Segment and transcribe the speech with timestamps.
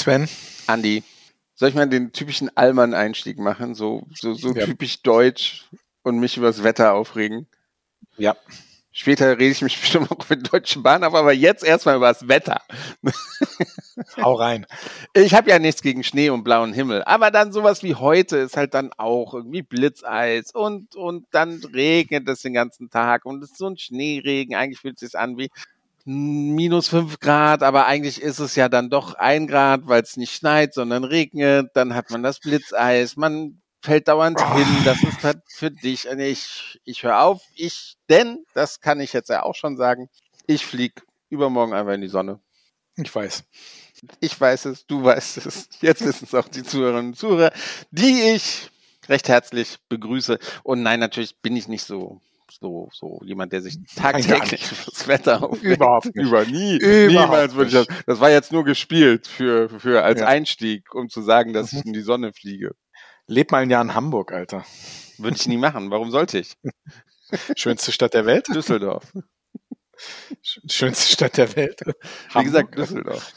[0.00, 0.28] Sven?
[0.66, 1.02] Andi.
[1.54, 3.74] Soll ich mal den typischen Allmann-Einstieg machen?
[3.74, 4.64] So, so, so ja.
[4.64, 5.66] typisch deutsch
[6.02, 7.46] und mich übers Wetter aufregen?
[8.16, 8.34] Ja.
[8.92, 12.26] Später rede ich mich bestimmt auch mit Deutschen Bahn auf, aber jetzt erstmal über das
[12.28, 12.62] Wetter.
[14.16, 14.66] Hau rein.
[15.14, 18.56] Ich habe ja nichts gegen Schnee und blauen Himmel, aber dann sowas wie heute ist
[18.56, 23.50] halt dann auch irgendwie Blitzeis und, und dann regnet es den ganzen Tag und es
[23.50, 24.54] ist so ein Schneeregen.
[24.54, 25.50] Eigentlich fühlt es sich an wie
[26.04, 30.34] minus fünf Grad, aber eigentlich ist es ja dann doch ein Grad, weil es nicht
[30.34, 31.70] schneit, sondern regnet.
[31.74, 34.54] Dann hat man das Blitzeis, man fällt dauernd oh.
[34.54, 34.66] hin.
[34.84, 36.06] Das ist halt für dich.
[36.06, 37.42] Ich, ich höre auf.
[37.54, 40.08] Ich, denn, das kann ich jetzt ja auch schon sagen,
[40.46, 42.40] ich flieg übermorgen einfach in die Sonne.
[42.96, 43.44] Ich weiß.
[44.20, 45.68] Ich weiß es, du weißt es.
[45.80, 47.52] Jetzt wissen es auch die Zuhörerinnen und Zuhörer,
[47.90, 48.70] die ich
[49.08, 50.38] recht herzlich begrüße.
[50.62, 52.20] Und nein, natürlich bin ich nicht so
[52.50, 55.76] so, so jemand, der sich tagtäglich fürs Wetter aufregt.
[55.76, 56.16] Überhaupt nicht.
[56.16, 56.76] Über nie.
[56.78, 57.86] Überhaupt Niemals würde ich das.
[58.06, 60.26] Das war jetzt nur gespielt für, für als ja.
[60.26, 61.88] Einstieg, um zu sagen, dass ich mhm.
[61.88, 62.72] in die Sonne fliege.
[63.26, 64.64] Leb mal ein Jahr in Hamburg, Alter.
[65.18, 65.90] Würde ich nie machen.
[65.90, 66.54] Warum sollte ich?
[67.56, 68.48] Schönste Stadt der Welt?
[68.48, 69.12] Düsseldorf.
[70.42, 71.80] Schönste Stadt der Welt.
[71.84, 72.44] Wie Hamburg.
[72.44, 73.32] gesagt, Düsseldorf.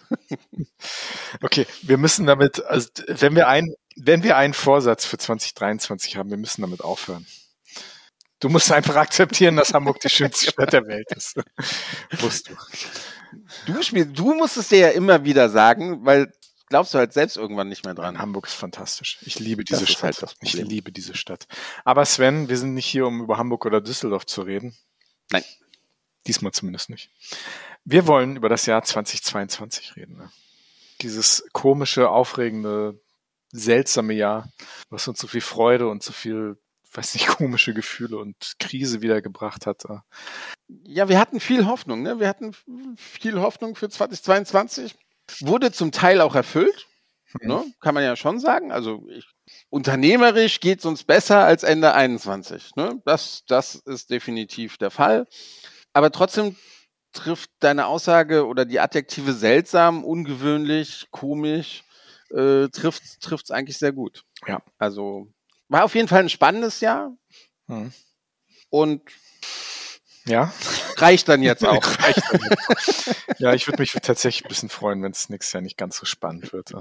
[1.41, 6.29] Okay, wir müssen damit, also wenn wir ein, wenn wir einen Vorsatz für 2023 haben,
[6.29, 7.25] wir müssen damit aufhören.
[8.43, 11.39] Du musst einfach akzeptieren, dass Hamburg die schönste Stadt der Welt ist.
[12.21, 12.55] Musst du.
[13.65, 16.29] Du, spiel, du musst es dir ja immer wieder sagen, weil
[16.67, 18.19] glaubst du halt selbst irgendwann nicht mehr dran.
[18.19, 19.17] Hamburg ist fantastisch.
[19.21, 20.21] Ich liebe diese Stadt.
[20.21, 21.47] Halt ich liebe diese Stadt.
[21.85, 24.75] Aber Sven, wir sind nicht hier, um über Hamburg oder Düsseldorf zu reden.
[25.31, 25.45] Nein.
[26.27, 27.11] Diesmal zumindest nicht.
[27.85, 30.17] Wir wollen über das Jahr 2022 reden.
[30.17, 30.29] Ne?
[30.99, 32.99] Dieses komische, aufregende,
[33.53, 34.49] seltsame Jahr,
[34.89, 36.57] was uns so viel Freude und so viel
[36.95, 39.83] weiß nicht, komische Gefühle und Krise wiedergebracht hat.
[40.85, 42.19] Ja, wir hatten viel Hoffnung, ne?
[42.19, 42.53] Wir hatten
[42.97, 44.95] viel Hoffnung für 2022.
[45.39, 46.87] Wurde zum Teil auch erfüllt,
[47.41, 47.47] mhm.
[47.47, 47.65] ne?
[47.79, 48.71] Kann man ja schon sagen.
[48.71, 49.25] Also ich,
[49.69, 52.75] unternehmerisch geht es uns besser als Ende 21.
[52.75, 53.01] Ne?
[53.05, 55.27] Das, das ist definitiv der Fall.
[55.93, 56.55] Aber trotzdem
[57.13, 61.83] trifft deine Aussage oder die Adjektive seltsam, ungewöhnlich, komisch,
[62.31, 64.23] äh, trifft es eigentlich sehr gut.
[64.47, 64.61] Ja.
[64.77, 65.27] Also
[65.73, 67.11] war auf jeden Fall ein spannendes Jahr.
[67.67, 67.91] Hm.
[68.69, 69.01] Und
[70.25, 70.53] ja.
[70.97, 71.83] Reicht dann jetzt auch.
[73.39, 76.05] ja, ich würde mich tatsächlich ein bisschen freuen, wenn es nächstes Jahr nicht ganz so
[76.05, 76.71] spannend wird.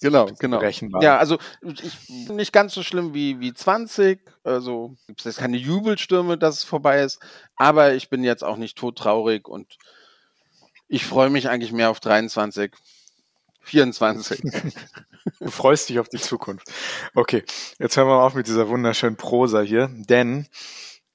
[0.00, 0.58] Genau, genau.
[0.58, 1.02] Berechenbar.
[1.02, 4.20] Ja, also ich nicht ganz so schlimm wie, wie 20.
[4.44, 7.18] Also gibt es jetzt keine Jubelstürme, dass es vorbei ist.
[7.56, 9.78] Aber ich bin jetzt auch nicht todtraurig und
[10.86, 12.72] ich freue mich eigentlich mehr auf 23.
[13.62, 14.42] 24.
[15.40, 16.68] Du freust dich auf die Zukunft.
[17.14, 17.44] Okay,
[17.78, 20.48] jetzt hören wir mal auf mit dieser wunderschönen Prosa hier, denn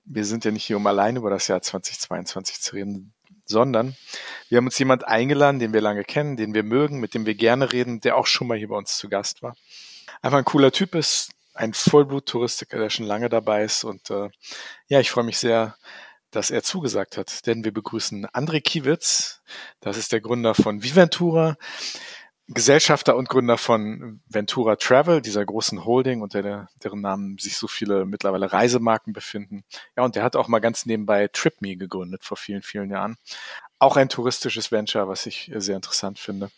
[0.05, 3.13] wir sind ja nicht hier, um allein über das Jahr 2022 zu reden,
[3.45, 3.95] sondern
[4.49, 7.35] wir haben uns jemand eingeladen, den wir lange kennen, den wir mögen, mit dem wir
[7.35, 9.55] gerne reden, der auch schon mal hier bei uns zu Gast war.
[10.21, 14.29] Einfach ein cooler Typ ist, ein Vollblut-Touristiker, der schon lange dabei ist und äh,
[14.87, 15.75] ja, ich freue mich sehr,
[16.31, 19.41] dass er zugesagt hat, denn wir begrüßen André Kiewitz,
[19.79, 21.57] das ist der Gründer von Viventura.
[22.49, 27.67] Gesellschafter und Gründer von Ventura Travel, dieser großen Holding, unter der, deren Namen sich so
[27.67, 29.65] viele mittlerweile Reisemarken befinden.
[29.97, 33.17] Ja, und der hat auch mal ganz nebenbei TripMe gegründet vor vielen, vielen Jahren.
[33.79, 36.49] Auch ein touristisches Venture, was ich sehr interessant finde.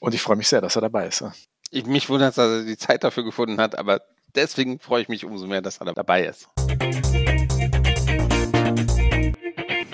[0.00, 1.24] Und ich freue mich sehr, dass er dabei ist.
[1.70, 4.02] Ich, mich wundert, dass er die Zeit dafür gefunden hat, aber
[4.34, 6.48] deswegen freue ich mich umso mehr, dass er dabei ist.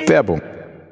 [0.08, 0.40] Werbung.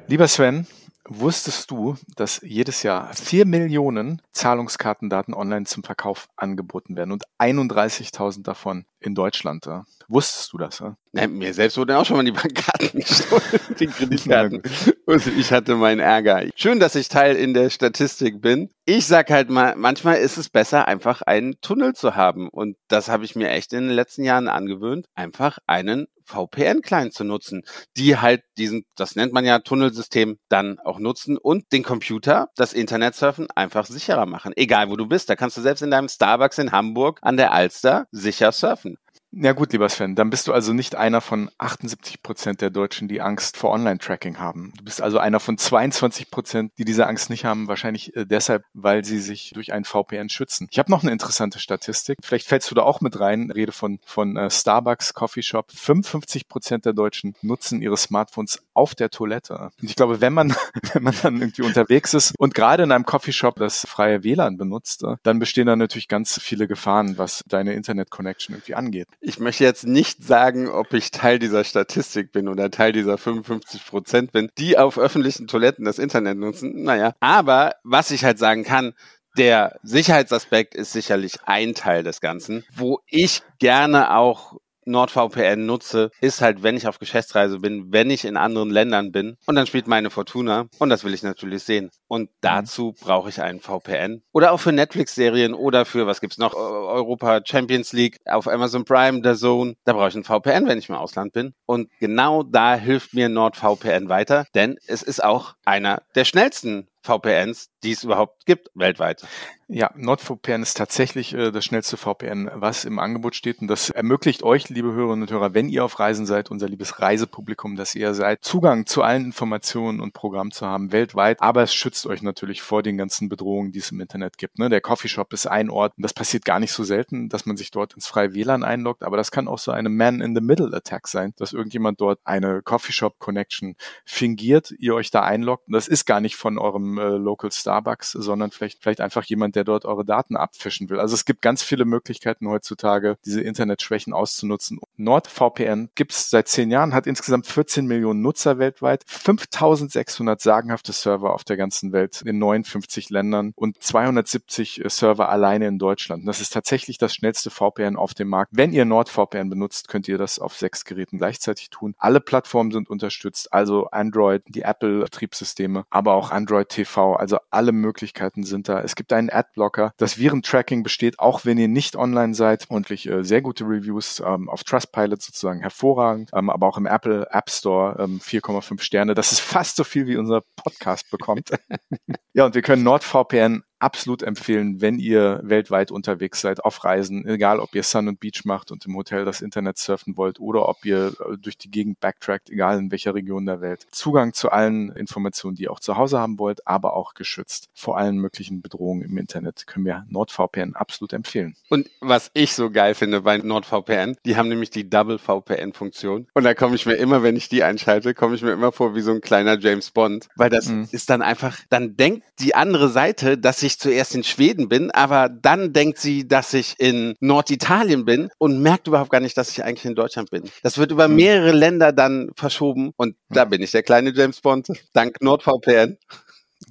[0.07, 0.67] Lieber Sven,
[1.13, 8.43] Wusstest du, dass jedes Jahr vier Millionen Zahlungskartendaten online zum Verkauf angeboten werden und 31.000
[8.43, 9.65] davon in Deutschland?
[9.65, 9.85] Ja?
[10.07, 10.79] Wusstest du das?
[10.79, 10.95] Ja?
[11.13, 13.41] Ja, mir selbst wurden auch schon mal die Bankkarten gestohlen,
[13.79, 14.61] die Kreditkarten.
[15.05, 16.43] und ich hatte meinen Ärger.
[16.55, 18.69] Schön, dass ich Teil in der Statistik bin.
[18.85, 22.49] Ich sag halt mal, manchmal ist es besser, einfach einen Tunnel zu haben.
[22.49, 27.23] Und das habe ich mir echt in den letzten Jahren angewöhnt, einfach einen VPN-Client zu
[27.23, 27.63] nutzen,
[27.97, 32.73] die halt diesen, das nennt man ja Tunnelsystem, dann auch nutzen und den Computer, das
[32.73, 34.53] Internet surfen, einfach sicherer machen.
[34.55, 35.29] Egal wo du bist.
[35.29, 38.90] Da kannst du selbst in deinem Starbucks in Hamburg an der Alster sicher surfen.
[39.33, 43.07] Ja gut, lieber Sven, dann bist du also nicht einer von 78 Prozent der Deutschen,
[43.07, 44.73] die Angst vor Online-Tracking haben.
[44.77, 48.65] Du bist also einer von 22 Prozent, die diese Angst nicht haben, wahrscheinlich äh, deshalb,
[48.73, 50.67] weil sie sich durch ein VPN schützen.
[50.69, 52.17] Ich habe noch eine interessante Statistik.
[52.21, 53.51] Vielleicht fällst du da auch mit rein.
[53.51, 55.71] Rede von von äh, Starbucks Coffee Shop.
[55.71, 59.69] 55 Prozent der Deutschen nutzen ihre Smartphones auf der Toilette.
[59.81, 60.53] Und ich glaube, wenn man
[60.93, 64.57] wenn man dann irgendwie unterwegs ist und gerade in einem Coffee Shop das freie WLAN
[64.57, 69.07] benutzt, äh, dann bestehen da natürlich ganz viele Gefahren, was deine Internet Connection irgendwie angeht.
[69.23, 73.85] Ich möchte jetzt nicht sagen, ob ich Teil dieser Statistik bin oder Teil dieser 55
[73.85, 76.83] Prozent bin, die auf öffentlichen Toiletten das Internet nutzen.
[76.83, 78.93] Naja, aber was ich halt sagen kann,
[79.37, 82.65] Der Sicherheitsaspekt ist sicherlich ein Teil des Ganzen.
[82.75, 88.25] Wo ich gerne auch NordVPN nutze, ist halt, wenn ich auf Geschäftsreise bin, wenn ich
[88.25, 91.91] in anderen Ländern bin und dann spielt meine Fortuna und das will ich natürlich sehen.
[92.07, 92.35] Und mhm.
[92.41, 94.21] dazu brauche ich einen VPN.
[94.31, 99.21] Oder auch für Netflix-Serien oder für, was gibt's noch, Europa Champions League auf Amazon Prime,
[99.21, 99.75] der Zone.
[99.85, 101.53] Da brauche ich einen VPN, wenn ich im Ausland bin.
[101.65, 107.69] Und genau da hilft mir NordVPN weiter, denn es ist auch einer der schnellsten VPNs,
[107.83, 109.25] die es überhaupt gibt weltweit.
[109.73, 113.61] Ja, NordVPN ist tatsächlich äh, das schnellste VPN, was im Angebot steht.
[113.61, 116.99] Und das ermöglicht euch, liebe Hörerinnen und Hörer, wenn ihr auf Reisen seid, unser liebes
[116.99, 121.41] Reisepublikum, dass ihr seid, Zugang zu allen Informationen und Programmen zu haben weltweit.
[121.41, 124.59] Aber es schützt euch natürlich vor den ganzen Bedrohungen, die es im Internet gibt.
[124.59, 124.67] Ne?
[124.67, 125.93] Der Coffeeshop ist ein Ort.
[125.95, 129.03] Und das passiert gar nicht so selten, dass man sich dort ins freie WLAN einloggt.
[129.03, 134.95] Aber das kann auch so eine Man-in-the-Middle-Attack sein, dass irgendjemand dort eine Coffeeshop-Connection fingiert, ihr
[134.95, 135.67] euch da einloggt.
[135.67, 139.55] Und das ist gar nicht von eurem äh, Local Starbucks, sondern vielleicht, vielleicht einfach jemand,
[139.55, 140.99] der dort eure Daten abfischen will.
[140.99, 144.79] Also es gibt ganz viele Möglichkeiten heutzutage, diese Internetschwächen auszunutzen.
[144.97, 151.33] NordVPN gibt es seit zehn Jahren, hat insgesamt 14 Millionen Nutzer weltweit, 5600 sagenhafte Server
[151.33, 156.27] auf der ganzen Welt in 59 Ländern und 270 äh, Server alleine in Deutschland.
[156.27, 158.51] Das ist tatsächlich das schnellste VPN auf dem Markt.
[158.53, 161.95] Wenn ihr NordVPN benutzt, könnt ihr das auf sechs Geräten gleichzeitig tun.
[161.97, 166.80] Alle Plattformen sind unterstützt, also Android, die Apple-Betriebssysteme, aber auch Android TV,
[167.15, 168.81] also alle Möglichkeiten sind da.
[168.81, 169.93] Es gibt einen Adblocker.
[169.97, 172.65] Das Virentracking besteht, auch wenn ihr nicht online seid.
[172.69, 177.27] Und äh, sehr gute Reviews ähm, auf Trustpilot sozusagen hervorragend, ähm, aber auch im Apple
[177.31, 179.13] App Store ähm, 4,5 Sterne.
[179.13, 181.51] Das ist fast so viel, wie unser Podcast bekommt.
[182.33, 187.59] ja, und wir können NordVPN absolut empfehlen, wenn ihr weltweit unterwegs seid, auf Reisen, egal
[187.59, 190.85] ob ihr Sun und Beach macht und im Hotel das Internet surfen wollt oder ob
[190.85, 193.87] ihr äh, durch die Gegend backtrackt, egal in welcher Region der Welt.
[193.91, 197.97] Zugang zu allen Informationen, die ihr auch zu Hause haben wollt, aber auch geschützt vor
[197.97, 201.55] allen möglichen Bedrohungen im Internet, können wir NordVPN absolut empfehlen.
[201.69, 206.27] Und was ich so geil finde bei NordVPN, die haben nämlich die Double VPN-Funktion.
[206.33, 208.95] Und da komme ich mir immer, wenn ich die einschalte, komme ich mir immer vor
[208.95, 210.87] wie so ein kleiner James Bond, weil das mhm.
[210.91, 214.91] ist dann einfach, dann denkt die andere Seite, dass ich ich zuerst in Schweden bin,
[214.91, 219.51] aber dann denkt sie, dass ich in Norditalien bin und merkt überhaupt gar nicht, dass
[219.51, 220.43] ich eigentlich in Deutschland bin.
[220.63, 221.15] Das wird über hm.
[221.15, 223.49] mehrere Länder dann verschoben und da hm.
[223.49, 225.97] bin ich der kleine James Bond, dank NordVPN.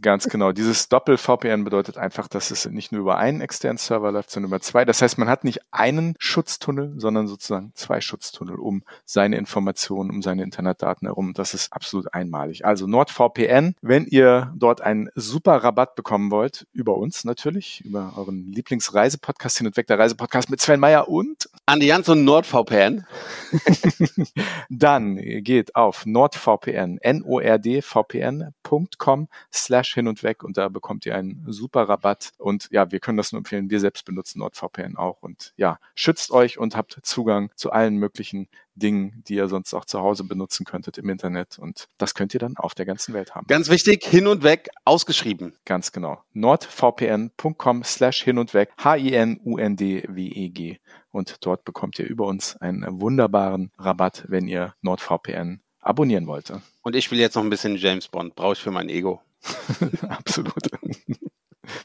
[0.02, 0.52] Ganz genau.
[0.52, 4.60] Dieses Doppel-VPN bedeutet einfach, dass es nicht nur über einen externen Server läuft, sondern über
[4.60, 4.84] zwei.
[4.84, 10.22] Das heißt, man hat nicht einen Schutztunnel, sondern sozusagen zwei Schutztunnel um seine Informationen, um
[10.22, 11.34] seine Internetdaten herum.
[11.34, 12.64] Das ist absolut einmalig.
[12.64, 18.50] Also NordVPN, wenn ihr dort einen super Rabatt bekommen wollt, über uns natürlich, über euren
[18.52, 23.06] Lieblingsreisepodcast hin und weg, der Reisepodcast mit Sven Meyer und Andi Jans und NordVPN.
[24.70, 31.44] Dann geht auf nordvpn, nordvpn.com slash slash hin und weg und da bekommt ihr einen
[31.48, 32.32] super Rabatt.
[32.38, 33.70] Und ja, wir können das nur empfehlen.
[33.70, 38.48] Wir selbst benutzen NordVPN auch und ja, schützt euch und habt Zugang zu allen möglichen
[38.74, 41.58] Dingen, die ihr sonst auch zu Hause benutzen könntet im Internet.
[41.58, 43.46] Und das könnt ihr dann auf der ganzen Welt haben.
[43.46, 45.54] Ganz wichtig, hin und weg ausgeschrieben.
[45.64, 46.22] Ganz genau.
[46.32, 48.70] nordvpn.com slash hin und weg.
[48.82, 50.78] H-I-N-U-N-D-W-E-G.
[51.10, 56.62] Und dort bekommt ihr über uns einen wunderbaren Rabatt, wenn ihr NordVPN abonnieren wollte.
[56.82, 58.34] Und ich spiele jetzt noch ein bisschen James Bond.
[58.36, 59.20] Brauche ich für mein Ego.
[60.08, 60.54] Absolut.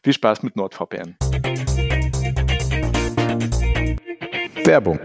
[0.04, 1.18] Viel Spaß mit NordVPN.
[4.64, 5.00] Werbung.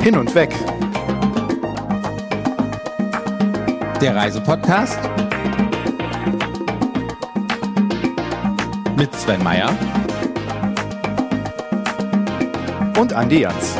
[0.00, 0.54] Hin und weg.
[4.00, 4.98] Der Reisepodcast
[8.96, 9.76] mit Sven Meyer
[12.98, 13.76] und Andi Jans.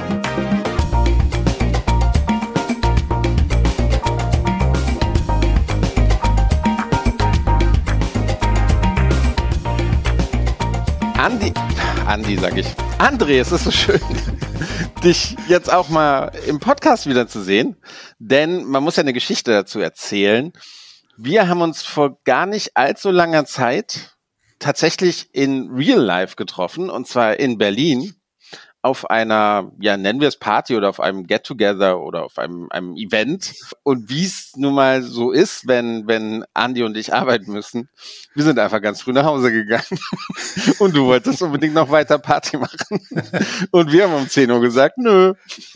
[11.19, 11.53] Andi,
[12.07, 12.69] Andi sag ich.
[12.99, 14.01] André, es ist so schön,
[15.03, 17.75] dich jetzt auch mal im Podcast wiederzusehen,
[18.21, 20.53] denn man muss ja eine Geschichte dazu erzählen.
[21.17, 24.17] Wir haben uns vor gar nicht allzu langer Zeit
[24.61, 28.15] tatsächlich in Real Life getroffen, und zwar in Berlin
[28.89, 32.97] auf einer, ja, nennen wir es Party oder auf einem Get-Together oder auf einem, einem
[32.97, 33.53] Event.
[33.83, 37.91] Und wie es nun mal so ist, wenn, wenn Andi und ich arbeiten müssen,
[38.35, 39.99] wir sind einfach ganz früh nach Hause gegangen.
[40.79, 43.07] Und du wolltest unbedingt noch weiter Party machen.
[43.73, 45.35] Und wir haben um 10 Uhr gesagt, nö,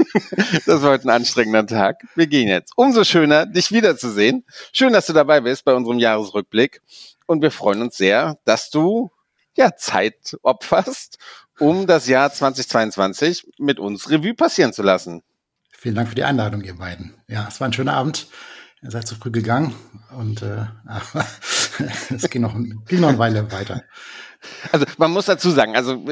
[0.66, 2.02] das war heute ein anstrengender Tag.
[2.14, 2.72] Wir gehen jetzt.
[2.76, 4.44] Umso schöner, dich wiederzusehen.
[4.72, 6.80] Schön, dass du dabei bist bei unserem Jahresrückblick.
[7.26, 9.10] Und wir freuen uns sehr, dass du
[9.54, 11.18] ja, Zeit opferst
[11.62, 15.22] um das Jahr 2022 mit uns Revue passieren zu lassen.
[15.70, 17.14] Vielen Dank für die Einladung, ihr beiden.
[17.28, 18.26] Ja, es war ein schöner Abend.
[18.82, 19.72] Ihr seid zu früh gegangen
[20.18, 20.66] und äh,
[22.14, 23.84] es ging noch, ging noch eine Weile weiter.
[24.70, 26.02] Also man muss dazu sagen, also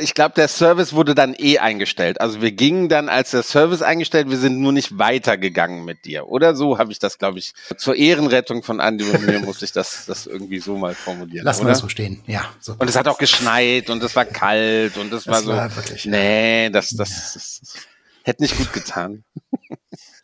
[0.00, 2.20] ich glaube, der Service wurde dann eh eingestellt.
[2.20, 6.28] Also wir gingen dann, als der Service eingestellt, wir sind nur nicht weitergegangen mit dir.
[6.28, 9.72] Oder so habe ich das, glaube ich, zur Ehrenrettung von Andi und mir muss ich
[9.72, 11.44] das, das irgendwie so mal formulieren.
[11.44, 11.68] Lassen oder?
[11.68, 12.44] wir das so stehen, ja.
[12.60, 15.52] So und es hat auch geschneit und es war kalt und es war so.
[15.52, 17.86] war wirklich, nee, das, das, das, das
[18.24, 19.24] hätte nicht gut getan.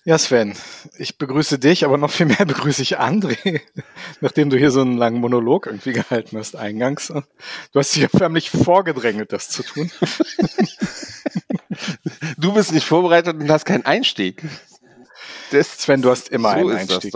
[0.05, 0.55] Ja, Sven,
[0.99, 3.61] ich begrüße dich, aber noch viel mehr begrüße ich André,
[4.21, 7.09] nachdem du hier so einen langen Monolog irgendwie gehalten hast eingangs.
[7.09, 9.91] Du hast dich ja förmlich vorgedrängelt, das zu tun.
[12.37, 14.43] Du bist nicht vorbereitet und hast keinen Einstieg.
[15.51, 17.15] Das, Sven, du hast immer so einen Einstieg.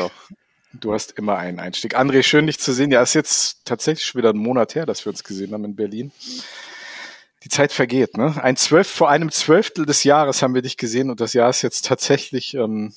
[0.72, 1.96] Du hast immer einen Einstieg.
[1.96, 2.90] André, schön dich zu sehen.
[2.90, 5.76] Ja, ist jetzt tatsächlich schon wieder ein Monat her, dass wir uns gesehen haben in
[5.76, 6.12] Berlin.
[7.46, 8.34] Die Zeit vergeht, ne?
[8.42, 11.62] Ein Zwölf, vor einem Zwölftel des Jahres haben wir dich gesehen und das Jahr ist
[11.62, 12.92] jetzt tatsächlich ähm,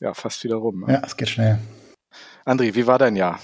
[0.00, 0.86] ja fast wieder rum.
[0.86, 0.94] Ne?
[0.94, 1.58] Ja, es geht schnell.
[2.46, 3.38] André, wie war dein Jahr?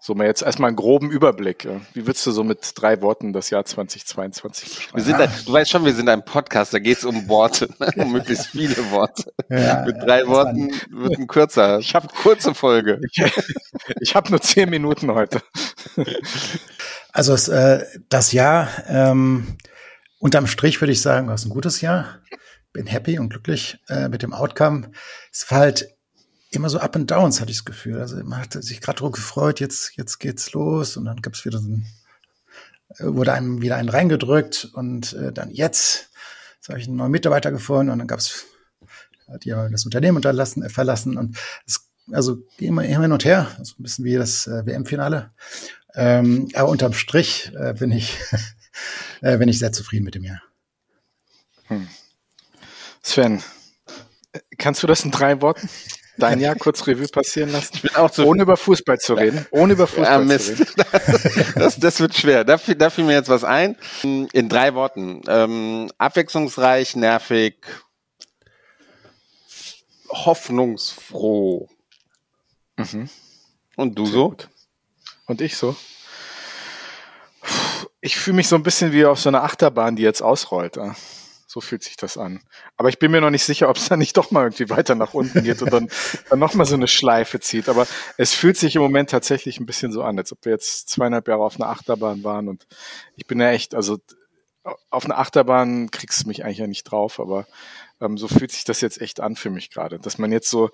[0.00, 1.64] So mal jetzt erstmal einen groben Überblick.
[1.64, 1.80] ja.
[1.94, 5.04] Wie würdest du so mit drei Worten das Jahr 2022 Wir beschreiben?
[5.04, 7.90] sind ein, du weißt schon, wir sind ein Podcast, da geht es um Worte, ne?
[7.96, 9.32] um möglichst viele Worte.
[9.48, 11.78] Ja, Mit drei das Worten wird ein kürzer.
[11.78, 13.00] Ich habe kurze Folge.
[13.10, 13.24] Ich,
[14.02, 15.40] ich habe nur zehn Minuten heute.
[17.10, 19.56] Also es, äh, das Jahr, ähm,
[20.24, 22.18] unterm Strich würde ich sagen, war es ein gutes Jahr.
[22.72, 24.90] Bin happy und glücklich äh, mit dem Outcome.
[25.30, 25.86] Es war halt
[26.50, 28.00] immer so Up and Downs, hatte ich das Gefühl.
[28.00, 31.58] Also man hatte sich gerade drauf gefreut, jetzt, jetzt geht's los und dann gab's wieder
[31.58, 31.86] so ein,
[32.96, 36.08] äh, wurde einem wieder einen reingedrückt und äh, dann jetzt,
[36.56, 38.46] jetzt habe ich einen neuen Mitarbeiter gefunden und dann gab's
[39.30, 43.48] hat ja das Unternehmen unterlassen, äh, verlassen und es, also immer, immer hin und her,
[43.62, 45.32] so ein bisschen wie das äh, WM-Finale.
[45.94, 48.16] Ähm, aber unterm Strich äh, bin ich
[49.24, 50.42] äh, bin ich sehr zufrieden mit dem Jahr.
[53.02, 53.42] Sven,
[54.32, 55.68] äh, kannst du das in drei Worten?
[56.16, 57.70] Dein Jahr kurz Revue passieren lassen?
[57.74, 59.46] Ich bin auch zu Ohne über Fußball zu reden.
[59.50, 60.50] Ohne über Ja, Fußball zu Mist.
[60.50, 61.52] reden.
[61.56, 62.44] Das, das wird schwer.
[62.44, 63.76] Da, fiel- da fiel mir jetzt was ein.
[64.04, 65.22] In drei Worten.
[65.26, 67.56] Ähm, abwechslungsreich, nervig,
[70.08, 71.68] hoffnungsfroh.
[72.76, 73.08] Mhm.
[73.76, 74.36] Und du so?
[75.26, 75.74] Und ich so?
[78.04, 80.76] Ich fühle mich so ein bisschen wie auf so einer Achterbahn, die jetzt ausrollt.
[80.76, 80.94] ja.
[81.46, 82.42] So fühlt sich das an.
[82.76, 84.94] Aber ich bin mir noch nicht sicher, ob es dann nicht doch mal irgendwie weiter
[84.94, 85.88] nach unten geht und dann,
[86.28, 87.66] dann noch mal so eine Schleife zieht.
[87.66, 87.86] Aber
[88.18, 91.26] es fühlt sich im Moment tatsächlich ein bisschen so an, als ob wir jetzt zweieinhalb
[91.28, 92.48] Jahre auf einer Achterbahn waren.
[92.48, 92.66] Und
[93.16, 93.96] ich bin ja echt, also
[94.90, 97.46] auf einer Achterbahn kriegst du mich eigentlich ja nicht drauf, aber
[98.02, 100.68] ähm, so fühlt sich das jetzt echt an für mich gerade, dass man jetzt so,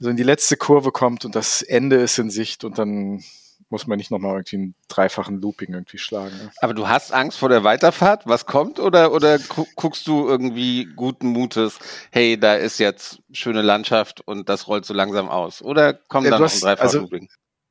[0.00, 3.22] so in die letzte Kurve kommt und das Ende ist in Sicht und dann
[3.70, 6.36] muss man nicht nochmal irgendwie einen dreifachen Looping irgendwie schlagen.
[6.36, 6.50] Ne?
[6.60, 8.26] Aber du hast Angst vor der Weiterfahrt?
[8.26, 8.80] Was kommt?
[8.80, 11.78] Oder, oder gu guckst du irgendwie guten Mutes,
[12.10, 15.60] hey, da ist jetzt schöne Landschaft und das rollt so langsam aus?
[15.62, 17.28] Oder kommt Ja, da du noch ein hast- dreifaches also- Looping?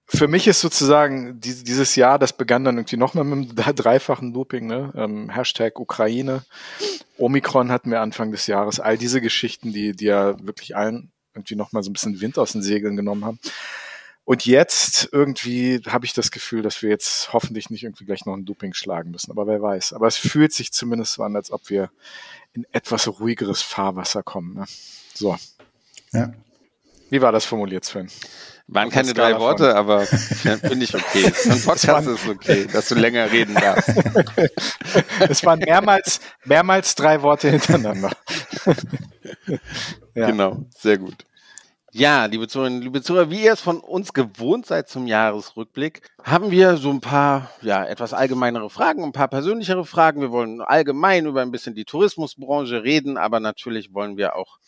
[0.09, 4.33] Für mich ist sozusagen die, dieses Jahr, das begann dann irgendwie nochmal mit einem dreifachen
[4.33, 4.93] Looping, ne?
[4.95, 6.43] Ähm, Hashtag Ukraine,
[7.17, 11.55] Omikron hatten wir Anfang des Jahres, all diese Geschichten, die, die ja wirklich allen irgendwie
[11.55, 13.39] nochmal so ein bisschen Wind aus den Segeln genommen haben.
[14.27, 18.33] Und jetzt irgendwie habe ich das Gefühl, dass wir jetzt hoffentlich nicht irgendwie gleich noch
[18.33, 19.31] ein Looping schlagen müssen.
[19.31, 19.93] Aber wer weiß.
[19.93, 21.91] Aber es fühlt sich zumindest so an, als ob wir
[22.51, 24.55] in etwas ruhigeres Fahrwasser kommen.
[24.55, 24.65] Ne?
[25.13, 25.37] So.
[26.11, 26.33] Ja.
[27.09, 28.09] Wie war das formuliert, Sven?
[28.67, 30.01] Waren keine drei Worte, aber
[30.43, 31.31] ja, finde ich okay.
[31.49, 33.93] Ein Podcast ist okay, dass du länger reden darfst.
[35.29, 38.11] Es waren mehrmals, mehrmals drei Worte hintereinander.
[40.15, 40.27] ja.
[40.27, 41.23] Genau, sehr gut.
[41.93, 46.51] Ja, liebe Zuhörerinnen, liebe Zuhörer, wie ihr es von uns gewohnt seid zum Jahresrückblick, haben
[46.51, 50.19] wir so ein paar, ja, etwas allgemeinere Fragen, ein paar persönlichere Fragen.
[50.19, 54.59] Wir wollen allgemein über ein bisschen die Tourismusbranche reden, aber natürlich wollen wir auch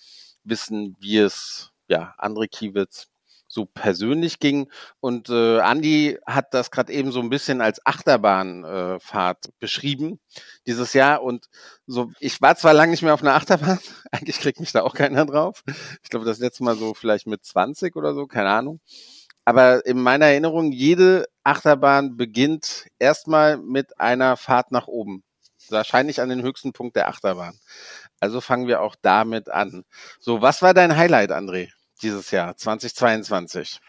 [0.45, 3.09] wissen, wie es, ja, andere Kiewitz
[3.49, 4.71] so persönlich ging.
[5.01, 10.19] Und äh, Andi hat das gerade eben so ein bisschen als Achterbahnfahrt äh, beschrieben
[10.67, 11.23] dieses Jahr.
[11.23, 11.49] Und
[11.87, 13.79] so, ich war zwar lange nicht mehr auf einer Achterbahn,
[14.11, 15.63] eigentlich kriegt mich da auch keiner drauf.
[16.03, 18.79] Ich glaube, das letzte Mal so vielleicht mit 20 oder so, keine Ahnung.
[19.45, 25.23] Aber in meiner Erinnerung, jede Achterbahn beginnt erstmal mit einer Fahrt nach oben.
[25.69, 27.59] Wahrscheinlich an den höchsten Punkt der Achterbahn.
[28.19, 29.85] Also fangen wir auch damit an.
[30.19, 31.69] So, was war dein Highlight, André,
[32.01, 33.79] dieses Jahr, 2022?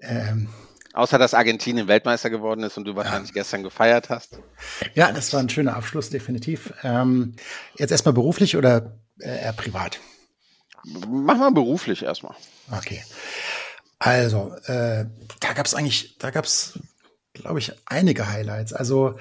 [0.00, 0.48] Ähm,
[0.96, 4.38] Außer dass Argentinien Weltmeister geworden ist und du wahrscheinlich gestern gefeiert hast.
[4.94, 6.72] ja, das war ein schöner Abschluss, definitiv.
[6.82, 7.36] Ähm,
[7.76, 10.00] jetzt erstmal beruflich oder äh, eher privat?
[10.84, 12.34] Mach mal beruflich erstmal.
[12.70, 13.04] Okay.
[13.98, 15.04] Also, äh,
[15.40, 16.78] da gab's eigentlich, da gab's,
[17.34, 18.72] glaube ich, einige Highlights.
[18.72, 19.18] Also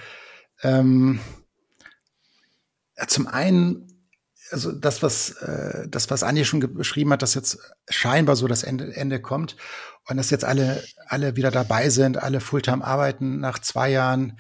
[0.64, 1.20] ähm,
[2.98, 3.95] ja, zum einen
[4.52, 7.58] also das, was äh, das, was Andi schon beschrieben hat, dass jetzt
[7.90, 9.56] scheinbar so das Ende, Ende kommt
[10.08, 14.38] und dass jetzt alle, alle wieder dabei sind, alle Fulltime arbeiten nach zwei Jahren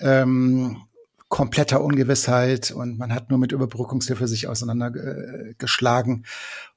[0.00, 0.82] ähm,
[1.28, 6.24] kompletter Ungewissheit und man hat nur mit Überbrückungshilfe sich auseinandergeschlagen.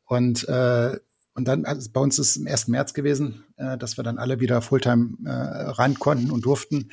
[0.05, 0.97] Und, äh,
[1.33, 2.67] und dann, also bei uns ist es im 1.
[2.67, 6.91] März gewesen, äh, dass wir dann alle wieder Fulltime äh, ran konnten und durften.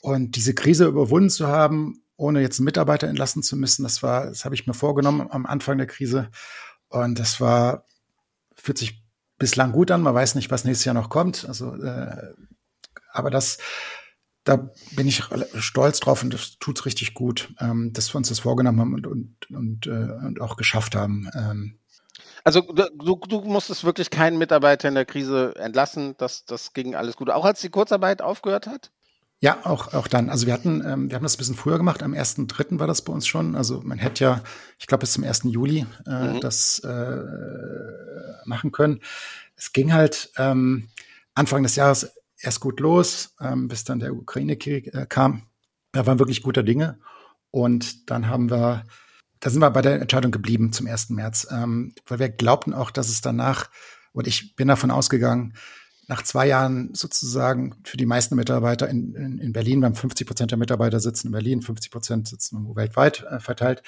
[0.00, 4.26] Und diese Krise überwunden zu haben, ohne jetzt einen Mitarbeiter entlassen zu müssen, das war,
[4.26, 6.30] das habe ich mir vorgenommen am Anfang der Krise.
[6.88, 7.86] Und das war,
[8.54, 9.02] fühlt sich
[9.38, 10.02] bislang gut an.
[10.02, 11.46] Man weiß nicht, was nächstes Jahr noch kommt.
[11.48, 12.34] Also, äh,
[13.12, 13.58] aber das,
[14.44, 15.22] da bin ich
[15.58, 19.06] stolz drauf und das tut's richtig gut, ähm, dass wir uns das vorgenommen haben und,
[19.06, 21.30] und, und, äh, und auch geschafft haben.
[21.34, 21.78] Ähm.
[22.44, 26.14] Also du, du musstest wirklich keinen Mitarbeiter in der Krise entlassen.
[26.18, 27.30] Das, das ging alles gut.
[27.30, 28.90] Auch als die Kurzarbeit aufgehört hat?
[29.42, 30.30] Ja, auch, auch dann.
[30.30, 32.04] Also wir hatten, ähm, wir haben das ein bisschen früher gemacht.
[32.04, 32.78] Am 1.3.
[32.78, 33.56] war das bei uns schon.
[33.56, 34.44] Also man hätte ja,
[34.78, 35.42] ich glaube, bis zum 1.
[35.46, 36.40] Juli äh, mhm.
[36.40, 37.22] das äh,
[38.44, 39.00] machen können.
[39.56, 40.90] Es ging halt ähm,
[41.34, 45.48] Anfang des Jahres erst gut los, ähm, bis dann der Ukraine-Krieg äh, kam.
[45.90, 47.00] Da waren wirklich guter Dinge.
[47.50, 48.84] Und dann haben wir,
[49.40, 51.10] da sind wir bei der Entscheidung geblieben zum 1.
[51.10, 53.70] März, ähm, weil wir glaubten auch, dass es danach,
[54.12, 55.54] und ich bin davon ausgegangen,
[56.12, 60.26] nach zwei Jahren sozusagen für die meisten Mitarbeiter in, in, in Berlin, wir haben 50
[60.26, 63.82] Prozent der Mitarbeiter sitzen in Berlin, 50 Prozent sitzen weltweit äh, verteilt.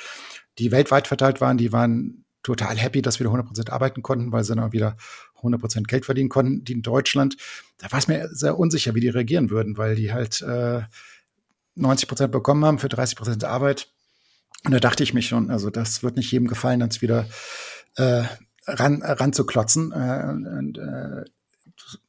[0.58, 4.42] Die weltweit verteilt waren, die waren total happy, dass wir 100 Prozent arbeiten konnten, weil
[4.42, 4.96] sie dann wieder
[5.36, 6.64] 100 Prozent Geld verdienen konnten.
[6.64, 7.36] Die in Deutschland,
[7.76, 10.80] da war es mir sehr unsicher, wie die reagieren würden, weil die halt äh,
[11.74, 13.88] 90 Prozent bekommen haben für 30 Prozent Arbeit.
[14.64, 17.26] Und da dachte ich mich schon, also das wird nicht jedem gefallen, dann wieder
[17.96, 18.24] äh,
[18.66, 19.92] ran, ran zu klotzen.
[19.92, 21.24] Äh, und, äh,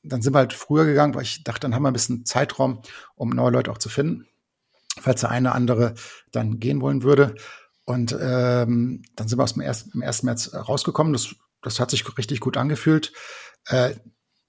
[0.04, 2.82] dann sind wir halt früher gegangen, weil ich dachte, dann haben wir ein bisschen Zeitraum,
[3.16, 4.28] um neue Leute auch zu finden,
[5.00, 5.94] falls der eine andere
[6.32, 7.36] dann gehen wollen würde.
[7.86, 9.92] Und ähm, dann sind wir aus dem 1.
[10.02, 10.24] 1.
[10.24, 11.14] März rausgekommen.
[11.14, 13.14] Das, das hat sich richtig gut angefühlt.
[13.68, 13.96] Äh,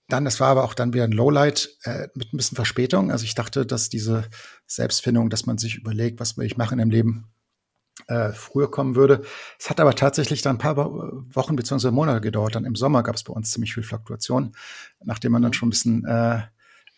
[0.09, 3.11] dann, das war aber auch dann wieder ein Lowlight äh, mit ein bisschen Verspätung.
[3.11, 4.25] Also ich dachte, dass diese
[4.67, 7.29] Selbstfindung, dass man sich überlegt, was will ich machen im Leben,
[8.09, 9.23] äh, früher kommen würde.
[9.59, 11.91] Es hat aber tatsächlich dann ein paar Wochen bzw.
[11.91, 12.55] Monate gedauert.
[12.55, 14.55] Dann im Sommer gab es bei uns ziemlich viel Fluktuation,
[15.03, 16.43] nachdem man dann schon ein bisschen äh,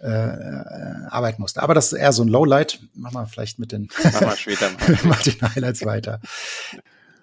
[0.01, 1.63] äh, arbeiten musste.
[1.63, 2.81] Aber das ist eher so ein Lowlight.
[2.95, 3.89] Machen wir vielleicht mit den,
[5.05, 5.19] mal.
[5.25, 6.21] den Highlights weiter.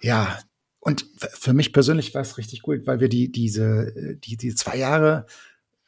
[0.01, 0.39] Ja,
[0.79, 4.77] und für mich persönlich war es richtig gut, weil wir die, diese, die, die zwei
[4.77, 5.25] Jahre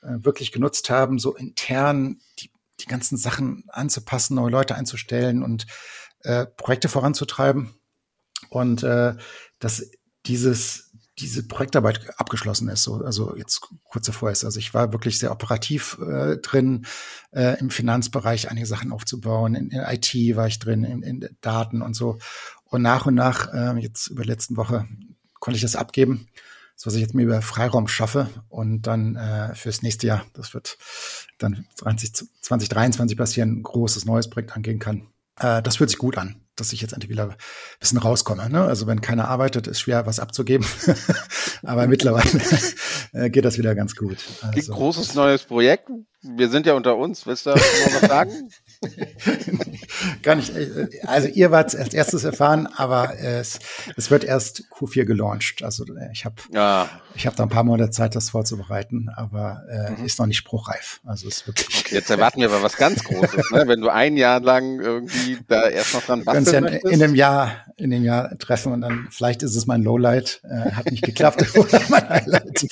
[0.02, 5.68] äh, wirklich genutzt haben, so intern die, die ganzen Sachen anzupassen, neue Leute einzustellen und
[6.24, 7.77] äh, Projekte voranzutreiben
[8.50, 9.16] und äh,
[9.60, 9.90] dass
[10.26, 10.88] dieses
[11.20, 12.84] diese Projektarbeit abgeschlossen ist.
[12.84, 14.46] So, also jetzt kurz davor ist.
[14.46, 16.86] Also ich war wirklich sehr operativ äh, drin,
[17.32, 19.56] äh, im Finanzbereich einige Sachen aufzubauen.
[19.56, 22.20] In, in IT war ich drin, in, in, Daten und so.
[22.66, 24.88] Und nach und nach, äh, jetzt über die letzten Woche,
[25.40, 26.28] konnte ich das abgeben,
[26.76, 30.54] so dass ich jetzt mir über Freiraum schaffe und dann äh, fürs nächste Jahr, das
[30.54, 30.78] wird
[31.40, 35.08] dann 20, 2023 passieren, ein großes neues Projekt angehen kann.
[35.40, 37.36] Äh, das fühlt sich gut an, dass ich jetzt endlich wieder ein
[37.80, 38.50] bisschen rauskomme.
[38.50, 38.64] Ne?
[38.64, 40.66] Also wenn keiner arbeitet, ist schwer, was abzugeben.
[41.64, 42.30] Aber mittlerweile
[43.14, 44.18] äh, geht das wieder ganz gut.
[44.42, 45.90] Also, großes neues Projekt.
[46.22, 47.26] Wir sind ja unter uns.
[47.26, 48.32] Willst du noch was sagen?
[50.22, 50.54] Gar nicht.
[51.06, 53.60] Also ihr wart als erstes erfahren, aber es,
[53.96, 55.64] es wird erst Q4 gelauncht.
[55.64, 56.90] Also äh, ich habe ja.
[57.16, 60.06] ich habe da ein paar Monate Zeit, das vorzubereiten, aber äh, mhm.
[60.06, 61.02] ist noch nicht spruchreif.
[61.06, 63.64] Also es wird okay, jetzt erwarten wir aber was ganz Großes, ne?
[63.68, 67.16] Wenn du ein Jahr lang irgendwie da erst noch dran basteln ja in, in dem
[67.16, 71.04] Jahr in dem Jahr treffen und dann vielleicht ist es mein Lowlight, äh, hat nicht
[71.04, 72.68] geklappt oder mein Highlight.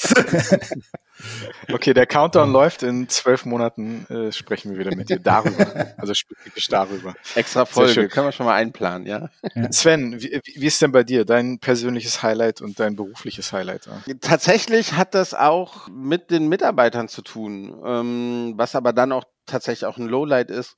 [1.71, 4.06] Okay, der Countdown läuft in zwölf Monaten.
[4.10, 5.93] Äh, sprechen wir wieder mit dir darüber.
[5.97, 7.15] Also spezifisch darüber.
[7.36, 9.30] Extra Folge, können wir schon mal einplanen, ja.
[9.71, 13.89] Sven, wie, wie, ist denn bei dir dein persönliches Highlight und dein berufliches Highlight?
[14.21, 19.86] Tatsächlich hat das auch mit den Mitarbeitern zu tun, ähm, was aber dann auch tatsächlich
[19.86, 20.78] auch ein Lowlight ist.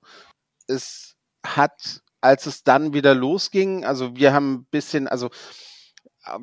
[0.68, 5.30] Es hat, als es dann wieder losging, also wir haben ein bisschen, also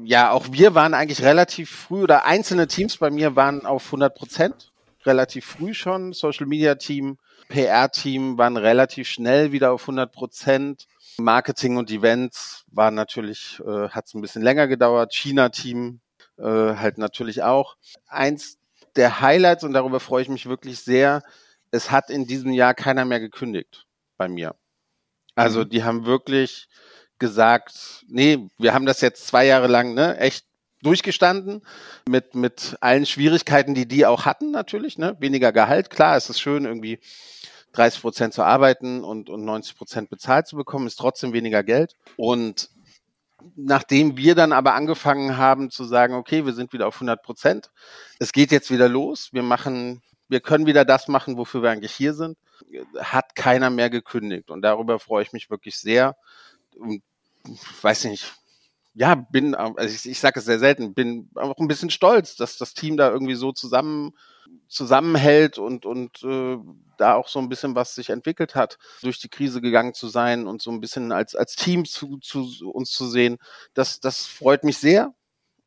[0.05, 4.15] ja, auch wir waren eigentlich relativ früh oder einzelne Teams bei mir waren auf 100
[4.15, 4.73] Prozent
[5.07, 6.13] relativ früh schon.
[6.13, 7.19] Social Media Team,
[7.49, 10.87] PR-Team waren relativ schnell wieder auf 100 Prozent.
[11.19, 15.15] Marketing und Events waren natürlich, äh, hat es ein bisschen länger gedauert.
[15.15, 16.01] China-Team
[16.39, 17.77] äh, halt natürlich auch.
[18.09, 18.59] Eins
[18.97, 21.23] der Highlights, und darüber freue ich mich wirklich sehr,
[21.71, 24.55] es hat in diesem Jahr keiner mehr gekündigt bei mir.
[25.35, 25.69] Also mhm.
[25.69, 26.69] die haben wirklich
[27.25, 30.45] gesagt, nee, wir haben das jetzt zwei Jahre lang ne, echt
[30.83, 31.63] durchgestanden
[32.07, 34.99] mit, mit allen Schwierigkeiten, die die auch hatten natürlich.
[34.99, 35.17] Ne?
[35.21, 37.01] Weniger Gehalt, klar, es ist schön irgendwie
[37.73, 41.95] 30 Prozent zu arbeiten und, und 90 Prozent bezahlt zu bekommen, ist trotzdem weniger Geld.
[42.17, 42.69] Und
[43.57, 47.71] nachdem wir dann aber angefangen haben zu sagen, okay, wir sind wieder auf 100 Prozent,
[48.19, 51.95] es geht jetzt wieder los, wir machen, wir können wieder das machen, wofür wir eigentlich
[51.95, 52.37] hier sind,
[52.99, 56.17] hat keiner mehr gekündigt und darüber freue ich mich wirklich sehr.
[56.77, 57.03] Und,
[57.83, 58.35] weiß nicht,
[58.95, 62.59] ja, bin, also ich, ich sage es sehr selten, bin auch ein bisschen stolz, dass
[62.59, 64.13] das Team da irgendwie so zusammen
[64.69, 66.59] zusammenhält und und äh,
[66.99, 70.47] da auch so ein bisschen was sich entwickelt hat, durch die Krise gegangen zu sein
[70.47, 73.39] und so ein bisschen als als Team zu, zu uns zu sehen,
[73.75, 75.15] das das freut mich sehr,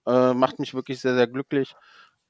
[0.07, 1.75] äh, macht mich wirklich sehr sehr glücklich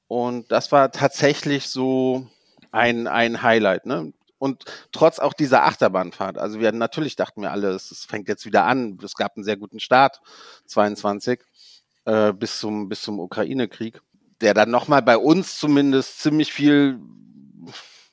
[0.08, 2.28] und das war tatsächlich so
[2.72, 4.12] ein ein Highlight, ne?
[4.38, 8.64] Und trotz auch dieser Achterbahnfahrt, also wir natürlich dachten wir alle, es, fängt jetzt wieder
[8.64, 8.98] an.
[9.02, 10.20] Es gab einen sehr guten Start,
[10.66, 11.40] 22,
[12.04, 14.00] äh, bis zum, bis zum Ukraine-Krieg,
[14.40, 17.00] der dann nochmal bei uns zumindest ziemlich viel,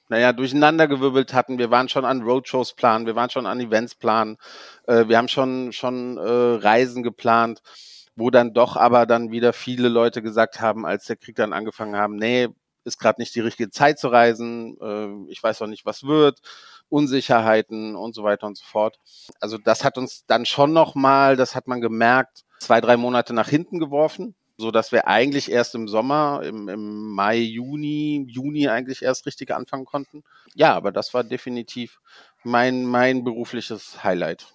[0.10, 1.60] naja, durcheinandergewirbelt hatten.
[1.60, 4.38] Wir waren schon an Roadshows planen, wir waren schon an Events planen,
[4.88, 7.62] äh, wir haben schon, schon äh, Reisen geplant,
[8.16, 11.96] wo dann doch aber dann wieder viele Leute gesagt haben, als der Krieg dann angefangen
[11.96, 12.50] haben, nee,
[12.86, 16.40] ist gerade nicht die richtige Zeit zu reisen, äh, ich weiß noch nicht, was wird,
[16.90, 19.00] Unsicherheiten und so weiter und so fort.
[19.40, 23.50] Also das hat uns dann schon nochmal, das hat man gemerkt, zwei, drei Monate nach
[23.50, 29.02] hinten geworfen, so dass wir eigentlich erst im Sommer, im, im Mai, Juni, Juni eigentlich
[29.02, 30.24] erst richtig anfangen konnten.
[30.54, 32.00] Ja, aber das war definitiv
[32.44, 34.48] mein, mein berufliches Highlight.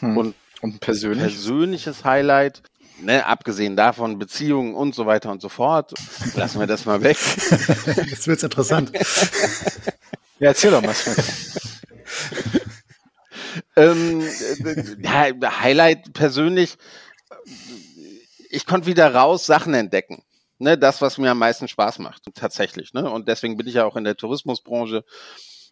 [0.00, 0.16] Hm.
[0.16, 1.20] Und, und persönlich?
[1.20, 2.62] persönliches Highlight
[2.98, 5.92] ne, abgesehen davon, Beziehungen und so weiter und so fort,
[6.34, 7.16] lassen wir das mal weg.
[8.10, 8.92] Jetzt wird's interessant.
[10.38, 10.94] ja, erzähl doch mal.
[13.76, 14.22] ähm,
[15.02, 16.76] ja, Highlight persönlich,
[18.50, 20.22] ich konnte wieder raus Sachen entdecken.
[20.58, 22.92] Ne, das, was mir am meisten Spaß macht, tatsächlich.
[22.92, 23.10] Ne?
[23.10, 25.04] Und deswegen bin ich ja auch in der Tourismusbranche.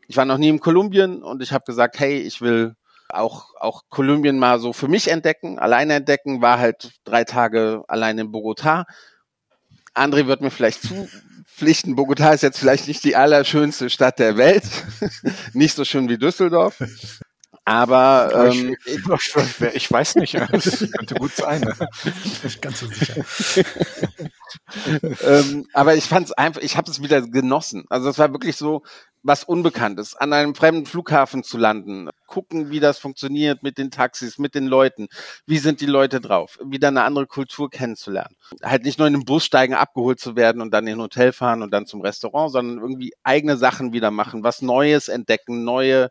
[0.07, 2.75] Ich war noch nie in Kolumbien und ich habe gesagt, hey, ich will
[3.09, 8.19] auch, auch Kolumbien mal so für mich entdecken, alleine entdecken, war halt drei Tage allein
[8.19, 8.85] in Bogota.
[9.95, 14.65] André wird mir vielleicht zupflichten, Bogota ist jetzt vielleicht nicht die allerschönste Stadt der Welt,
[15.53, 16.81] nicht so schön wie Düsseldorf.
[17.65, 21.61] Aber ähm, ich, ich, weiß nicht, das könnte gut sein.
[21.61, 21.75] Ne?
[22.43, 23.23] Nicht ganz so sicher.
[25.23, 27.85] ähm, aber ich fand es einfach, ich habe es wieder genossen.
[27.91, 28.85] Also es war wirklich so
[29.23, 34.39] was Unbekanntes, an einem fremden Flughafen zu landen, gucken, wie das funktioniert mit den Taxis,
[34.39, 35.09] mit den Leuten,
[35.47, 38.37] wie sind die Leute drauf, wieder eine andere Kultur kennenzulernen.
[38.63, 41.33] Halt nicht nur in den Bus steigen, abgeholt zu werden und dann in ein Hotel
[41.33, 46.11] fahren und dann zum Restaurant, sondern irgendwie eigene Sachen wieder machen, was Neues entdecken, neue,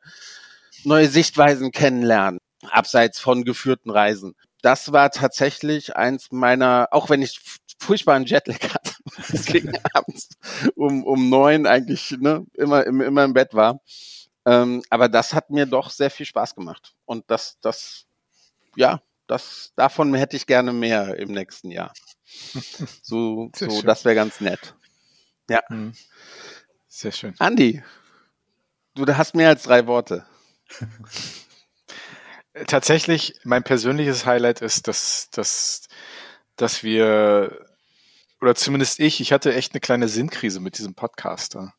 [0.84, 4.34] neue Sichtweisen kennenlernen, abseits von geführten Reisen.
[4.62, 7.39] Das war tatsächlich eins meiner, auch wenn ich
[7.80, 8.93] furchtbaren Jetlag hatte,
[9.34, 10.30] es ging abends
[10.75, 13.82] um, um neun eigentlich ne, immer, immer im Bett war
[14.47, 16.95] ähm, aber das hat mir doch sehr viel Spaß gemacht.
[17.03, 18.05] Und das, das,
[18.77, 21.93] ja, das, davon hätte ich gerne mehr im nächsten Jahr.
[23.01, 23.86] So, sehr so schön.
[23.88, 24.75] das wäre ganz nett.
[25.49, 25.62] Ja.
[25.69, 25.93] Mhm.
[26.89, 27.33] Sehr schön.
[27.39, 27.81] Andi,
[28.95, 30.25] du hast mehr als drei Worte.
[32.67, 35.88] Tatsächlich, mein persönliches Highlight ist, dass, dass,
[36.57, 37.65] dass wir,
[38.41, 41.73] oder zumindest ich, ich hatte echt eine kleine Sinnkrise mit diesem Podcaster.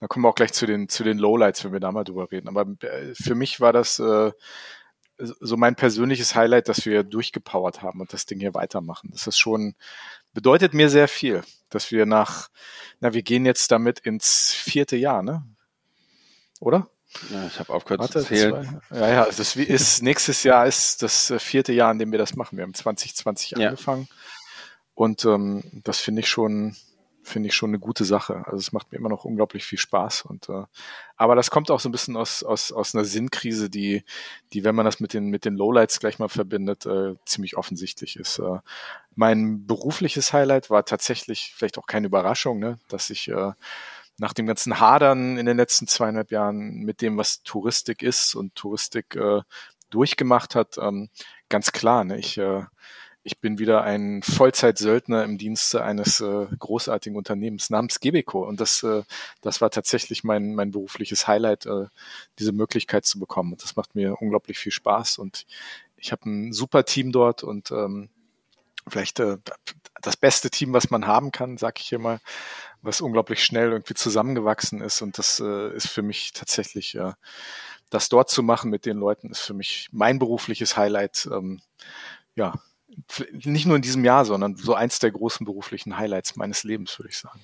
[0.00, 2.30] Da kommen wir auch gleich zu den, zu den Lowlights, wenn wir da mal drüber
[2.30, 2.48] reden.
[2.48, 4.32] Aber äh, für mich war das äh,
[5.18, 9.10] so mein persönliches Highlight, dass wir durchgepowert haben und das Ding hier weitermachen.
[9.12, 9.74] Das ist schon,
[10.32, 12.48] bedeutet mir sehr viel, dass wir nach,
[13.00, 15.44] na, wir gehen jetzt damit ins vierte Jahr, ne?
[16.60, 16.88] Oder?
[17.30, 18.80] Ja, ich habe aufgehört Warte, zu zählen.
[18.88, 22.18] Zwei, ja, ja, das ist, nächstes Jahr ist das äh, vierte Jahr, in dem wir
[22.18, 22.56] das machen.
[22.56, 23.68] Wir haben 2020 ja.
[23.68, 24.08] angefangen.
[24.94, 26.76] Und ähm, das finde ich schon,
[27.28, 28.42] finde ich schon eine gute Sache.
[28.46, 30.22] Also es macht mir immer noch unglaublich viel Spaß.
[30.22, 30.64] Und äh,
[31.16, 34.04] aber das kommt auch so ein bisschen aus, aus, aus einer Sinnkrise, die,
[34.52, 38.16] die, wenn man das mit den, mit den Lowlights gleich mal verbindet, äh, ziemlich offensichtlich
[38.16, 38.38] ist.
[38.38, 38.58] Äh,
[39.14, 43.52] mein berufliches Highlight war tatsächlich vielleicht auch keine Überraschung, ne, dass ich äh,
[44.18, 48.54] nach dem ganzen Hadern in den letzten zweieinhalb Jahren mit dem, was Touristik ist und
[48.54, 49.42] Touristik äh,
[49.90, 51.08] durchgemacht hat, ähm,
[51.48, 52.04] ganz klar.
[52.04, 52.62] Ne, ich äh,
[53.28, 58.42] ich bin wieder ein Vollzeitsöldner im Dienste eines äh, großartigen Unternehmens namens Gebeco.
[58.42, 59.02] Und das, äh,
[59.42, 61.88] das war tatsächlich mein, mein berufliches Highlight, äh,
[62.38, 63.52] diese Möglichkeit zu bekommen.
[63.52, 65.18] Und das macht mir unglaublich viel Spaß.
[65.18, 65.44] Und
[65.98, 68.08] ich habe ein super Team dort und ähm,
[68.86, 69.36] vielleicht äh,
[70.00, 72.20] das beste Team, was man haben kann, sag ich hier mal,
[72.80, 75.02] was unglaublich schnell irgendwie zusammengewachsen ist.
[75.02, 77.12] Und das äh, ist für mich tatsächlich, äh,
[77.90, 81.28] das dort zu machen mit den Leuten, ist für mich mein berufliches Highlight.
[81.30, 81.60] Ähm,
[82.34, 82.54] ja,
[83.32, 87.10] nicht nur in diesem Jahr, sondern so eins der großen beruflichen Highlights meines Lebens, würde
[87.10, 87.40] ich sagen.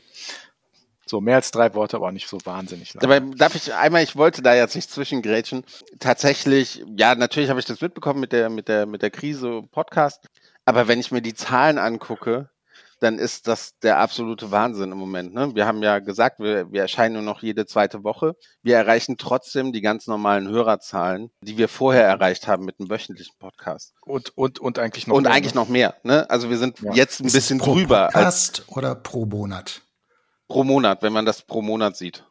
[1.07, 3.03] So, mehr als drei Worte, aber nicht so wahnsinnig lang.
[3.03, 5.63] Dabei darf ich einmal, ich wollte da jetzt nicht zwischengrätschen.
[5.99, 10.27] Tatsächlich, ja, natürlich habe ich das mitbekommen mit der, mit der, mit der Krise Podcast.
[10.65, 12.49] Aber wenn ich mir die Zahlen angucke,
[13.05, 15.35] dann ist das der absolute Wahnsinn im Moment.
[15.35, 15.55] Ne?
[15.55, 18.35] Wir haben ja gesagt, wir, wir erscheinen nur noch jede zweite Woche.
[18.63, 23.37] Wir erreichen trotzdem die ganz normalen Hörerzahlen, die wir vorher erreicht haben mit einem wöchentlichen
[23.39, 23.95] Podcast.
[24.01, 25.33] Und, und, und eigentlich noch Und mehr.
[25.33, 25.61] eigentlich ne?
[25.61, 25.95] noch mehr.
[26.03, 26.29] Ne?
[26.31, 26.93] Also wir sind Ja.
[26.95, 29.83] jetzt ein Ist bisschen pro drüber als Podcast oder pro Monat?
[30.49, 32.25] pro Monat, wenn man das pro Monat sieht.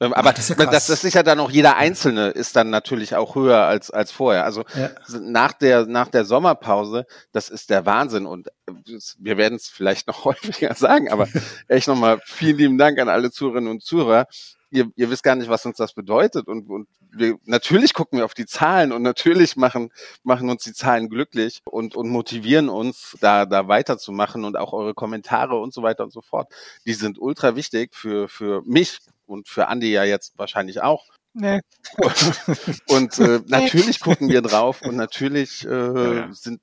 [0.00, 2.56] Ähm, Aber Ach, das ist ja das, das ist ja dann auch jeder Einzelne ist
[2.56, 4.44] dann natürlich auch höher als, als vorher.
[4.44, 4.90] Also Ja.
[5.20, 8.72] nach der, nach der Sommerpause, das ist der Wahnsinn und äh,
[9.18, 11.28] wir werden es vielleicht noch häufiger sagen, aber
[11.68, 14.26] echt nochmal vielen lieben Dank an alle Zuhörerinnen und Zuhörer.
[14.70, 18.24] Ihr, ihr wisst gar nicht, was uns das bedeutet und, und wir, natürlich gucken wir
[18.24, 19.90] auf die Zahlen und natürlich machen,
[20.22, 24.94] machen uns die Zahlen glücklich und, und motivieren uns, da, da weiterzumachen und auch eure
[24.94, 26.52] Kommentare und so weiter und so fort.
[26.86, 31.06] Die sind ultra wichtig für, für mich und für Andi ja jetzt wahrscheinlich auch.
[31.32, 31.60] Nee.
[32.88, 36.32] Und äh, natürlich gucken wir drauf und natürlich äh, Ja.
[36.32, 36.60] sind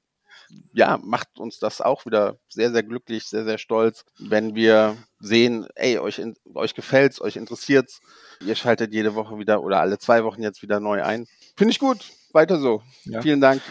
[0.73, 5.67] ja, macht uns das auch wieder sehr, sehr glücklich, sehr, sehr stolz, wenn wir sehen,
[5.75, 7.99] ey, euch, in, euch gefällt's, euch interessiert's.
[8.45, 11.27] Ihr schaltet jede Woche wieder oder alle zwei Wochen jetzt wieder neu ein.
[11.55, 12.05] Finde ich gut.
[12.31, 12.81] Weiter so.
[13.05, 13.21] Ja.
[13.21, 13.61] Vielen Dank.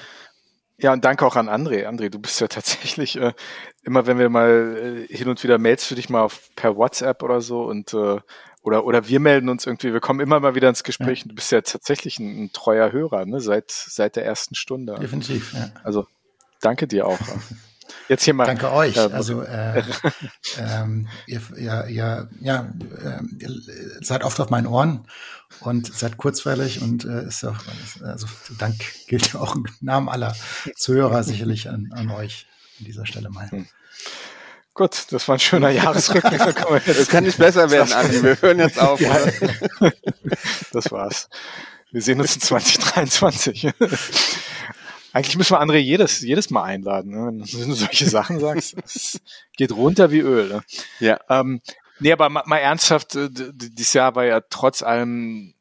[0.79, 1.87] Ja, und danke auch an André.
[1.87, 3.33] André, du bist ja tatsächlich, äh,
[3.83, 7.23] immer wenn wir mal äh, hin und wieder mailst du dich mal auf, per WhatsApp
[7.23, 8.21] oder so und äh,
[8.63, 11.35] oder, oder wir melden uns irgendwie, wir kommen immer mal wieder ins Gespräch und du
[11.37, 14.97] bist ja tatsächlich ein, ein treuer Hörer, ne, seit, seit der ersten Stunde.
[15.01, 15.55] Definitiv.
[15.55, 15.71] Ja.
[15.85, 16.09] Also
[16.61, 17.19] danke dir auch.
[18.09, 18.47] Jetzt hier mal.
[18.47, 18.95] Danke euch.
[18.97, 19.83] Ja, also äh,
[20.59, 22.73] ähm, ihr, ihr, ja,
[23.05, 23.51] ähm, ihr
[24.01, 25.07] seid oft auf meinen Ohren
[25.61, 27.57] und seid kurzweilig und äh, ist auch,
[28.03, 28.27] also
[28.59, 30.37] Dank gilt ja auch im Namen aller
[30.77, 32.47] Zuhörer sicherlich an, an euch
[32.79, 33.49] an dieser Stelle mal.
[34.75, 36.87] Gut, das war ein schöner Jahresrückblick.
[36.87, 38.23] Es kann nicht besser werden, Andi.
[38.23, 39.01] Wir hören jetzt auf.
[39.01, 39.17] Ja.
[40.73, 41.29] Das war's.
[41.91, 43.73] Wir sehen uns in 2023.
[45.17, 47.27] Eigentlich müssen wir André jedes, jedes Mal einladen, ne?
[47.27, 48.77] wenn du solche Sachen sagst.
[48.85, 49.19] Es
[49.57, 50.49] geht runter wie Öl.
[50.49, 50.63] Ne?
[51.01, 51.19] Ja.
[51.31, 51.63] Ähm,
[52.01, 55.55] nee, aber mal, mal ernsthaft, äh, dieses Jahr war ja trotz allem,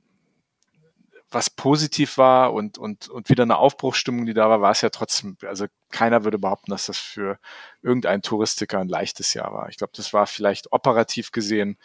[1.32, 4.90] was positiv war und, und, und wieder eine Aufbruchsstimmung, die da war, war es ja
[4.90, 7.40] trotzdem, also keiner würde behaupten, dass das für
[7.82, 9.70] irgendeinen Touristiker ein leichtes Jahr war.
[9.70, 11.78] Ich glaube, das war vielleicht operativ gesehen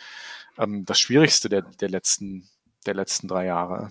[0.59, 2.49] ähm, das Schwierigste der, der letzten,
[2.85, 3.91] der letzten drei Jahre.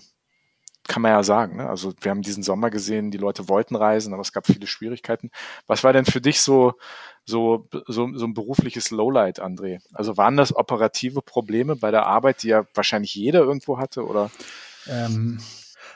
[0.90, 1.58] Kann man ja sagen.
[1.58, 1.68] Ne?
[1.68, 5.30] Also wir haben diesen Sommer gesehen, die Leute wollten reisen, aber es gab viele Schwierigkeiten.
[5.68, 6.74] Was war denn für dich so,
[7.24, 9.78] so, so, so ein berufliches Lowlight, André?
[9.92, 14.32] Also waren das operative Probleme bei der Arbeit, die ja wahrscheinlich jeder irgendwo hatte, oder?
[14.88, 15.38] Ähm,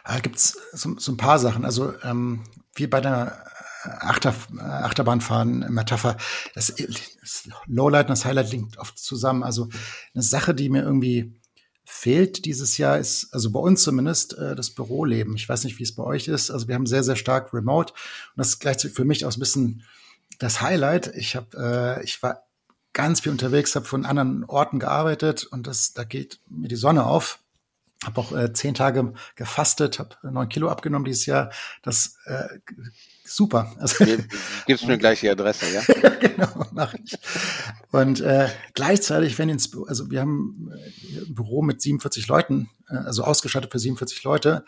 [0.05, 1.65] da gibt's so, so ein paar Sachen.
[1.65, 2.45] Also ähm,
[2.77, 3.45] wie bei der
[3.83, 6.17] Achter, Achterbahnfahren Metapher,
[6.55, 9.43] das, das Lowlight und das Highlight liegt oft zusammen.
[9.43, 9.69] Also
[10.15, 11.35] eine Sache, die mir irgendwie
[11.85, 15.37] fehlt dieses Jahr ist, also bei uns zumindest, äh, das Büroleben.
[15.37, 16.51] Ich weiß nicht, wie es bei euch ist.
[16.51, 19.41] Also wir haben sehr, sehr stark Remote und das ist gleichzeitig für mich auch ein
[19.41, 19.83] bisschen
[20.39, 21.15] das Highlight.
[21.15, 22.45] Ich habe, äh, ich war
[22.95, 27.05] ganz viel unterwegs, habe von anderen Orten gearbeitet und das, da geht mir die Sonne
[27.05, 27.41] auf.
[28.05, 31.51] Habe auch äh, zehn Tage gefastet, habe neun Kilo abgenommen dieses Jahr.
[31.83, 32.45] Das äh,
[33.25, 33.75] super.
[33.79, 34.05] Also,
[34.67, 35.83] Gibst mir gleich die Adresse, ja?
[36.21, 37.17] genau, mache ich.
[37.91, 42.69] Und äh, gleichzeitig, wenn ins Büro, also wir haben äh, ein Büro mit 47 Leuten,
[42.89, 44.65] äh, also ausgestattet für 47 Leute.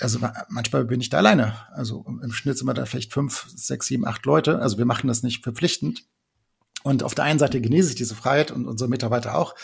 [0.00, 1.56] Also ma- manchmal bin ich da alleine.
[1.72, 4.58] Also im im Schnitt sind wir da vielleicht fünf, sechs, sieben, acht Leute.
[4.60, 6.04] Also wir machen das nicht verpflichtend.
[6.82, 9.54] Und auf der einen Seite genieße ich diese Freiheit und unsere Mitarbeiter auch.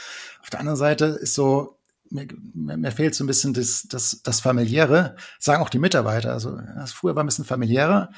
[0.42, 1.78] Auf der anderen Seite ist so,
[2.10, 6.32] mir, mir, mir fehlt so ein bisschen das, das, das Familiäre, sagen auch die Mitarbeiter.
[6.32, 8.10] Also das früher war ein bisschen familiärer,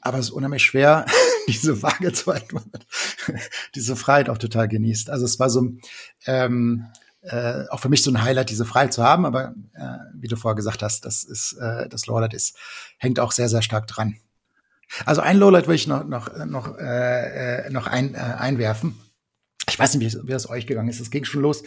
[0.00, 1.06] aber es ist unheimlich schwer,
[1.48, 2.60] diese Waage zu halten,
[3.74, 5.10] diese Freiheit auch total genießt.
[5.10, 5.68] Also es war so,
[6.26, 6.86] ähm,
[7.22, 10.36] äh, auch für mich so ein Highlight, diese Freiheit zu haben, aber äh, wie du
[10.36, 12.56] vorher gesagt hast, das ist, äh, das Lowlight ist,
[12.98, 14.16] hängt auch sehr, sehr stark dran.
[15.04, 18.96] Also ein Lowlight will ich noch, noch, noch, äh, äh, noch ein, äh, einwerfen.
[19.68, 21.00] Ich weiß nicht, wie es, wie es euch gegangen ist.
[21.00, 21.62] Es ging schon los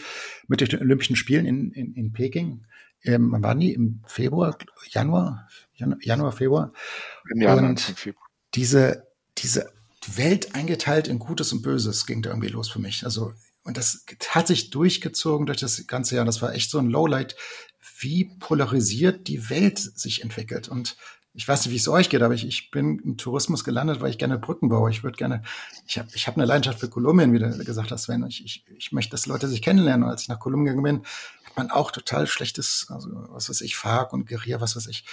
[0.48, 2.64] mit den Olympischen Spielen in, in, in Peking.
[3.02, 3.72] Ähm, wann die?
[3.72, 4.56] Im Februar,
[4.88, 5.48] Januar?
[5.74, 6.72] Jan- Januar, Februar.
[7.34, 7.94] Ja, Und
[8.54, 9.06] diese,
[9.38, 9.72] diese
[10.14, 13.04] Welt eingeteilt in Gutes und Böses ging da irgendwie los für mich.
[13.04, 13.32] Also,
[13.64, 16.24] und das hat sich durchgezogen durch das ganze Jahr.
[16.24, 17.36] Das war echt so ein Lowlight,
[17.98, 20.68] wie polarisiert die Welt sich entwickelt.
[20.68, 20.96] Und
[21.32, 24.10] ich weiß nicht, wie es euch geht, aber ich, ich bin im Tourismus gelandet, weil
[24.10, 24.90] ich gerne Brücken baue.
[24.90, 25.42] Ich würde gerne,
[25.86, 28.26] ich habe ich hab eine Leidenschaft für Kolumbien, wie du gesagt hast, Sven.
[28.26, 30.04] Ich, ich, ich möchte, dass Leute sich kennenlernen.
[30.04, 31.06] Und als ich nach Kolumbien gegangen bin,
[31.44, 35.04] hat man auch total schlechtes, also was weiß ich, Fark und Guerilla, was weiß ich.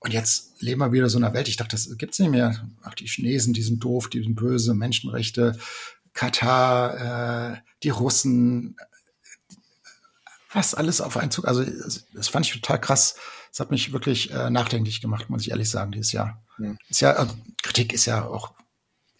[0.00, 1.48] Und jetzt leben wir wieder so in einer Welt.
[1.48, 2.66] Ich dachte, das gibt's nicht mehr.
[2.82, 5.58] Ach, die Chinesen, die sind doof, die sind böse, Menschenrechte,
[6.14, 8.76] Katar, äh, die Russen,
[10.52, 11.46] was alles auf einen Zug.
[11.46, 11.64] Also
[12.14, 13.16] das fand ich total krass.
[13.50, 16.42] Das hat mich wirklich äh, nachdenklich gemacht, muss ich ehrlich sagen, dieses Jahr.
[16.58, 16.78] Mhm.
[16.88, 17.26] Ist ja, äh,
[17.62, 18.52] Kritik ist ja auch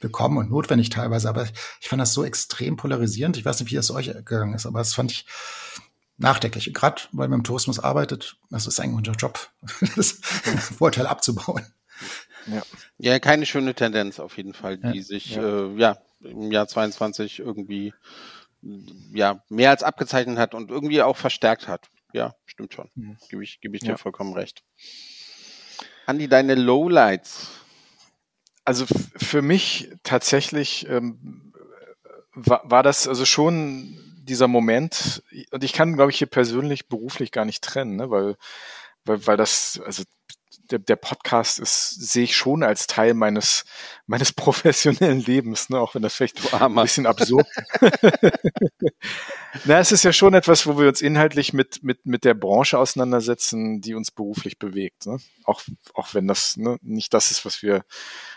[0.01, 1.47] willkommen und notwendig teilweise, aber
[1.81, 3.37] ich fand das so extrem polarisierend.
[3.37, 5.27] Ich weiß nicht, wie es euch gegangen ist, aber das fand ich
[6.19, 6.73] nachdenklich.
[6.75, 9.51] Gerade weil man im Tourismus arbeitet, das ist eigentlich unser Job,
[9.97, 11.67] das Vorteil abzubauen.
[12.47, 12.63] Ja.
[12.99, 15.03] ja, keine schöne Tendenz auf jeden Fall, die ja.
[15.03, 15.43] sich ja.
[15.43, 17.93] Äh, ja im Jahr 22 irgendwie
[19.13, 21.91] ja mehr als abgezeichnet hat und irgendwie auch verstärkt hat.
[22.13, 22.91] Ja, stimmt schon.
[22.97, 23.17] Mhm.
[23.29, 24.65] Gebe ich, gebe ich dir vollkommen recht.
[26.07, 27.51] Andi, deine Lowlights.
[28.65, 28.85] Also
[29.17, 31.53] für mich tatsächlich ähm,
[32.35, 37.33] war, war das also schon dieser Moment, und ich kann, glaube ich, hier persönlich beruflich
[37.33, 38.37] gar nicht trennen, ne, weil,
[39.05, 40.03] weil, weil das, also
[40.71, 43.65] der, der Podcast ist, sehe ich schon als Teil meines,
[44.07, 47.47] meines professionellen Lebens, ne, auch wenn das vielleicht ein bisschen absurd.
[49.65, 52.79] Na, es ist ja schon etwas, wo wir uns inhaltlich mit, mit, mit der Branche
[52.79, 55.07] auseinandersetzen, die uns beruflich bewegt.
[55.07, 55.19] Ne?
[55.45, 55.63] Auch,
[55.95, 57.85] auch wenn das ne, nicht das ist, was wir,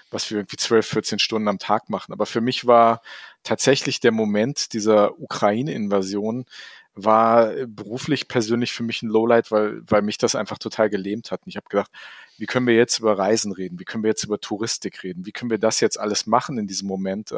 [0.10, 2.14] was wir irgendwie 12, 14 Stunden am Tag machen.
[2.14, 3.02] Aber für mich war
[3.44, 6.46] tatsächlich der Moment dieser Ukraine-Invasion
[6.94, 11.42] war beruflich persönlich für mich ein Lowlight, weil, weil mich das einfach total gelähmt hat.
[11.46, 11.92] Und ich habe gedacht,
[12.38, 13.80] wie können wir jetzt über Reisen reden?
[13.80, 15.26] Wie können wir jetzt über Touristik reden?
[15.26, 17.32] Wie können wir das jetzt alles machen in diesem Moment?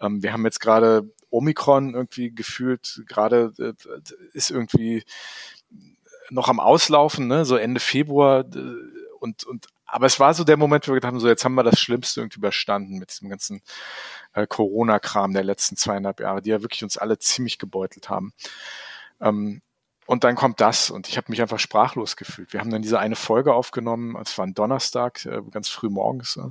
[0.00, 3.72] Ähm, wir haben jetzt gerade Omikron irgendwie gefühlt, gerade äh,
[4.32, 5.04] ist irgendwie
[6.30, 7.44] noch am Auslaufen, ne?
[7.44, 8.44] so Ende Februar
[9.20, 11.54] und, und aber es war so der Moment, wo wir gedacht haben, so jetzt haben
[11.54, 13.62] wir das Schlimmste irgendwie überstanden mit diesem ganzen
[14.32, 18.32] äh, Corona-Kram der letzten zweieinhalb Jahre, die ja wirklich uns alle ziemlich gebeutelt haben.
[19.20, 19.62] Ähm,
[20.06, 22.52] und dann kommt das und ich habe mich einfach sprachlos gefühlt.
[22.52, 26.38] Wir haben dann diese eine Folge aufgenommen, es war ein Donnerstag, äh, ganz früh morgens.
[26.38, 26.50] Äh,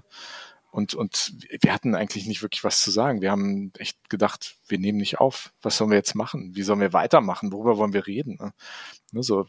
[0.74, 3.22] und, und wir hatten eigentlich nicht wirklich was zu sagen.
[3.22, 5.54] Wir haben echt gedacht, wir nehmen nicht auf.
[5.62, 6.56] Was sollen wir jetzt machen?
[6.56, 7.52] Wie sollen wir weitermachen?
[7.52, 8.38] Worüber wollen wir reden?
[8.42, 8.54] Ne?
[9.12, 9.46] ne so,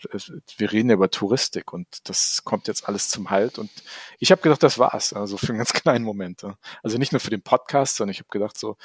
[0.58, 3.58] wir reden ja über Touristik und das kommt jetzt alles zum Halt.
[3.58, 3.70] Und
[4.18, 5.14] ich habe gedacht, das war's.
[5.14, 6.44] Also für einen ganz kleinen Moment.
[6.82, 8.76] Also nicht nur für den Podcast, sondern ich habe gedacht, so,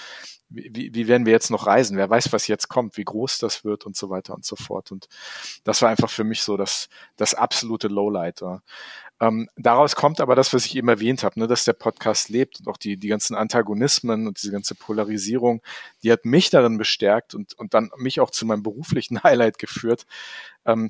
[0.48, 1.98] wie, wie werden wir jetzt noch reisen?
[1.98, 4.94] Wer weiß, was jetzt kommt, wie groß das wird und so weiter und so fort.
[4.94, 5.10] Und
[5.66, 8.42] das war einfach für mich so das, das absolute Lowlight.
[9.22, 12.60] Ähm, daraus kommt aber das, was ich eben erwähnt habe, ne, dass der Podcast lebt
[12.60, 15.62] und auch die, die ganzen Antagonismen und diese ganze Polarisierung,
[16.04, 20.06] die hat mich darin bestärkt und, und dann mich auch zu meinem beruflichen Highlight geführt,
[20.66, 20.90] ähm,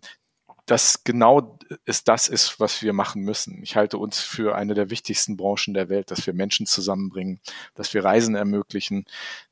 [0.70, 3.64] dass genau es das ist, was wir machen müssen.
[3.64, 7.40] Ich halte uns für eine der wichtigsten Branchen der Welt, dass wir Menschen zusammenbringen,
[7.74, 9.06] dass wir Reisen ermöglichen,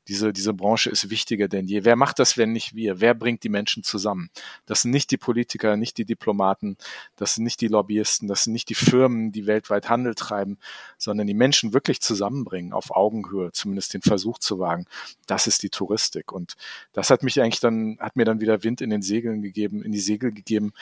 [0.08, 1.84] diese, diese Branche ist wichtiger denn je.
[1.84, 3.00] Wer macht das, wenn nicht wir?
[3.00, 4.30] Wer bringt die Menschen zusammen?
[4.64, 6.78] Das sind nicht die Politiker, nicht die Diplomaten,
[7.16, 10.58] das sind nicht die Lobbyisten, das sind nicht die Firmen, die weltweit Handel treiben,
[10.96, 14.86] sondern die Menschen wirklich zusammenbringen, auf Augenhöhe, zumindest den Versuch zu wagen.
[15.26, 16.32] Das ist die Touristik.
[16.32, 16.54] Und
[16.92, 19.92] das hat mich eigentlich dann, hat mir dann wieder Wind in den Segeln gegeben, in
[19.92, 20.72] die Segel gegeben,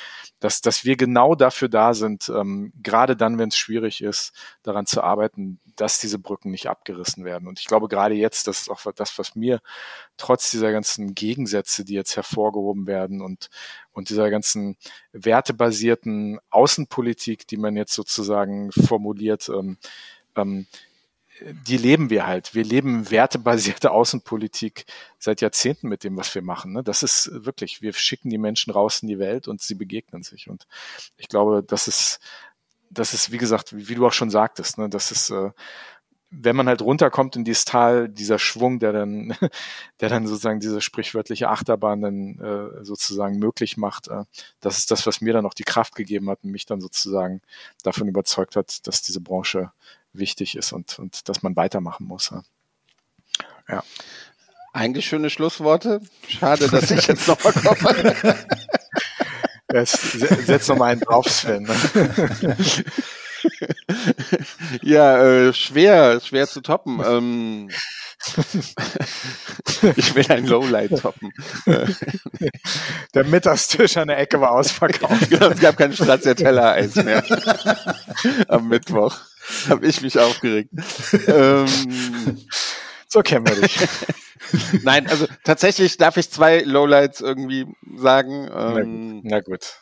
[0.40, 4.86] dass, dass wir genau dafür da sind, ähm, gerade dann, wenn es schwierig ist, daran
[4.86, 7.48] zu arbeiten, dass diese Brücken nicht abgerissen werden.
[7.48, 9.60] Und ich glaube, gerade jetzt, das ist auch das, was mir
[10.16, 13.50] trotz dieser ganzen Gegensätze, die jetzt hervorgehoben werden und,
[13.92, 14.76] und dieser ganzen
[15.12, 19.76] wertebasierten Außenpolitik, die man jetzt sozusagen formuliert, ähm,
[20.36, 20.66] ähm,
[21.40, 22.54] die leben wir halt.
[22.54, 24.86] Wir leben wertebasierte Außenpolitik
[25.18, 26.72] seit Jahrzehnten mit dem, was wir machen.
[26.72, 26.82] Ne?
[26.82, 30.48] Das ist wirklich, wir schicken die Menschen raus in die Welt und sie begegnen sich.
[30.48, 30.66] Und
[31.16, 32.20] ich glaube, das ist,
[32.90, 35.50] das ist, wie gesagt, wie, du auch schon sagtest, ne, das ist, äh,
[36.30, 39.34] wenn man halt runterkommt in dieses Tal, dieser Schwung, der dann,
[40.00, 44.24] der dann sozusagen diese sprichwörtliche Achterbahn dann äh, sozusagen möglich macht, äh,
[44.60, 47.42] das ist das, was mir dann auch die Kraft gegeben hat und mich dann sozusagen
[47.82, 49.72] davon überzeugt hat, dass diese Branche
[50.18, 52.30] wichtig ist und, und dass man weitermachen muss.
[52.30, 52.42] Ja.
[53.68, 53.84] ja.
[54.72, 56.02] Eigentlich schöne Schlussworte.
[56.28, 58.36] Schade, dass ich jetzt noch mal komme.
[59.86, 61.62] Setz noch mal einen drauf, Sven.
[61.62, 62.56] Ne?
[64.82, 67.02] ja, äh, schwer, schwer zu toppen.
[67.04, 67.70] Ähm,
[69.96, 71.32] ich will ein Lowlight toppen.
[73.14, 75.32] Der Mittagstisch an der Ecke war ausverkauft.
[75.32, 77.24] Es gab kein Stracciatella-Eis mehr.
[78.48, 79.16] Am Mittwoch
[79.68, 80.70] habe ich mich aufgeregt.
[81.26, 81.66] Ähm,
[83.08, 83.78] so kennen wir dich.
[84.82, 87.66] Nein, also tatsächlich darf ich zwei Lowlights irgendwie
[87.96, 88.48] sagen.
[88.54, 89.74] Ähm, na, gut.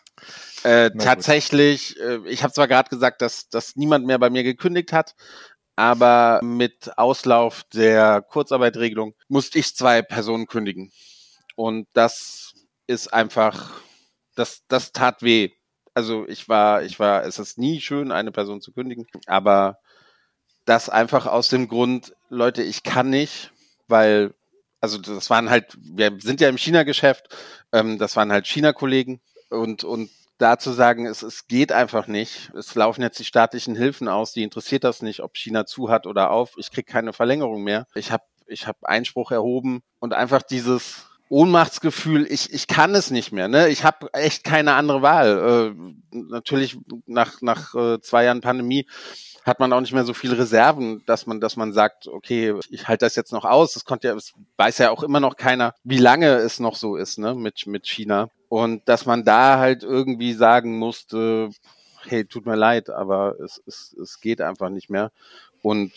[0.62, 4.92] Äh, tatsächlich, äh, ich habe zwar gerade gesagt, dass, dass niemand mehr bei mir gekündigt
[4.92, 5.14] hat,
[5.76, 10.90] aber mit Auslauf der Kurzarbeitregelung musste ich zwei Personen kündigen.
[11.56, 12.54] Und das
[12.86, 13.80] ist einfach,
[14.34, 15.50] das, das tat weh.
[15.94, 19.78] Also ich war, ich war, es ist nie schön, eine Person zu kündigen, aber
[20.64, 23.52] das einfach aus dem Grund, Leute, ich kann nicht,
[23.86, 24.34] weil
[24.80, 27.34] also das waren halt, wir sind ja im China-Geschäft,
[27.72, 32.50] ähm, das waren halt China-Kollegen und, und da zu sagen, es, es geht einfach nicht.
[32.54, 36.06] Es laufen jetzt die staatlichen Hilfen aus, die interessiert das nicht, ob China zu hat
[36.06, 36.52] oder auf.
[36.58, 37.86] Ich kriege keine Verlängerung mehr.
[37.94, 43.32] Ich habe ich hab Einspruch erhoben und einfach dieses Ohnmachtsgefühl, ich, ich kann es nicht
[43.32, 43.48] mehr.
[43.48, 43.68] Ne?
[43.68, 45.74] Ich habe echt keine andere Wahl.
[46.12, 48.86] Äh, natürlich nach, nach äh, zwei Jahren Pandemie
[49.44, 52.88] hat man auch nicht mehr so viele Reserven, dass man, dass man sagt, okay, ich
[52.88, 53.74] halte das jetzt noch aus.
[53.74, 56.96] Das konnte ja, es weiß ja auch immer noch keiner, wie lange es noch so
[56.96, 58.30] ist, ne, mit, mit China.
[58.48, 61.50] Und dass man da halt irgendwie sagen musste,
[62.06, 65.10] hey, tut mir leid, aber es, es, es geht einfach nicht mehr.
[65.64, 65.92] Und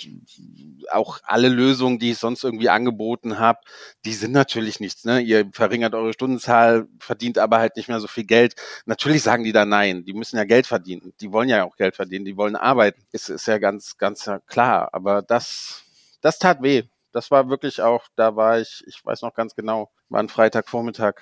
[0.92, 3.60] auch alle Lösungen, die ich sonst irgendwie angeboten habe,
[4.06, 5.04] die sind natürlich nichts.
[5.04, 5.20] Ne?
[5.20, 8.56] Ihr verringert eure Stundenzahl, verdient aber halt nicht mehr so viel Geld.
[8.86, 10.06] Natürlich sagen die da nein.
[10.06, 11.12] Die müssen ja Geld verdienen.
[11.20, 12.24] Die wollen ja auch Geld verdienen.
[12.24, 13.04] Die wollen arbeiten.
[13.12, 14.88] Ist, ist ja ganz, ganz klar.
[14.94, 15.82] Aber das,
[16.22, 16.84] das tat weh.
[17.12, 21.16] Das war wirklich auch, da war ich, ich weiß noch ganz genau, war ein Freitagvormittag,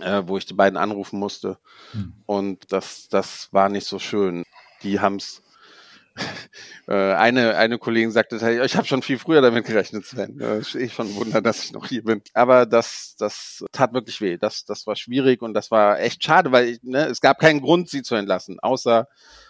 [0.00, 1.56] äh, wo ich die beiden anrufen musste.
[1.92, 2.12] Hm.
[2.26, 4.44] Und das, das war nicht so schön.
[4.82, 5.47] Die haben's äh,
[6.86, 10.40] eine, eine Kollegin sagte, ich habe schon viel früher damit gerechnet, Sven.
[10.60, 12.22] Ich schon Wunder, dass ich noch hier bin.
[12.34, 14.38] Aber das, das tat wirklich weh.
[14.38, 17.60] Das, das war schwierig und das war echt schade, weil ich, ne, es gab keinen
[17.60, 19.08] Grund, sie zu entlassen, außer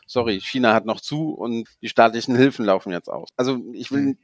[0.09, 3.29] sorry, China hat noch zu und die staatlichen Hilfen laufen jetzt aus.
[3.37, 4.17] Also ich will,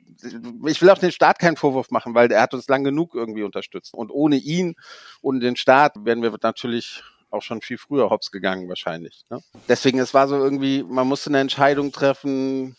[0.66, 3.42] ich will auch den Staat keinen Vorwurf machen, weil er hat uns lang genug irgendwie
[3.42, 3.94] unterstützt.
[3.94, 4.74] Und ohne ihn
[5.20, 7.02] und den Staat werden wir natürlich
[7.34, 9.24] auch schon viel früher hops gegangen wahrscheinlich.
[9.30, 9.40] Ne?
[9.68, 12.76] Deswegen, es war so irgendwie, man musste eine Entscheidung treffen,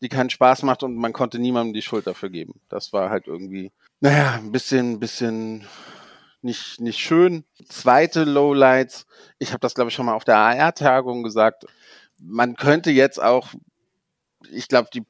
[0.00, 2.60] die keinen Spaß macht und man konnte niemandem die Schuld dafür geben.
[2.68, 5.66] Das war halt irgendwie, naja, ein bisschen, bisschen
[6.42, 7.44] nicht, nicht schön.
[7.68, 9.06] Zweite Lowlights,
[9.38, 11.64] ich habe das glaube ich schon mal auf der AR-Tagung gesagt,
[12.20, 13.48] man könnte jetzt auch,
[14.50, 15.04] ich glaube, die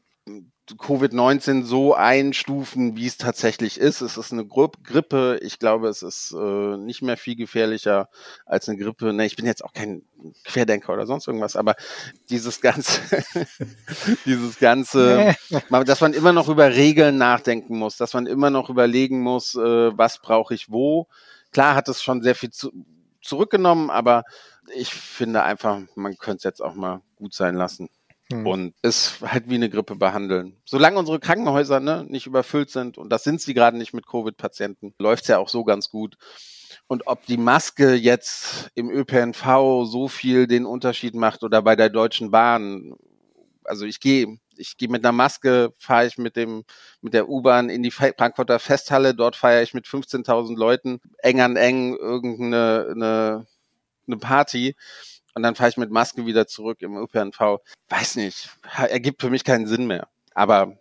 [0.73, 4.01] Covid-19 so einstufen, wie es tatsächlich ist.
[4.01, 5.39] Es ist eine Grippe.
[5.43, 8.09] Ich glaube, es ist äh, nicht mehr viel gefährlicher
[8.47, 9.13] als eine Grippe.
[9.13, 10.03] Ne, ich bin jetzt auch kein
[10.45, 11.75] Querdenker oder sonst irgendwas, aber
[12.31, 13.01] dieses ganze,
[14.25, 15.37] dieses ganze,
[15.71, 19.99] dass man immer noch über Regeln nachdenken muss, dass man immer noch überlegen muss, äh,
[19.99, 21.09] was brauche ich wo.
[21.53, 22.73] Klar hat es schon sehr viel zu,
[23.21, 24.25] zurückgenommen, aber
[24.75, 27.91] ich finde einfach, man könnte es jetzt auch mal gut sein lassen.
[28.33, 28.47] Hm.
[28.47, 30.57] Und es halt wie eine Grippe behandeln.
[30.65, 34.95] Solange unsere Krankenhäuser ne, nicht überfüllt sind, und das sind sie gerade nicht mit Covid-Patienten,
[34.99, 36.17] läuft es ja auch so ganz gut.
[36.87, 41.91] Und ob die Maske jetzt im ÖPNV so viel den Unterschied macht oder bei der
[41.91, 42.95] Deutschen Bahn,
[43.65, 46.65] also ich gehe ich gehe mit einer Maske, fahre ich mit dem
[47.01, 51.57] mit der U-Bahn in die Frankfurter Festhalle, dort feiere ich mit 15.000 Leuten eng an
[51.57, 53.47] eng irgendeine eine,
[54.07, 54.77] eine Party
[55.35, 57.61] und dann fahre ich mit Maske wieder zurück im ÖPNV.
[57.89, 60.09] Weiß nicht, ergibt für mich keinen Sinn mehr.
[60.35, 60.79] Aber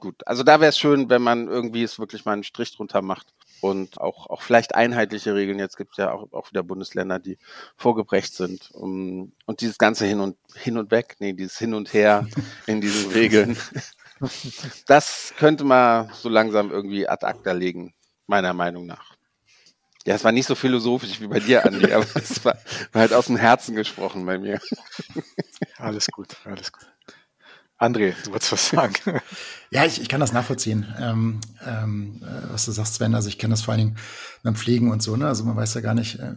[0.00, 3.02] gut, also da wäre es schön, wenn man irgendwie es wirklich mal einen Strich drunter
[3.02, 5.58] macht und auch, auch vielleicht einheitliche Regeln.
[5.58, 7.38] Jetzt gibt es ja auch, auch wieder Bundesländer, die
[7.76, 8.70] vorgebrecht sind.
[8.72, 12.26] Um, und dieses ganze Hin und, hin und weg, nee, dieses Hin und Her
[12.66, 13.56] in diesen Regeln,
[14.86, 17.94] das könnte man so langsam irgendwie ad acta legen,
[18.26, 19.13] meiner Meinung nach.
[20.06, 22.58] Ja, es war nicht so philosophisch wie bei dir, Andi, aber es war,
[22.92, 24.60] war halt aus dem Herzen gesprochen bei mir.
[25.78, 26.86] Alles gut, alles gut.
[27.78, 28.94] André, du wolltest was sagen.
[29.70, 33.14] Ja, ich, ich kann das nachvollziehen, ähm, ähm, äh, was du sagst, Sven.
[33.14, 33.96] Also ich kenne das vor allen Dingen
[34.44, 35.16] beim Pflegen und so.
[35.16, 35.26] Ne?
[35.26, 36.32] Also man weiß ja gar nicht, äh,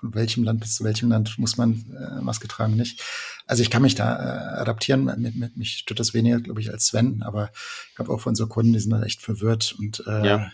[0.00, 3.04] von welchem Land bis zu welchem Land muss man äh, Maske tragen, nicht.
[3.46, 5.04] Also ich kann mich da äh, adaptieren.
[5.04, 7.22] Mit, mit, mich stört das weniger, glaube ich, als Sven.
[7.22, 7.50] Aber
[7.92, 10.52] ich habe auch von so Kunden, die sind da echt verwirrt und äh, ja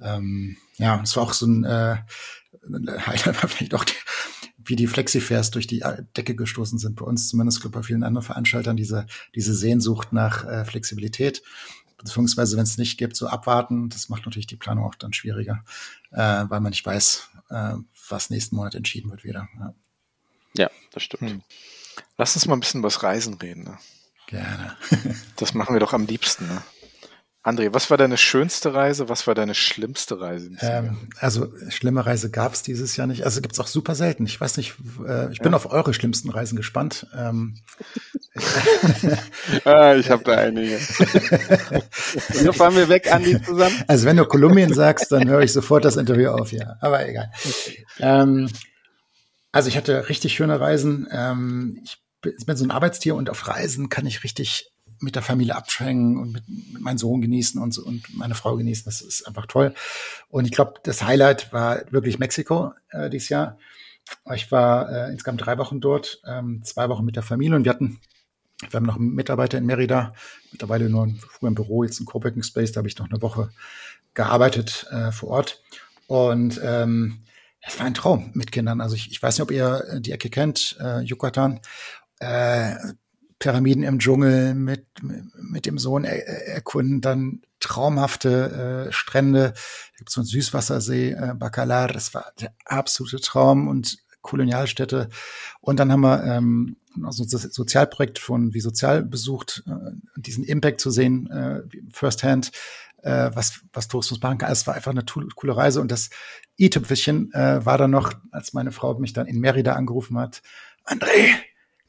[0.00, 1.98] ähm, ja, es war auch so ein äh,
[3.06, 3.94] Highlight war vielleicht auch, die,
[4.58, 5.82] wie die Flexifairs durch die
[6.16, 6.96] Decke gestoßen sind.
[6.96, 11.42] Bei uns zumindest, glaube bei vielen anderen Veranstaltern, diese, diese Sehnsucht nach äh, Flexibilität.
[11.98, 13.90] Beziehungsweise, wenn es nicht gibt, so abwarten.
[13.90, 15.64] Das macht natürlich die Planung auch dann schwieriger,
[16.12, 17.74] äh, weil man nicht weiß, äh,
[18.08, 19.48] was nächsten Monat entschieden wird wieder.
[19.58, 19.74] Ja,
[20.56, 21.30] ja das stimmt.
[21.30, 21.42] Hm.
[22.16, 23.64] Lass uns mal ein bisschen über Reisen reden.
[23.64, 23.78] Ne?
[24.26, 24.76] Gerne.
[25.36, 26.46] das machen wir doch am liebsten.
[26.46, 26.62] Ne?
[27.42, 29.08] André, was war deine schönste Reise?
[29.08, 30.50] Was war deine schlimmste Reise?
[30.60, 33.24] Ähm, also schlimme Reise gab es dieses Jahr nicht.
[33.24, 34.26] Also gibt es auch super selten.
[34.26, 34.74] Ich weiß nicht,
[35.06, 35.56] äh, ich bin ja.
[35.56, 37.06] auf eure schlimmsten Reisen gespannt.
[37.16, 37.56] Ähm,
[39.64, 40.76] ah, ich habe da einige.
[42.32, 43.84] Hier fahren wir weg, Andi, zusammen.
[43.86, 46.76] Also wenn du Kolumbien sagst, dann höre ich sofort das Interview auf, ja.
[46.82, 47.32] Aber egal.
[48.00, 48.50] Ähm,
[49.50, 51.08] also ich hatte richtig schöne Reisen.
[51.10, 51.80] Ähm,
[52.22, 54.70] ich bin so ein Arbeitstier und auf Reisen kann ich richtig
[55.00, 58.84] mit der Familie abschwängen und mit, mit meinem Sohn genießen und, und meine Frau genießen.
[58.84, 59.74] Das ist einfach toll.
[60.28, 63.58] Und ich glaube, das Highlight war wirklich Mexiko äh, dieses Jahr.
[64.34, 67.70] Ich war äh, insgesamt drei Wochen dort, ähm, zwei Wochen mit der Familie und wir
[67.70, 68.00] hatten,
[68.68, 70.12] wir haben noch einen Mitarbeiter in Merida,
[70.50, 73.50] mittlerweile nur früher im Büro, jetzt im Coworking Space, da habe ich noch eine Woche
[74.14, 75.62] gearbeitet äh, vor Ort.
[76.06, 77.22] Und ähm,
[77.62, 78.80] es war ein Traum mit Kindern.
[78.80, 81.60] Also ich, ich weiß nicht, ob ihr die Ecke kennt, äh, Yucatan.
[82.18, 82.74] Äh,
[83.40, 89.54] Pyramiden im Dschungel mit, mit dem Sohn er, erkunden, dann traumhafte äh, Strände.
[89.54, 95.08] Da gibt so einen Süßwassersee, äh, Bacalar, das war der absolute Traum und Kolonialstädte.
[95.60, 100.80] Und dann haben wir ähm, also das Sozialprojekt von Wie Sozial besucht, äh, diesen Impact
[100.80, 101.62] zu sehen, äh,
[101.92, 102.52] firsthand,
[103.02, 104.52] äh, was, was Tourismus machen kann.
[104.52, 105.80] Es war einfach eine coole Reise.
[105.80, 106.10] Und das
[106.58, 110.42] i-Tüpfelchen äh, war dann noch, als meine Frau mich dann in Merida angerufen hat,
[110.84, 111.34] André,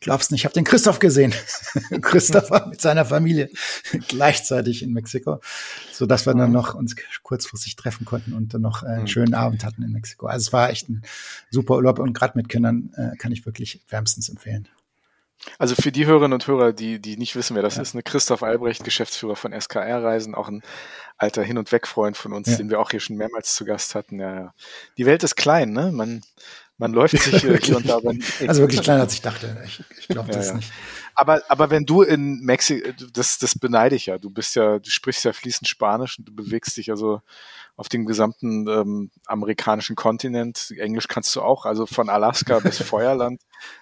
[0.01, 1.33] glaubst nicht, ich habe den Christoph gesehen.
[2.01, 3.49] Christoph war mit seiner Familie
[4.09, 5.39] gleichzeitig in Mexiko,
[5.93, 6.55] so dass wir dann mhm.
[6.55, 9.07] noch uns kurzfristig treffen konnten und dann noch einen mhm.
[9.07, 10.25] schönen Abend hatten in Mexiko.
[10.25, 11.03] Also es war echt ein
[11.49, 14.67] super Urlaub und gerade mit Kindern äh, kann ich wirklich wärmstens empfehlen.
[15.57, 17.81] Also für die Hörerinnen und Hörer, die, die nicht wissen, wer das ja.
[17.81, 20.61] ist, eine Christoph Albrecht, Geschäftsführer von SKR-Reisen, auch ein
[21.17, 22.57] alter Hin- und Weg-Freund von uns, ja.
[22.57, 24.19] den wir auch hier schon mehrmals zu Gast hatten.
[24.19, 24.53] Ja, ja.
[24.97, 25.91] Die Welt ist klein, ne?
[25.91, 26.21] Man,
[26.81, 27.99] man läuft sich hier, hier und da.
[28.47, 29.55] Also wirklich kleiner, als ich dachte.
[29.65, 30.71] Ich, ich glaube das ja, nicht.
[31.13, 34.17] Aber, aber wenn du in Mexiko, das, das beneide ich ja.
[34.17, 37.21] Du bist ja, du sprichst ja fließend Spanisch und du bewegst dich also
[37.75, 40.73] auf dem gesamten ähm, amerikanischen Kontinent.
[40.75, 41.67] Englisch kannst du auch.
[41.67, 43.41] Also von Alaska bis Feuerland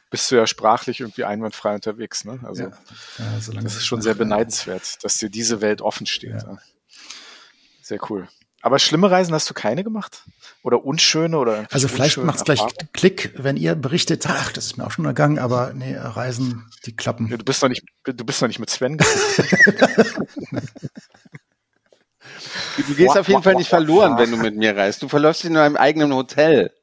[0.10, 2.26] bist du ja sprachlich irgendwie einwandfrei unterwegs.
[2.26, 2.42] Ne?
[2.44, 2.72] Also ja.
[3.18, 6.44] Ja, das ist schon sehr beneidenswert, dass dir diese Welt offen steht.
[6.44, 6.58] Ja.
[7.82, 8.28] Sehr cool.
[8.62, 10.24] Aber schlimme Reisen hast du keine gemacht?
[10.64, 11.68] Oder unschöne oder?
[11.72, 15.40] Also vielleicht macht's gleich Klick, wenn ihr berichtet, ach, das ist mir auch schon ergangen,
[15.40, 17.30] aber nee, Reisen, die klappen.
[17.30, 18.98] Ja, du bist noch nicht, du bist noch nicht mit Sven.
[18.98, 19.06] du
[22.96, 25.02] gehst auf jeden Fall nicht verloren, wenn du mit mir reist.
[25.02, 26.74] Du verläufst in deinem eigenen Hotel.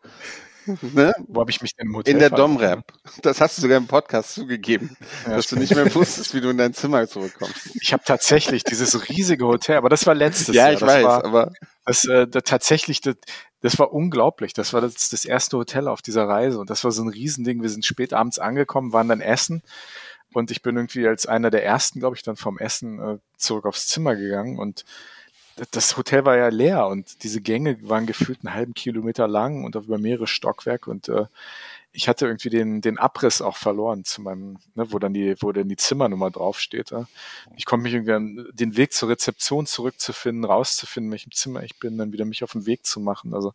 [0.66, 1.12] Ne?
[1.28, 2.14] Wo habe ich mich denn im Hotel?
[2.14, 2.84] In der Domrep.
[3.22, 4.96] Das hast du sogar im Podcast zugegeben,
[5.26, 7.70] ja, dass du nicht mehr wusstest, wie du in dein Zimmer zurückkommst.
[7.80, 10.70] Ich habe tatsächlich dieses riesige Hotel, aber das war letztes ja, Jahr.
[10.70, 11.52] Ja, ich weiß, war, aber
[11.84, 13.16] das, äh, da, tatsächlich, das,
[13.60, 14.52] das war unglaublich.
[14.52, 17.62] Das war das, das erste Hotel auf dieser Reise und das war so ein Riesending.
[17.62, 19.62] Wir sind spät abends angekommen, waren dann essen
[20.32, 23.64] und ich bin irgendwie als einer der ersten, glaube ich, dann vom Essen äh, zurück
[23.64, 24.84] aufs Zimmer gegangen und
[25.70, 29.74] das Hotel war ja leer und diese Gänge waren gefühlt einen halben Kilometer lang und
[29.74, 31.26] über mehrere Stockwerke und äh,
[31.96, 35.50] ich hatte irgendwie den, den Abriss auch verloren zu meinem, ne, wo dann die, wo
[35.50, 36.90] dann die Zimmernummer draufsteht.
[36.90, 37.06] Ja.
[37.56, 41.78] Ich konnte mich irgendwie an den Weg zur Rezeption zurückzufinden, rauszufinden, in welchem Zimmer ich
[41.78, 43.32] bin, dann wieder mich auf den Weg zu machen.
[43.32, 43.54] Also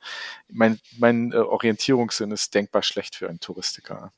[0.50, 4.12] mein, mein äh, Orientierungssinn ist denkbar schlecht für einen Touristiker.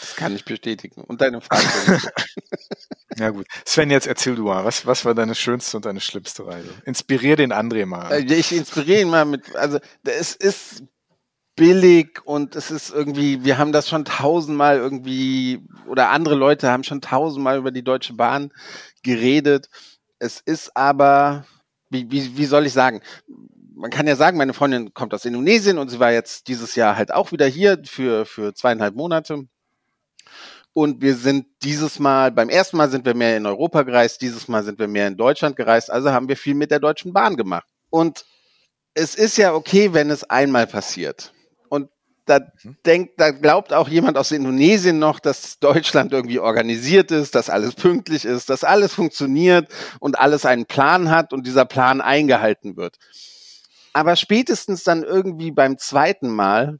[0.00, 1.02] Das kann ich bestätigen.
[1.02, 2.00] Und deine Frage.
[3.18, 3.46] ja gut.
[3.64, 6.70] Sven, jetzt erzähl du mal, was, was war deine schönste und deine schlimmste Reise?
[6.84, 8.10] Inspirier den André mal.
[8.12, 10.84] Äh, ich inspiriere ihn mal mit, also es ist
[11.56, 16.84] billig und es ist irgendwie, wir haben das schon tausendmal irgendwie, oder andere Leute haben
[16.84, 18.52] schon tausendmal über die Deutsche Bahn
[19.02, 19.68] geredet.
[20.18, 21.44] Es ist aber,
[21.90, 23.02] wie, wie, wie soll ich sagen,
[23.74, 26.96] man kann ja sagen, meine Freundin kommt aus Indonesien und sie war jetzt dieses Jahr
[26.96, 29.44] halt auch wieder hier für, für zweieinhalb Monate.
[30.72, 34.46] Und wir sind dieses Mal, beim ersten Mal sind wir mehr in Europa gereist, dieses
[34.46, 37.36] Mal sind wir mehr in Deutschland gereist, also haben wir viel mit der Deutschen Bahn
[37.36, 37.66] gemacht.
[37.90, 38.24] Und
[38.94, 41.32] es ist ja okay, wenn es einmal passiert.
[41.68, 41.90] Und
[42.26, 42.76] da mhm.
[42.86, 47.74] denkt, da glaubt auch jemand aus Indonesien noch, dass Deutschland irgendwie organisiert ist, dass alles
[47.74, 49.68] pünktlich ist, dass alles funktioniert
[49.98, 52.96] und alles einen Plan hat und dieser Plan eingehalten wird.
[53.92, 56.78] Aber spätestens dann irgendwie beim zweiten Mal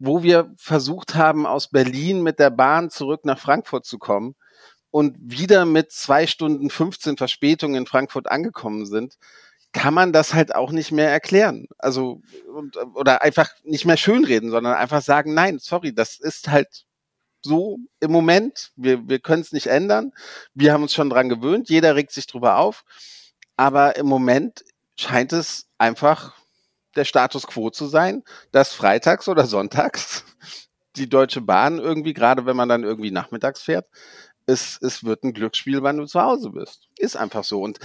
[0.00, 4.34] wo wir versucht haben, aus Berlin mit der Bahn zurück nach Frankfurt zu kommen
[4.90, 9.16] und wieder mit zwei Stunden 15 Verspätung in Frankfurt angekommen sind,
[9.72, 11.68] kann man das halt auch nicht mehr erklären.
[11.78, 12.22] Also,
[12.52, 16.86] und, oder einfach nicht mehr schönreden, sondern einfach sagen, nein, sorry, das ist halt
[17.42, 18.72] so im Moment.
[18.76, 20.12] Wir, wir können es nicht ändern.
[20.54, 21.68] Wir haben uns schon dran gewöhnt.
[21.68, 22.84] Jeder regt sich drüber auf.
[23.56, 24.64] Aber im Moment
[24.98, 26.34] scheint es einfach
[26.96, 28.22] der Status quo zu sein,
[28.52, 30.24] dass freitags oder sonntags
[30.96, 33.86] die Deutsche Bahn irgendwie, gerade wenn man dann irgendwie nachmittags fährt,
[34.46, 36.88] es, es wird ein Glücksspiel, wann du zu Hause bist.
[36.98, 37.62] Ist einfach so.
[37.62, 37.78] Und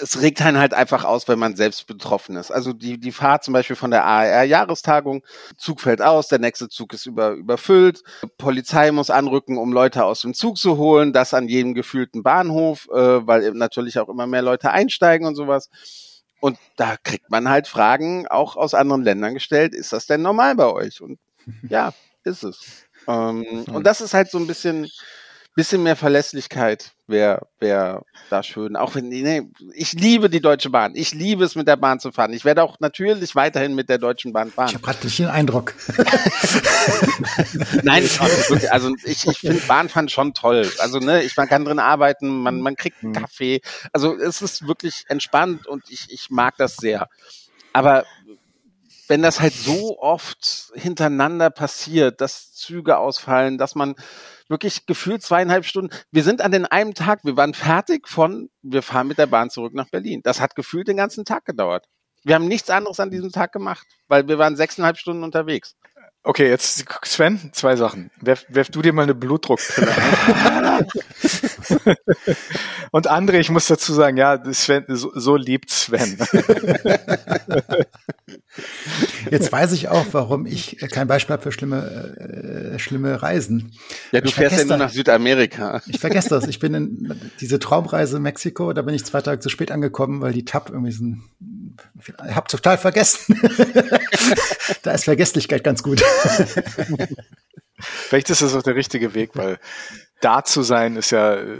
[0.00, 2.50] es regt einen halt einfach aus, wenn man selbst betroffen ist.
[2.50, 5.22] Also die, die Fahrt zum Beispiel von der AR-Jahrestagung,
[5.56, 8.02] Zug fällt aus, der nächste Zug ist über, überfüllt,
[8.38, 12.88] Polizei muss anrücken, um Leute aus dem Zug zu holen, das an jedem gefühlten Bahnhof,
[12.90, 15.68] äh, weil natürlich auch immer mehr Leute einsteigen und sowas.
[16.40, 20.54] Und da kriegt man halt Fragen auch aus anderen Ländern gestellt, ist das denn normal
[20.54, 21.00] bei euch?
[21.00, 21.18] Und
[21.68, 21.92] ja,
[22.24, 22.84] ist es.
[23.08, 24.88] Ähm, und das ist halt so ein bisschen
[25.56, 28.76] bisschen mehr Verlässlichkeit wäre wär da schön.
[28.76, 29.42] Auch wenn, nee,
[29.72, 30.92] ich liebe die Deutsche Bahn.
[30.94, 32.34] Ich liebe es, mit der Bahn zu fahren.
[32.34, 34.68] Ich werde auch natürlich weiterhin mit der Deutschen Bahn fahren.
[34.68, 35.74] Ich habe gerade nicht den Eindruck.
[37.82, 40.70] Nein, ich, wirklich, also ich, ich finde Bahnfahren schon toll.
[40.78, 43.16] Also ne, ich man kann drin arbeiten, man, man kriegt einen mhm.
[43.16, 43.62] Kaffee.
[43.94, 47.08] Also es ist wirklich entspannt und ich, ich mag das sehr.
[47.72, 48.04] Aber
[49.08, 53.94] wenn das halt so oft hintereinander passiert, dass Züge ausfallen, dass man
[54.48, 55.94] wirklich gefühlt zweieinhalb Stunden.
[56.10, 59.50] Wir sind an den einem Tag, wir waren fertig von, wir fahren mit der Bahn
[59.50, 60.20] zurück nach Berlin.
[60.22, 61.86] Das hat gefühlt den ganzen Tag gedauert.
[62.24, 65.76] Wir haben nichts anderes an diesem Tag gemacht, weil wir waren sechseinhalb Stunden unterwegs.
[66.24, 68.10] Okay, jetzt Sven, zwei Sachen.
[68.20, 70.86] Werf, werf du dir mal eine Blutdruckpille ein.
[72.90, 76.18] Und André, ich muss dazu sagen, ja, Sven, so, so liebt Sven.
[79.30, 83.72] Jetzt weiß ich auch, warum ich kein Beispiel habe für schlimme, äh, schlimme Reisen.
[84.12, 85.82] Ja, du ich fährst ja nur nach Südamerika.
[85.86, 86.46] Ich vergesse das.
[86.46, 90.32] Ich bin in diese Traumreise Mexiko, da bin ich zwei Tage zu spät angekommen, weil
[90.32, 91.22] die TAP irgendwie so ein,
[91.98, 93.40] ich habe total vergessen.
[94.82, 96.02] da ist Vergesslichkeit ganz gut.
[97.78, 99.58] Vielleicht ist das auch der richtige Weg, weil
[100.20, 101.58] da zu sein ist ja äh,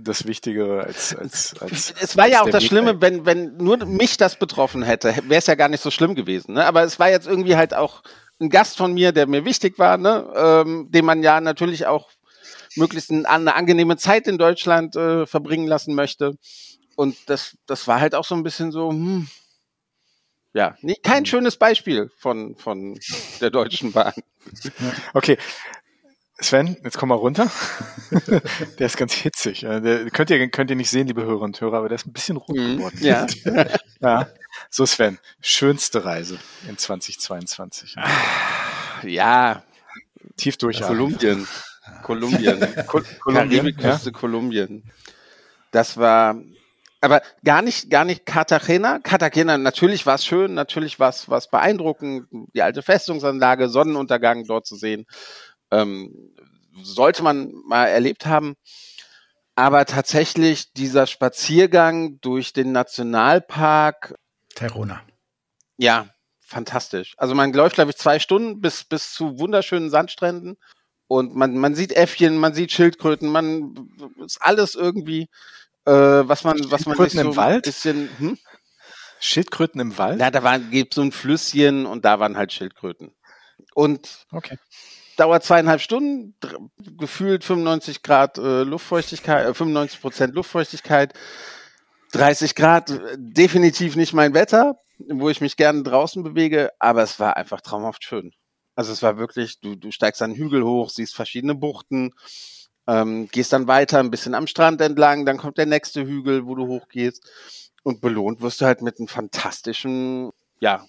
[0.00, 4.16] das Wichtigere als als, als Es war ja auch das Schlimme, wenn wenn nur mich
[4.16, 6.54] das betroffen hätte, wäre es ja gar nicht so schlimm gewesen.
[6.54, 6.64] Ne?
[6.64, 8.02] Aber es war jetzt irgendwie halt auch
[8.40, 10.30] ein Gast von mir, der mir wichtig war, ne?
[10.36, 12.10] ähm, den man ja natürlich auch
[12.76, 16.36] möglichst eine, eine angenehme Zeit in Deutschland äh, verbringen lassen möchte.
[16.94, 18.90] Und das das war halt auch so ein bisschen so.
[18.90, 19.28] Hm,
[20.56, 21.26] ja, nee, kein hm.
[21.26, 22.98] schönes Beispiel von, von
[23.40, 24.14] der Deutschen Bahn.
[25.12, 25.38] Okay.
[26.38, 27.50] Sven, jetzt komm mal runter.
[28.78, 29.60] der ist ganz hitzig.
[29.60, 32.12] Der, könnt, ihr, könnt ihr nicht sehen, liebe Hörer und Hörer, aber der ist ein
[32.12, 32.98] bisschen rot hm, geworden.
[33.00, 33.26] Ja.
[34.00, 34.28] ja.
[34.68, 37.96] So, Sven, schönste Reise in 2022.
[39.04, 39.62] Ja.
[40.36, 40.82] Tief durch.
[40.82, 41.46] Kolumbien.
[42.02, 42.60] Kolumbien.
[42.86, 43.34] Kolumbien.
[43.34, 44.18] Karibikküste ja?
[44.18, 44.82] Kolumbien.
[45.70, 46.36] Das war
[47.00, 48.98] aber gar nicht, gar nicht Cartagena.
[48.98, 54.76] Cartagena, natürlich war es schön, natürlich war es beeindruckend, die alte Festungsanlage, Sonnenuntergang dort zu
[54.76, 55.06] sehen.
[55.70, 56.34] Ähm,
[56.82, 58.54] sollte man mal erlebt haben.
[59.54, 64.14] Aber tatsächlich dieser Spaziergang durch den Nationalpark.
[64.54, 65.02] Terona.
[65.78, 66.08] Ja,
[66.40, 67.14] fantastisch.
[67.16, 70.58] Also man läuft, glaube ich, zwei Stunden bis, bis zu wunderschönen Sandstränden.
[71.08, 73.74] Und man, man sieht Äffchen, man sieht Schildkröten, man
[74.18, 75.28] ist alles irgendwie
[75.86, 77.64] äh, was man, was man sich so im Wald?
[77.64, 78.38] bisschen, hm?
[79.20, 80.20] Schildkröten im Wald?
[80.20, 83.12] Ja, da war, gibt so ein Flüsschen und da waren halt Schildkröten.
[83.72, 84.58] Und okay.
[85.16, 86.34] Dauert zweieinhalb Stunden,
[86.98, 91.14] gefühlt 95 Grad äh, Luftfeuchtigkeit, äh, 95 Prozent Luftfeuchtigkeit,
[92.12, 97.18] 30 Grad, äh, definitiv nicht mein Wetter, wo ich mich gerne draußen bewege, aber es
[97.18, 98.32] war einfach traumhaft schön.
[98.74, 102.12] Also es war wirklich, du, du steigst einen Hügel hoch, siehst verschiedene Buchten,
[102.86, 106.54] ähm, gehst dann weiter ein bisschen am Strand entlang, dann kommt der nächste Hügel, wo
[106.54, 107.30] du hochgehst
[107.82, 110.84] und belohnt wirst du halt mit einem fantastischen, ja,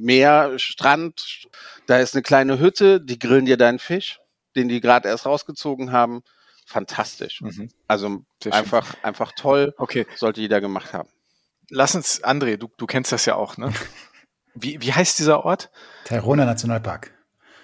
[0.00, 1.48] Meer, Strand.
[1.86, 4.20] Da ist eine kleine Hütte, die grillen dir deinen Fisch,
[4.56, 6.22] den die gerade erst rausgezogen haben.
[6.66, 7.40] Fantastisch.
[7.40, 7.70] Mhm.
[7.88, 9.04] Also Sehr einfach, schön.
[9.04, 9.74] einfach toll.
[9.76, 10.06] Okay.
[10.16, 11.08] Sollte jeder gemacht haben.
[11.68, 13.72] Lass uns, André, du, du kennst das ja auch, ne?
[14.54, 15.70] Wie, wie heißt dieser Ort?
[16.04, 17.12] Terona Nationalpark.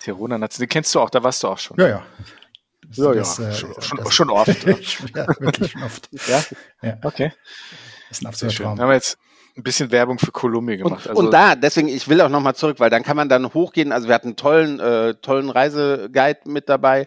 [0.01, 0.59] Terona Nationalpark.
[0.59, 1.77] Den kennst du auch, da warst du auch schon.
[1.81, 2.07] Ja, ja.
[2.93, 4.49] Ja, das, ja, äh, schon, das, schon, oft.
[5.15, 6.09] ja, wirklich schon oft.
[6.29, 6.45] ja?
[6.83, 7.33] ja, okay.
[8.09, 8.81] Das ist ein absoluter Traum.
[8.81, 9.19] Haben wir jetzt
[9.57, 11.07] ein bisschen Werbung für Kolumbien gemacht.
[11.07, 13.55] Und, also, und da, deswegen, ich will auch nochmal zurück, weil dann kann man dann
[13.55, 13.91] hochgehen.
[13.93, 17.07] Also wir hatten einen tollen, äh, tollen Reiseguide mit dabei,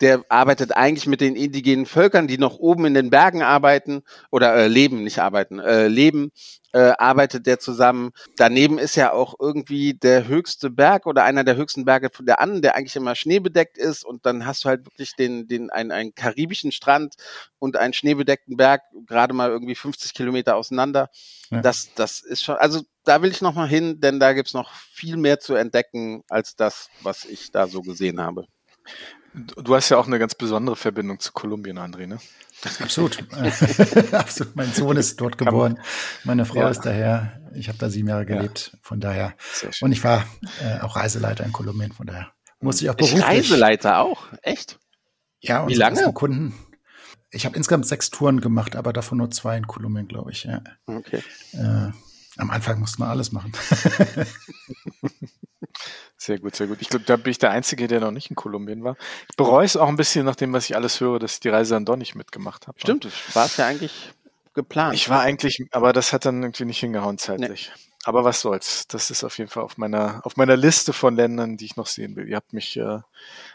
[0.00, 4.54] der arbeitet eigentlich mit den indigenen Völkern, die noch oben in den Bergen arbeiten oder
[4.54, 6.32] äh, leben, nicht arbeiten, äh, leben,
[6.72, 8.10] äh, arbeitet der zusammen.
[8.36, 12.40] Daneben ist ja auch irgendwie der höchste Berg oder einer der höchsten Berge von der
[12.40, 15.90] Anden, der eigentlich immer schneebedeckt ist und dann hast du halt wirklich den, den, einen,
[15.90, 17.14] einen karibischen Strand
[17.58, 21.08] und einen schneebedeckten Berg gerade mal irgendwie 50 Kilometer auseinander.
[21.50, 21.62] Ja.
[21.62, 24.74] Das, das ist schon, also da will ich noch mal hin, denn da gibt's noch
[24.74, 28.46] viel mehr zu entdecken als das, was ich da so gesehen habe.
[29.36, 32.18] Du hast ja auch eine ganz besondere Verbindung zu Kolumbien, André, ne?
[32.80, 33.22] Absolut.
[34.12, 34.56] Absolut.
[34.56, 35.78] Mein Sohn ist dort geboren.
[36.24, 36.70] Meine Frau ja.
[36.70, 37.40] ist daher.
[37.54, 38.70] Ich habe da sieben Jahre gelebt.
[38.72, 38.78] Ja.
[38.82, 39.34] Von daher.
[39.80, 40.24] Und ich war
[40.62, 41.92] äh, auch Reiseleiter in Kolumbien.
[41.92, 43.20] Von daher musste ich auch beruflich.
[43.20, 44.24] Ich Reiseleiter auch?
[44.42, 44.78] Echt?
[45.40, 46.12] Ja, Wie lange?
[46.14, 46.54] Kunden.
[47.30, 50.44] Ich habe insgesamt sechs Touren gemacht, aber davon nur zwei in Kolumbien, glaube ich.
[50.44, 50.62] Ja.
[50.86, 51.22] Okay.
[51.52, 51.90] Äh,
[52.38, 53.52] am Anfang musste man alles machen.
[56.18, 56.78] Sehr gut, sehr gut.
[56.80, 58.96] Ich glaube, da bin ich der Einzige, der noch nicht in Kolumbien war.
[59.30, 61.50] Ich bereue es auch ein bisschen, nach dem, was ich alles höre, dass ich die
[61.50, 62.78] Reise dann doch nicht mitgemacht habe.
[62.80, 64.12] Stimmt, war es ja eigentlich
[64.54, 64.94] geplant.
[64.94, 67.70] Ich war eigentlich, aber das hat dann irgendwie nicht hingehauen zeitlich.
[67.74, 67.82] Nee.
[68.06, 68.86] Aber was soll's.
[68.86, 71.88] Das ist auf jeden Fall auf meiner, auf meiner Liste von Ländern, die ich noch
[71.88, 72.28] sehen will.
[72.28, 73.00] Ihr habt mich, äh,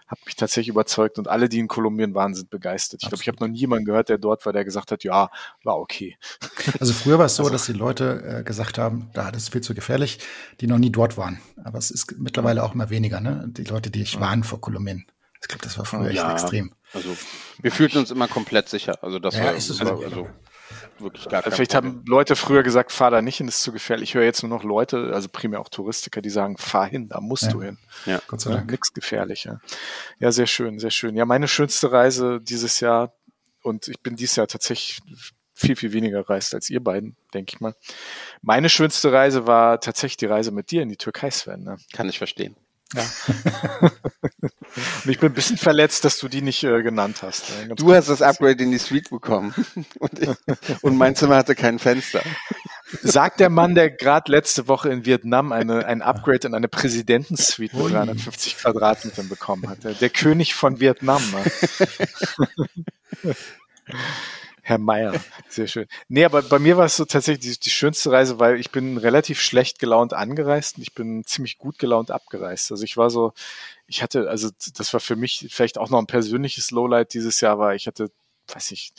[0.08, 3.00] habt mich tatsächlich überzeugt und alle, die in Kolumbien waren, sind begeistert.
[3.02, 5.30] Ich glaube, ich habe noch nie jemanden gehört, der dort war, der gesagt hat, ja,
[5.64, 6.18] war okay.
[6.82, 9.54] Also früher war es so, also, dass die Leute äh, gesagt haben, da das ist
[9.54, 10.20] viel zu gefährlich,
[10.60, 11.40] die noch nie dort waren.
[11.64, 13.46] Aber es ist mittlerweile auch immer weniger, ne?
[13.48, 14.20] Die Leute, die ich ja.
[14.20, 15.06] warnen vor Kolumbien.
[15.42, 16.74] Ich glaube, das war früher ja, echt extrem.
[16.94, 17.16] Also
[17.62, 19.02] wir fühlten uns immer komplett sicher.
[19.02, 20.28] Also das ja, war, ist es war, also,
[21.02, 21.98] wirklich gar kein Vielleicht Problem.
[21.98, 24.10] haben Leute früher gesagt, fahr da nicht hin, das ist zu gefährlich.
[24.10, 27.20] Ich höre jetzt nur noch Leute, also primär auch Touristiker, die sagen, fahr hin, da
[27.22, 27.52] musst ja.
[27.52, 27.78] du hin.
[28.06, 28.70] Ja, Gott sei Dank.
[28.70, 29.46] Ja, nix gefährlich.
[29.46, 29.60] Ja.
[30.20, 31.16] ja, sehr schön, sehr schön.
[31.16, 33.14] Ja, meine schönste Reise dieses Jahr
[33.64, 35.00] und ich bin dieses Jahr tatsächlich
[35.54, 37.76] viel, viel weniger reist als ihr beiden, denke ich mal.
[38.42, 41.64] Meine schönste Reise war tatsächlich die Reise mit dir in die Türkei, Sven.
[41.64, 41.78] Ne?
[41.94, 42.56] Kann ich verstehen.
[42.94, 43.04] Ja.
[45.04, 47.50] und ich bin ein bisschen verletzt, dass du die nicht äh, genannt hast.
[47.50, 49.54] Ja, du hast das Upgrade in die Suite bekommen
[50.00, 50.30] und, ich,
[50.82, 52.22] und mein Zimmer hatte kein Fenster.
[53.02, 57.78] Sagt der Mann, der gerade letzte Woche in Vietnam eine, ein Upgrade in eine Präsidentensuite
[57.78, 59.86] mit 350 Quadratmetern bekommen hat.
[59.86, 61.24] Der, der König von Vietnam.
[64.72, 65.14] Herr Meier,
[65.50, 65.86] sehr schön.
[66.08, 68.98] Nee, aber bei mir war es so tatsächlich die, die, schönste Reise, weil ich bin
[68.98, 72.72] relativ schlecht gelaunt angereist und ich bin ziemlich gut gelaunt abgereist.
[72.72, 73.34] Also ich war so,
[73.88, 77.60] ich hatte, also das war für mich vielleicht auch noch ein persönliches Lowlight dieses Jahr,
[77.60, 78.12] war ich hatte,
[78.48, 78.94] weiß ich,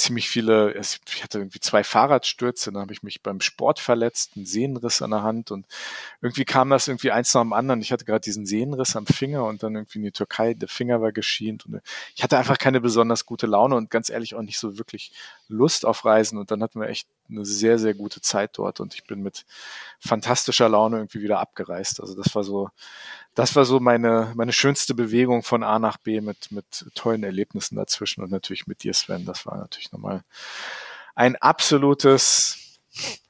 [0.00, 4.46] ziemlich viele, ich hatte irgendwie zwei Fahrradstürze, dann habe ich mich beim Sport verletzt, einen
[4.46, 5.66] Sehnenriss an der Hand und
[6.22, 7.82] irgendwie kam das irgendwie eins nach dem anderen.
[7.82, 11.02] Ich hatte gerade diesen Sehnenriss am Finger und dann irgendwie in die Türkei, der Finger
[11.02, 11.82] war geschient und
[12.14, 15.12] ich hatte einfach keine besonders gute Laune und ganz ehrlich auch nicht so wirklich
[15.48, 18.94] Lust auf Reisen und dann hatten wir echt eine sehr, sehr gute Zeit dort und
[18.94, 19.44] ich bin mit
[19.98, 22.00] fantastischer Laune irgendwie wieder abgereist.
[22.00, 22.70] Also das war so,
[23.40, 27.76] das war so meine, meine schönste Bewegung von A nach B mit, mit tollen Erlebnissen
[27.76, 29.24] dazwischen und natürlich mit dir, Sven.
[29.24, 30.22] Das war natürlich nochmal
[31.14, 32.69] ein absolutes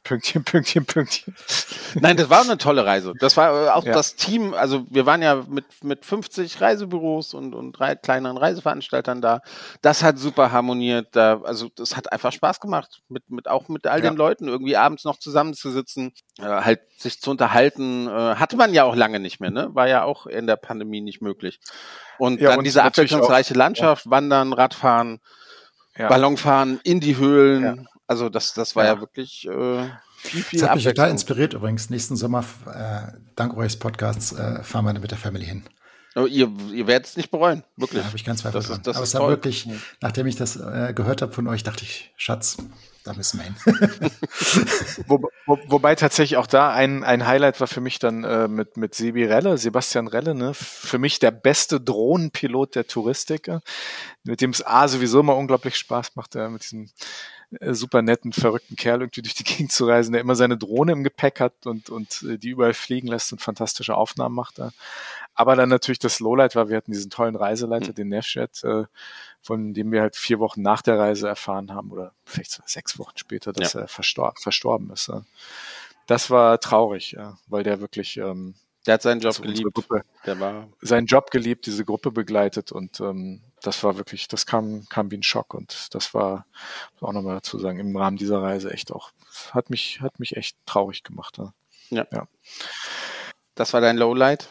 [0.02, 1.36] Pünktchen, Pünktchen, Pünktchen.
[1.94, 3.12] Nein, das war eine tolle Reise.
[3.20, 3.92] Das war äh, auch ja.
[3.92, 9.20] das Team, also wir waren ja mit, mit 50 Reisebüros und, und drei kleineren Reiseveranstaltern
[9.20, 9.42] da.
[9.82, 11.08] Das hat super harmoniert.
[11.12, 14.76] Da, also das hat einfach Spaß gemacht, mit, mit auch mit all den Leuten irgendwie
[14.76, 18.08] abends noch zusammenzusitzen, äh, halt sich zu unterhalten.
[18.08, 19.68] Äh, hatte man ja auch lange nicht mehr, ne?
[19.74, 21.60] War ja auch in der Pandemie nicht möglich.
[22.18, 24.10] Und ja, dann und diese abwechslungsreiche Landschaft, ja.
[24.10, 25.20] Wandern, Radfahren,
[25.96, 30.68] Ballonfahren in die Höhlen, also das, das war ja, ja wirklich äh, viel, viel Das
[30.68, 31.90] hat mich total inspiriert übrigens.
[31.90, 35.62] Nächsten Sommer, äh, dank eures Podcasts, äh, fahren wir mit der Family hin.
[36.16, 38.00] Oh, ihr, ihr werdet es nicht bereuen, wirklich.
[38.00, 39.68] Ja, habe ich ganz Zweifel das ist, das Aber es war wirklich,
[40.00, 42.56] nachdem ich das äh, gehört habe von euch, dachte ich, Schatz,
[43.04, 43.54] da müssen wir hin.
[45.06, 48.76] wo, wo, wobei tatsächlich auch da ein, ein Highlight war für mich dann äh, mit,
[48.76, 50.52] mit Sebi Relle, Sebastian Relle, ne?
[50.52, 53.48] für mich der beste Drohnenpilot der Touristik,
[54.24, 56.90] mit dem es A sowieso immer unglaublich Spaß macht, äh, mit diesem
[57.58, 60.92] äh, super netten, verrückten Kerl irgendwie durch die Gegend zu reisen, der immer seine Drohne
[60.92, 64.58] im Gepäck hat und, und äh, die überall fliegen lässt und fantastische Aufnahmen macht.
[64.58, 64.72] Da.
[65.34, 67.94] Aber dann natürlich das Lowlight war, wir hatten diesen tollen Reiseleiter, mhm.
[67.94, 68.84] den Nashjet, äh,
[69.42, 73.16] von dem wir halt vier Wochen nach der Reise erfahren haben oder vielleicht sechs Wochen
[73.16, 73.80] später, dass ja.
[73.80, 75.10] er verstor verstorben ist.
[76.06, 78.54] Das war traurig, ja, weil der wirklich ähm,
[78.86, 79.74] der hat seinen Job also geliebt.
[79.74, 84.46] Gruppe, der war seinen Job geliebt, diese Gruppe begleitet und ähm, das war wirklich, das
[84.46, 86.46] kam, kam wie ein Schock und das war,
[87.00, 89.10] auch nochmal dazu sagen, im Rahmen dieser Reise echt auch,
[89.50, 91.38] hat mich, hat mich echt traurig gemacht.
[91.38, 91.52] Ja.
[91.90, 92.06] ja.
[92.10, 92.26] ja.
[93.54, 94.48] Das war dein Lowlight?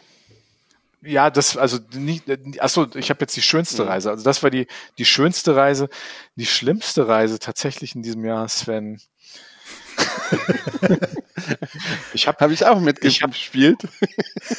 [1.02, 2.24] Ja, das, also nicht,
[2.60, 3.88] achso, ich habe jetzt die schönste mhm.
[3.88, 4.10] Reise.
[4.10, 4.66] Also das war die,
[4.98, 5.88] die schönste Reise.
[6.36, 9.00] Die schlimmste Reise tatsächlich in diesem Jahr, Sven.
[12.12, 13.82] ich habe hab ich auch mitgespielt.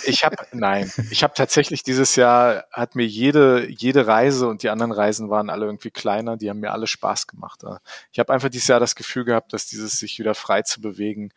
[0.05, 4.69] Ich habe nein, ich habe tatsächlich dieses Jahr hat mir jede jede Reise und die
[4.69, 7.63] anderen Reisen waren alle irgendwie kleiner, die haben mir alle Spaß gemacht.
[8.11, 11.31] Ich habe einfach dieses Jahr das Gefühl gehabt, dass dieses sich wieder frei zu bewegen,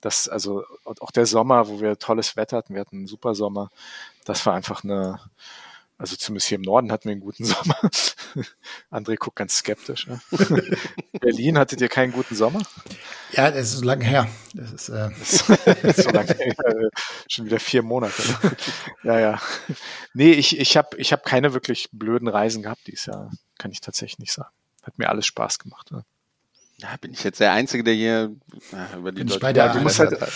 [0.00, 3.70] dass also auch der Sommer, wo wir tolles Wetter hatten, wir hatten einen super Sommer,
[4.24, 5.20] das war einfach eine
[6.00, 7.78] also zumindest hier im Norden hatten wir einen guten Sommer.
[8.90, 10.06] André guckt ganz skeptisch.
[10.06, 10.18] Ne?
[11.20, 12.62] Berlin, hattet ihr keinen guten Sommer?
[13.32, 14.26] Ja, das ist lange her.
[14.54, 16.54] Das ist, äh das ist so lange her.
[17.28, 18.22] Schon wieder vier Monate.
[18.22, 18.56] Ne?
[19.02, 19.40] Ja, ja.
[20.14, 23.30] Nee, ich, ich habe ich hab keine wirklich blöden Reisen gehabt dieses Jahr.
[23.58, 24.54] Kann ich tatsächlich nicht sagen.
[24.82, 25.90] Hat mir alles Spaß gemacht.
[25.90, 26.06] Ne?
[26.78, 28.34] Ja, bin ich jetzt der Einzige, der hier
[28.72, 30.30] na, über die Deutsche ja, du musst halt, okay.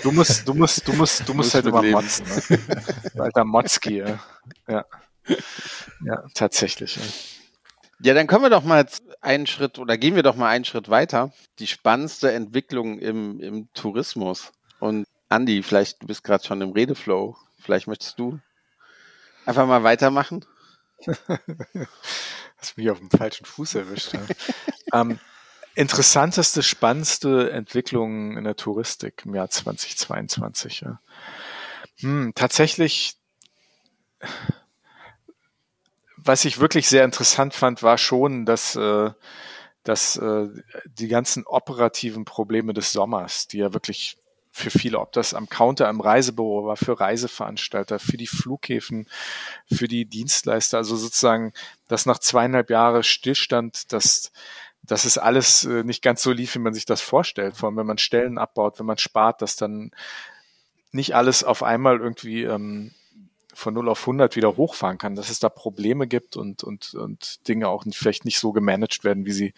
[0.00, 2.24] du musst, du musst, du musst, du musst halt immer motzen.
[2.48, 3.20] Ne?
[3.20, 4.20] Alter Motzki, ja.
[4.68, 4.84] ja.
[6.04, 6.94] Ja, tatsächlich.
[6.94, 7.02] Ja.
[8.00, 8.86] ja, dann kommen wir doch mal
[9.20, 11.32] einen Schritt oder gehen wir doch mal einen Schritt weiter.
[11.58, 14.52] Die spannendste Entwicklung im, im Tourismus.
[14.78, 17.36] Und Andi, vielleicht du bist gerade schon im Redeflow.
[17.58, 18.38] Vielleicht möchtest du
[19.44, 20.44] einfach mal weitermachen.
[22.58, 24.12] Hast mich auf dem falschen Fuß erwischt.
[24.92, 25.18] ähm,
[25.74, 30.80] interessanteste, spannendste Entwicklung in der Touristik im Jahr 2022.
[30.80, 31.00] Ja.
[32.00, 33.16] Hm, tatsächlich,
[36.28, 39.10] was ich wirklich sehr interessant fand, war schon, dass, äh,
[39.82, 40.48] dass äh,
[40.84, 44.18] die ganzen operativen Probleme des Sommers, die ja wirklich
[44.50, 49.08] für viele, ob das am Counter im Reisebüro war, für Reiseveranstalter, für die Flughäfen,
[49.72, 51.52] für die Dienstleister, also sozusagen,
[51.86, 54.30] dass nach zweieinhalb Jahre Stillstand, dass
[54.82, 57.56] dass es alles äh, nicht ganz so lief, wie man sich das vorstellt.
[57.56, 59.90] Vor allem, wenn man Stellen abbaut, wenn man spart, dass dann
[60.92, 62.94] nicht alles auf einmal irgendwie ähm,
[63.58, 67.46] von 0 auf 100 wieder hochfahren kann, dass es da Probleme gibt und, und, und
[67.48, 69.54] Dinge auch nicht, vielleicht nicht so gemanagt werden, wie sie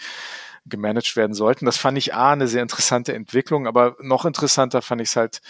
[0.67, 1.67] gemanagt werden sollten.
[1.67, 5.41] Das fand ich A, eine sehr interessante Entwicklung, aber noch interessanter fand ich es halt,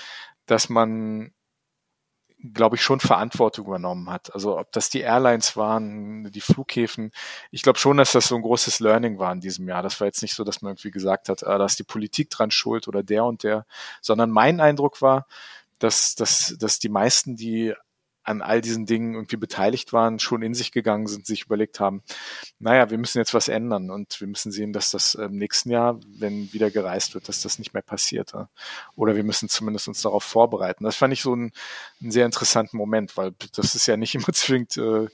[0.46, 1.32] dass man
[2.54, 4.34] glaube ich, schon Verantwortung übernommen hat.
[4.34, 7.12] Also ob das die Airlines waren, die Flughäfen.
[7.50, 9.82] Ich glaube schon, dass das so ein großes Learning war in diesem Jahr.
[9.82, 12.30] Das war jetzt nicht so, dass man irgendwie gesagt hat, ah, da ist die Politik
[12.30, 13.66] dran schuld oder der und der,
[14.00, 15.26] sondern mein Eindruck war,
[15.78, 17.74] dass, dass, dass die meisten, die
[18.30, 22.02] an all diesen Dingen irgendwie beteiligt waren, schon in sich gegangen sind, sich überlegt haben,
[22.60, 25.98] naja, wir müssen jetzt was ändern und wir müssen sehen, dass das im nächsten Jahr,
[26.06, 28.32] wenn wieder gereist wird, dass das nicht mehr passiert.
[28.94, 30.84] Oder wir müssen zumindest uns darauf vorbereiten.
[30.84, 31.52] Das fand ich so einen,
[32.00, 35.08] einen sehr interessanten Moment, weil das ist ja nicht immer zwingend äh,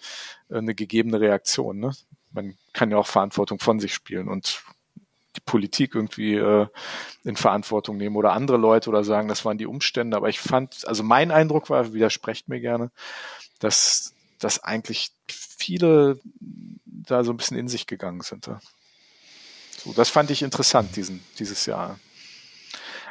[0.51, 1.79] eine gegebene Reaktion.
[1.79, 1.93] Ne?
[2.33, 4.62] Man kann ja auch Verantwortung von sich spielen und
[5.37, 6.66] die Politik irgendwie äh,
[7.24, 10.16] in Verantwortung nehmen oder andere Leute oder sagen, das waren die Umstände.
[10.16, 12.91] Aber ich fand, also mein Eindruck war, widersprecht mir gerne,
[13.61, 16.18] dass, dass eigentlich viele
[16.87, 18.51] da so ein bisschen in sich gegangen sind.
[19.84, 21.99] So, das fand ich interessant diesen, dieses Jahr.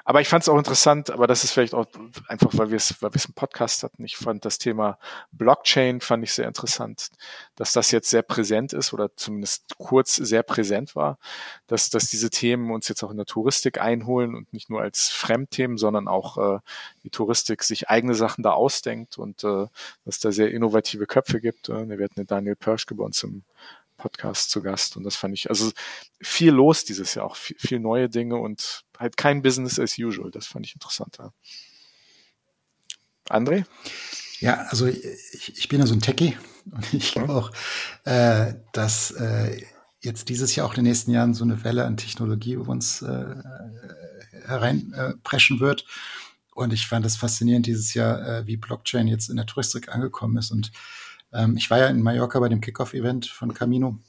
[0.08, 1.88] Aber ich fand es auch interessant, aber das ist vielleicht auch
[2.28, 4.03] einfach, weil wir es, weil wir es Podcast hatten.
[4.06, 4.99] Ich fand das Thema
[5.32, 7.10] Blockchain fand ich sehr interessant,
[7.56, 11.18] dass das jetzt sehr präsent ist oder zumindest kurz sehr präsent war,
[11.66, 15.10] dass, dass diese Themen uns jetzt auch in der Touristik einholen und nicht nur als
[15.10, 16.60] Fremdthemen, sondern auch äh,
[17.03, 19.66] die Touristik sich eigene Sachen da ausdenkt und äh,
[20.06, 21.70] dass da sehr innovative Köpfe gibt.
[21.70, 23.43] Äh, wir hatten den Daniel Perschke bei uns im
[23.98, 25.72] Podcast zu Gast und das fand ich, also
[26.22, 30.32] viel los dieses Jahr auch, viel, viel neue Dinge und halt kein Business as usual.
[30.32, 31.18] Das fand ich interessant.
[31.18, 31.32] Ja.
[33.30, 33.66] André?
[34.39, 36.38] Ja, also ich, ich bin ja so ein Techie
[36.72, 37.52] und ich glaube auch,
[38.04, 39.66] äh, dass äh,
[40.02, 43.02] jetzt dieses Jahr auch in den nächsten Jahren so eine Welle an Technologie über uns
[43.02, 43.36] äh,
[44.46, 45.86] hereinpreschen äh, wird.
[46.54, 50.38] Und ich fand es faszinierend dieses Jahr, äh, wie Blockchain jetzt in der Touristik angekommen
[50.38, 50.52] ist.
[50.52, 50.72] Und
[51.36, 53.99] ähm, ich war ja in Mallorca bei dem Kickoff-Event von Camino,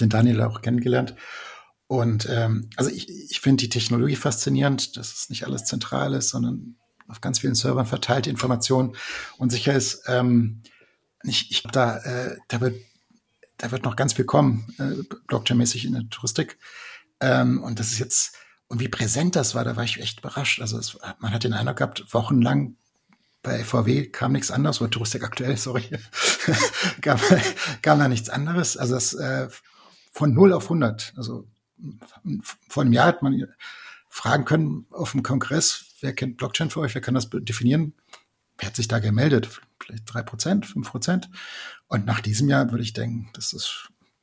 [0.00, 1.14] den Daniel auch kennengelernt.
[1.86, 6.30] Und ähm, also ich, ich finde die Technologie faszinierend, dass es nicht alles zentral ist,
[6.30, 6.76] sondern
[7.08, 8.96] auf ganz vielen Servern verteilte Informationen
[9.38, 10.62] und sicher ist, ähm,
[11.22, 12.76] ich, ich da, äh, da wird
[13.58, 16.58] da wird noch ganz viel kommen, äh, Blockchain-mäßig in der Touristik.
[17.20, 18.36] Ähm, und das ist jetzt,
[18.68, 20.60] und wie präsent das war, da war ich echt überrascht.
[20.60, 22.76] Also es, man hat den Eindruck gehabt, wochenlang
[23.46, 25.88] bei VW kam nichts anderes, oder Touristik aktuell, sorry,
[27.00, 27.18] kam,
[27.80, 28.76] kam da nichts anderes.
[28.76, 29.48] Also das äh,
[30.12, 31.46] von 0 auf 100, also
[32.68, 33.46] vor einem Jahr hat man
[34.08, 37.94] fragen können auf dem Kongress, wer kennt Blockchain für euch, wer kann das definieren?
[38.58, 39.60] Wer hat sich da gemeldet?
[39.78, 41.28] Vielleicht drei Prozent, fünf Prozent.
[41.86, 43.52] Und nach diesem Jahr würde ich denken, das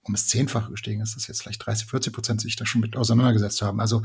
[0.04, 2.98] um das Zehnfache gestiegen ist, dass jetzt vielleicht 30, 40 Prozent sich da schon mit
[2.98, 3.80] auseinandergesetzt haben.
[3.80, 4.02] Also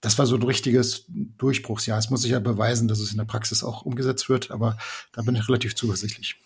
[0.00, 1.98] das war so ein richtiges Durchbruchsjahr.
[1.98, 4.78] Es muss sich ja beweisen, dass es in der Praxis auch umgesetzt wird, aber
[5.12, 6.36] da bin ich relativ zuversichtlich.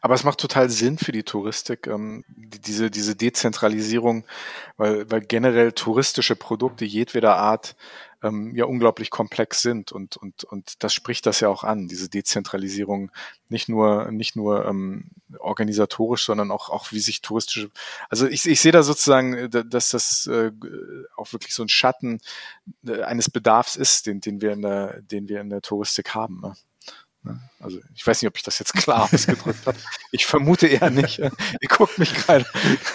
[0.00, 4.24] Aber es macht total Sinn für die Touristik, ähm, diese, diese Dezentralisierung,
[4.76, 7.74] weil, weil generell touristische Produkte jedweder Art
[8.22, 12.08] ähm, ja unglaublich komplex sind und, und, und das spricht das ja auch an, diese
[12.08, 13.10] Dezentralisierung,
[13.48, 17.70] nicht nur, nicht nur ähm, organisatorisch, sondern auch, auch wie sich touristische,
[18.08, 20.52] also ich, ich sehe da sozusagen, äh, dass das äh,
[21.16, 22.20] auch wirklich so ein Schatten
[22.86, 26.40] äh, eines Bedarfs ist, den, den wir in der, den wir in der Touristik haben.
[26.40, 26.54] Ne?
[27.26, 27.40] Ne?
[27.60, 29.76] Also ich weiß nicht, ob ich das jetzt klar ausgedrückt habe.
[30.12, 31.18] Ich vermute eher nicht.
[31.18, 32.46] Ihr guckt mich gerade.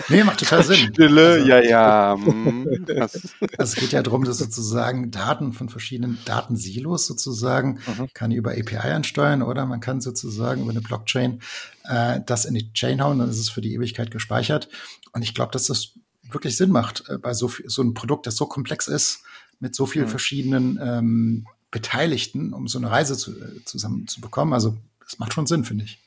[0.09, 0.93] Nee, macht total Sinn.
[0.93, 2.15] Stille, also, ja, ja.
[2.15, 3.19] Mm, also
[3.57, 8.07] es geht ja darum, dass sozusagen Daten von verschiedenen Datensilos sozusagen mhm.
[8.13, 11.41] kann über API ansteuern oder man kann sozusagen über eine Blockchain
[11.83, 14.69] äh, das in die Chain hauen, dann ist es für die Ewigkeit gespeichert.
[15.11, 18.35] Und ich glaube, dass das wirklich Sinn macht äh, bei so, so einem Produkt, das
[18.37, 19.23] so komplex ist,
[19.59, 20.09] mit so vielen mhm.
[20.09, 24.53] verschiedenen ähm, Beteiligten, um so eine Reise zu, äh, zusammen zu bekommen.
[24.53, 25.99] Also das macht schon Sinn, finde ich.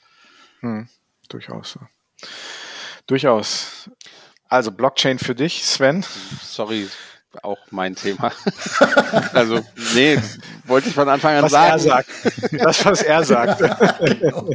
[0.61, 0.89] Hm,
[1.29, 1.79] durchaus.
[1.81, 1.89] Ja.
[3.07, 3.91] Durchaus.
[4.49, 6.05] Also Blockchain für dich, Sven.
[6.43, 6.89] Sorry,
[7.43, 8.33] auch mein Thema.
[9.33, 10.19] also, nee,
[10.65, 11.73] wollte ich von Anfang an was sagen.
[11.73, 12.09] Er sagt.
[12.53, 13.59] Das, was er sagt.
[14.21, 14.51] genau.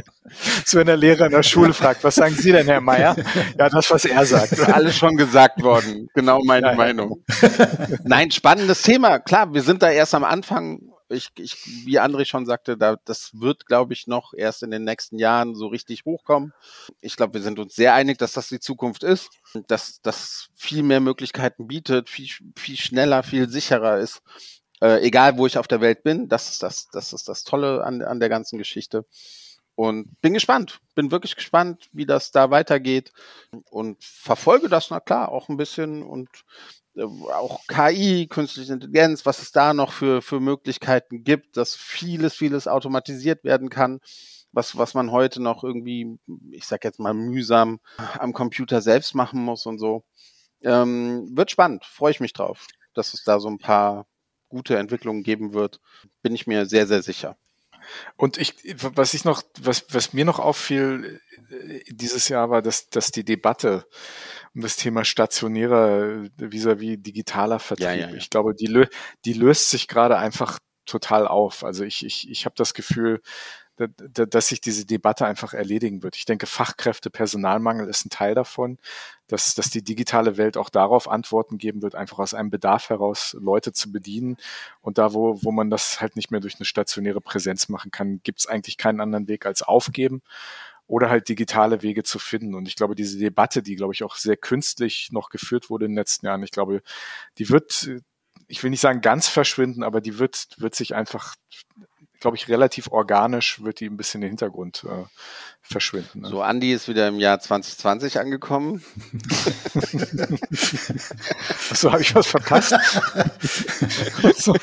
[0.64, 3.16] So, wenn der Lehrer in der Schule fragt, was sagen Sie denn, Herr Meier?
[3.58, 4.58] Ja, das, was er sagt.
[4.60, 6.08] Alles schon gesagt worden.
[6.14, 7.22] Genau meine ja, Meinung.
[8.04, 9.18] Nein, spannendes Thema.
[9.18, 10.80] Klar, wir sind da erst am Anfang
[11.10, 11.56] ich, ich,
[11.86, 15.54] wie André schon sagte, da, das wird, glaube ich, noch erst in den nächsten Jahren
[15.54, 16.52] so richtig hochkommen.
[17.00, 19.30] Ich glaube, wir sind uns sehr einig, dass das die Zukunft ist,
[19.66, 24.22] dass das viel mehr Möglichkeiten bietet, viel, viel schneller, viel sicherer ist.
[24.80, 27.84] Äh, egal, wo ich auf der Welt bin, das ist das, das ist das Tolle
[27.84, 29.04] an, an der ganzen Geschichte.
[29.74, 33.12] Und bin gespannt, bin wirklich gespannt, wie das da weitergeht
[33.70, 36.28] und verfolge das, na klar, auch ein bisschen und
[36.96, 42.66] auch KI, künstliche Intelligenz, was es da noch für, für Möglichkeiten gibt, dass vieles, vieles
[42.66, 44.00] automatisiert werden kann,
[44.52, 46.18] was, was man heute noch irgendwie,
[46.50, 47.80] ich sag jetzt mal, mühsam
[48.18, 50.04] am Computer selbst machen muss und so.
[50.62, 54.06] Ähm, wird spannend, freue ich mich drauf, dass es da so ein paar
[54.48, 55.80] gute Entwicklungen geben wird.
[56.22, 57.36] Bin ich mir sehr, sehr sicher.
[58.16, 61.20] Und ich, was ich noch, was, was mir noch auffiel
[61.50, 63.86] äh, dieses Jahr war, dass, dass die Debatte
[64.54, 68.16] um das Thema stationärer vis-à-vis -vis digitaler Vertrieb, ja, ja, ja.
[68.16, 68.86] ich glaube, die, lö
[69.24, 71.64] die löst sich gerade einfach total auf.
[71.64, 73.20] Also ich, ich, ich habe das Gefühl,
[73.86, 76.16] dass sich diese Debatte einfach erledigen wird.
[76.16, 78.78] Ich denke, Fachkräfte, Personalmangel ist ein Teil davon,
[79.26, 83.34] dass, dass die digitale Welt auch darauf Antworten geben wird, einfach aus einem Bedarf heraus
[83.40, 84.36] Leute zu bedienen.
[84.82, 88.20] Und da, wo, wo man das halt nicht mehr durch eine stationäre Präsenz machen kann,
[88.22, 90.20] gibt es eigentlich keinen anderen Weg als aufgeben
[90.90, 92.56] oder halt digitale Wege zu finden.
[92.56, 95.92] Und ich glaube, diese Debatte, die, glaube ich, auch sehr künstlich noch geführt wurde in
[95.92, 96.82] den letzten Jahren, ich glaube,
[97.38, 97.88] die wird,
[98.48, 101.36] ich will nicht sagen ganz verschwinden, aber die wird, wird sich einfach
[102.18, 105.04] glaube ich, relativ organisch wird die ein bisschen in den Hintergrund äh,
[105.62, 106.20] verschwinden.
[106.20, 106.28] Ne?
[106.28, 108.82] So, Andi ist wieder im Jahr 2020 angekommen.
[111.72, 112.74] so, habe ich was verpasst?
[114.36, 114.54] so.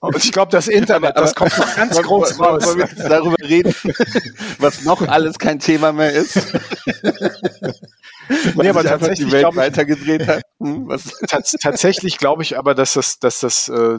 [0.00, 2.66] Und ich glaube, das Internet, das kommt noch ganz groß raus.
[2.66, 3.74] Wollen wir darüber reden,
[4.58, 6.38] was noch alles kein Thema mehr ist?
[8.54, 10.42] nee, aber tatsächlich die Welt ich, weitergedreht hat.
[10.60, 10.88] Hm,
[11.60, 13.98] tatsächlich glaube ich aber, dass das, dass das äh,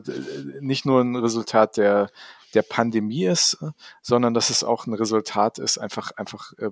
[0.61, 2.09] nicht nur ein Resultat der
[2.55, 3.57] der Pandemie ist,
[4.01, 6.71] sondern dass es auch ein Resultat ist einfach einfach äh,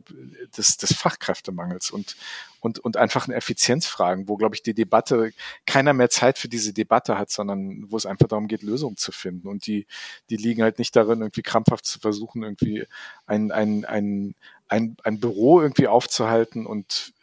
[0.57, 2.15] des, des Fachkräftemangels und
[2.59, 5.33] und und einfach eine Effizienzfragen, wo glaube ich die Debatte
[5.65, 9.11] keiner mehr Zeit für diese Debatte hat, sondern wo es einfach darum geht Lösungen zu
[9.11, 9.47] finden.
[9.47, 9.85] Und die
[10.29, 12.87] die liegen halt nicht darin irgendwie krampfhaft zu versuchen irgendwie
[13.27, 14.35] ein ein ein
[14.69, 17.13] ein, ein Büro irgendwie aufzuhalten und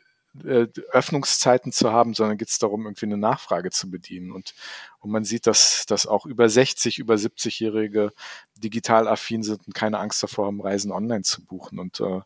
[0.45, 4.31] äh, Öffnungszeiten zu haben, sondern geht es darum, irgendwie eine Nachfrage zu bedienen.
[4.31, 4.55] Und,
[5.01, 8.13] und man sieht, dass, dass auch über 60, über 70-Jährige
[8.55, 11.79] digital affin sind und keine Angst davor haben, Reisen online zu buchen.
[11.79, 12.21] Und äh,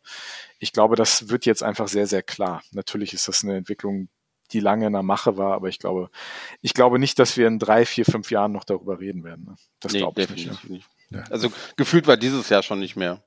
[0.59, 2.61] ich glaube, das wird jetzt einfach sehr, sehr klar.
[2.71, 4.09] Natürlich ist das eine Entwicklung,
[4.51, 6.09] die lange in der Mache war, aber ich glaube,
[6.61, 9.45] ich glaube nicht, dass wir in drei, vier, fünf Jahren noch darüber reden werden.
[9.45, 9.55] Ne?
[9.79, 10.87] Das nee, glaube ich nicht, nicht.
[11.09, 11.23] Ja.
[11.31, 13.23] Also gefühlt war dieses Jahr schon nicht mehr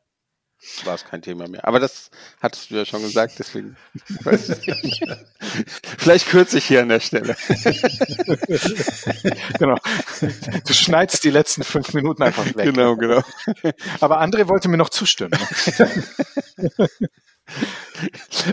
[0.84, 1.66] war es kein Thema mehr.
[1.66, 3.76] Aber das hattest du ja schon gesagt, deswegen
[4.24, 5.04] weiß ich nicht.
[5.98, 7.36] Vielleicht kürze ich hier an der Stelle.
[9.58, 9.76] genau.
[10.66, 12.74] Du schneidest die letzten fünf Minuten einfach weg.
[12.74, 13.22] Genau, genau.
[14.00, 15.38] Aber André wollte mir noch zustimmen.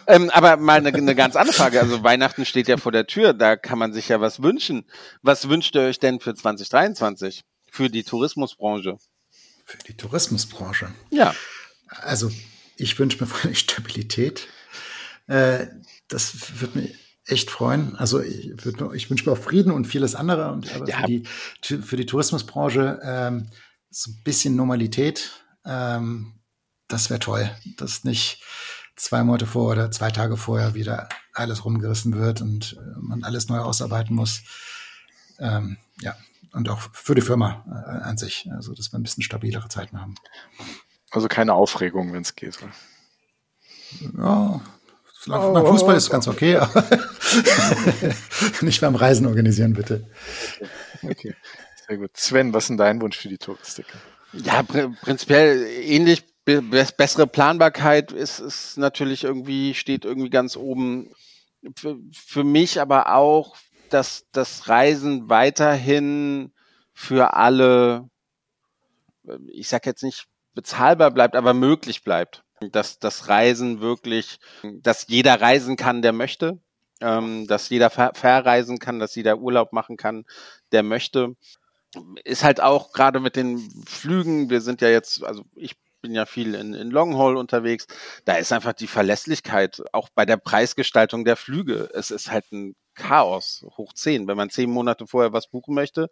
[0.08, 1.82] ähm, aber mal eine, eine, ganz andere Frage.
[1.82, 4.86] Also Weihnachten steht ja vor der Tür, da kann man sich ja was wünschen.
[5.22, 7.44] Was wünscht ihr euch denn für 2023?
[7.72, 8.98] Für die Tourismusbranche?
[9.66, 10.92] Für die Tourismusbranche?
[11.10, 11.34] Ja.
[11.88, 12.32] Also
[12.78, 14.48] ich wünsche mir vor allem Stabilität.
[15.28, 15.68] Äh,
[16.08, 17.96] das wird mich echt freuen.
[17.96, 20.52] Also ich, ich wünsche mir auch Frieden und vieles andere.
[20.52, 21.00] Und aber ja.
[21.00, 21.24] für, die,
[21.82, 23.50] für die Tourismusbranche ähm,
[23.90, 26.34] so ein bisschen Normalität, ähm,
[26.88, 27.50] das wäre toll.
[27.78, 28.44] Dass nicht
[28.96, 33.50] zwei Monate vor oder zwei Tage vorher wieder alles rumgerissen wird und äh, man alles
[33.50, 34.44] neu ausarbeiten muss.
[35.40, 36.16] Ähm, ja,
[36.54, 38.48] und auch für die Firma äh, an sich.
[38.52, 40.16] Also, dass wir ein bisschen stabilere Zeiten haben.
[41.16, 42.60] Also keine Aufregung, wenn es geht.
[44.18, 44.62] Ja,
[45.30, 46.84] oh, beim Fußball oh, ist ganz okay, aber
[48.62, 50.10] nicht beim Reisen organisieren, bitte.
[51.02, 51.34] Okay,
[51.88, 52.18] sehr gut.
[52.18, 53.86] Sven, was ist denn dein Wunsch für die Touristik?
[54.34, 56.26] Ja, pr prinzipiell ähnlich.
[56.44, 61.12] Be bessere Planbarkeit ist, ist natürlich irgendwie, steht irgendwie ganz oben.
[61.76, 63.56] Für, für mich aber auch,
[63.90, 66.54] dass das Reisen weiterhin
[66.94, 68.10] für alle,
[69.48, 72.44] ich sag jetzt nicht bezahlbar bleibt, aber möglich bleibt.
[72.72, 76.60] Dass das Reisen wirklich, dass jeder reisen kann, der möchte,
[77.02, 80.26] ähm, dass jeder ver verreisen kann, dass jeder Urlaub machen kann,
[80.72, 81.36] der möchte.
[82.24, 85.76] Ist halt auch gerade mit den Flügen, wir sind ja jetzt, also ich
[86.06, 87.88] bin ja viel in, in Longhaul unterwegs.
[88.26, 91.90] Da ist einfach die Verlässlichkeit, auch bei der Preisgestaltung der Flüge.
[91.96, 94.28] Es ist halt ein Chaos hoch zehn.
[94.28, 96.10] Wenn man zehn Monate vorher was buchen möchte,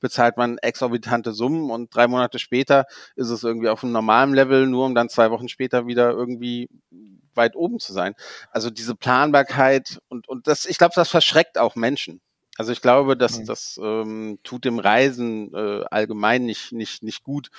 [0.00, 4.66] bezahlt man exorbitante Summen und drei Monate später ist es irgendwie auf einem normalen Level,
[4.66, 6.68] nur um dann zwei Wochen später wieder irgendwie
[7.34, 8.14] weit oben zu sein.
[8.50, 12.20] Also diese Planbarkeit und, und das, ich glaube, das verschreckt auch Menschen.
[12.58, 13.46] Also ich glaube, dass mhm.
[13.46, 17.50] das ähm, tut dem Reisen äh, allgemein nicht, nicht, nicht gut,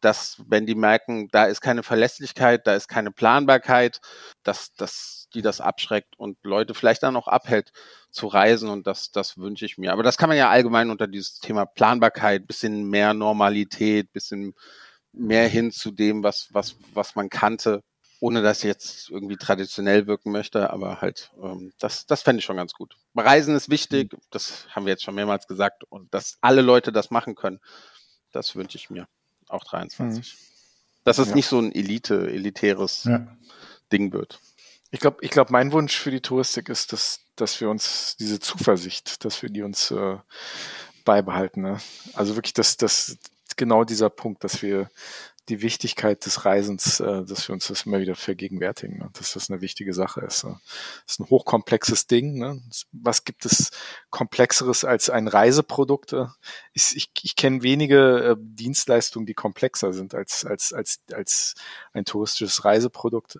[0.00, 4.00] dass wenn die merken, da ist keine Verlässlichkeit, da ist keine Planbarkeit,
[4.42, 7.72] dass, dass die das abschreckt und Leute vielleicht dann auch abhält
[8.10, 9.92] zu reisen und das, das wünsche ich mir.
[9.92, 14.54] Aber das kann man ja allgemein unter dieses Thema Planbarkeit, bisschen mehr Normalität, bisschen
[15.12, 17.82] mehr hin zu dem, was, was, was man kannte,
[18.20, 22.44] ohne dass ich jetzt irgendwie traditionell wirken möchte, aber halt, ähm, das, das fände ich
[22.44, 22.96] schon ganz gut.
[23.16, 24.18] Reisen ist wichtig, mhm.
[24.30, 27.60] das haben wir jetzt schon mehrmals gesagt, und dass alle Leute das machen können,
[28.32, 29.08] das wünsche ich mir,
[29.50, 30.18] auch 23.
[30.18, 30.38] Mhm.
[31.04, 31.34] Dass es ja.
[31.34, 33.26] nicht so ein Elite, elitäres ja.
[33.92, 34.40] Ding wird.
[34.90, 38.40] Ich glaube, ich glaube, mein Wunsch für die Touristik ist, dass, dass wir uns diese
[38.40, 40.16] Zuversicht, dass wir die uns äh,
[41.04, 41.62] beibehalten.
[41.62, 41.80] Ne?
[42.14, 43.16] Also wirklich, dass, dass
[43.56, 44.90] genau dieser Punkt, dass wir
[45.50, 49.10] die Wichtigkeit des Reisens, äh, dass wir uns das immer wieder vergegenwärtigen, ne?
[49.12, 50.44] dass das eine wichtige Sache ist.
[50.44, 50.58] Ne?
[51.04, 52.38] Das ist ein hochkomplexes Ding.
[52.38, 52.62] Ne?
[52.92, 53.70] Was gibt es
[54.10, 56.14] komplexeres als ein Reiseprodukt?
[56.72, 61.54] Ich, ich, ich kenne wenige äh, Dienstleistungen, die komplexer sind als, als, als, als
[61.92, 63.38] ein touristisches Reiseprodukt.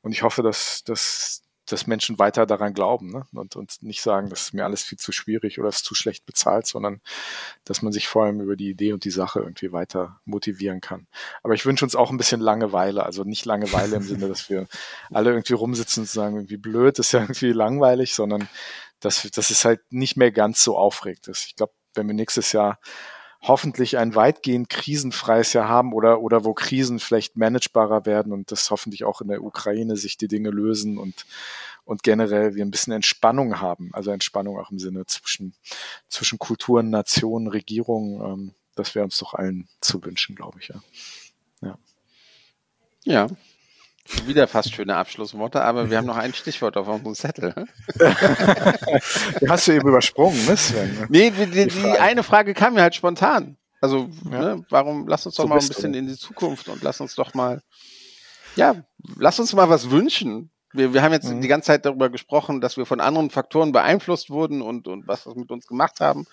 [0.00, 3.26] Und ich hoffe, dass, dass dass Menschen weiter daran glauben ne?
[3.32, 6.26] und, und nicht sagen, das ist mir alles viel zu schwierig oder ist zu schlecht
[6.26, 7.00] bezahlt, sondern
[7.64, 11.06] dass man sich vor allem über die Idee und die Sache irgendwie weiter motivieren kann.
[11.42, 14.66] Aber ich wünsche uns auch ein bisschen Langeweile, also nicht Langeweile im Sinne, dass wir
[15.10, 18.48] alle irgendwie rumsitzen und sagen, irgendwie blöd, ist ja irgendwie langweilig, sondern
[19.00, 21.46] dass, dass es halt nicht mehr ganz so aufregend ist.
[21.46, 22.78] Ich glaube, wenn wir nächstes Jahr
[23.40, 28.70] hoffentlich ein weitgehend krisenfreies Jahr haben oder, oder wo Krisen vielleicht managebarer werden und das
[28.70, 31.26] hoffentlich auch in der Ukraine sich die Dinge lösen und,
[31.84, 33.90] und generell wir ein bisschen Entspannung haben.
[33.92, 35.54] Also Entspannung auch im Sinne zwischen,
[36.08, 38.20] zwischen Kulturen, Nationen, Regierungen.
[38.20, 40.82] Ähm, das wäre uns doch allen zu wünschen, glaube ich, ja.
[41.60, 41.78] Ja.
[43.04, 43.28] Ja,
[44.26, 47.54] wieder fast schöne Abschlussworte, aber wir haben noch ein Stichwort auf unserem Zettel.
[49.48, 51.06] hast du eben übersprungen, ne Sven?
[51.08, 53.56] Nee, die, die, die eine Frage kam mir halt spontan.
[53.80, 54.56] Also, ja.
[54.56, 55.98] ne, warum, lass uns doch so mal ein bisschen du.
[55.98, 57.62] in die Zukunft und lass uns doch mal,
[58.56, 58.82] ja,
[59.16, 60.50] lass uns mal was wünschen.
[60.72, 61.40] Wir, wir haben jetzt mhm.
[61.40, 65.24] die ganze Zeit darüber gesprochen, dass wir von anderen Faktoren beeinflusst wurden und, und was
[65.24, 66.26] das mit uns gemacht haben.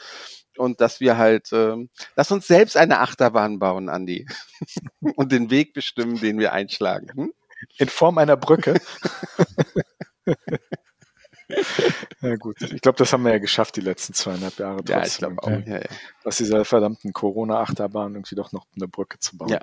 [0.58, 1.76] Und dass wir halt, äh,
[2.16, 4.26] lass uns selbst eine Achterbahn bauen, Andi.
[5.16, 7.12] und den Weg bestimmen, den wir einschlagen.
[7.14, 7.34] Hm?
[7.78, 8.80] In Form einer Brücke.
[12.22, 14.78] ja gut, ich glaube, das haben wir ja geschafft die letzten zweieinhalb Jahre.
[14.78, 15.50] Trotzdem, ja, ich glaube auch.
[15.50, 15.88] Ja, ja.
[16.24, 19.50] Aus dieser verdammten Corona-Achterbahn irgendwie doch noch eine Brücke zu bauen.
[19.50, 19.60] Ja.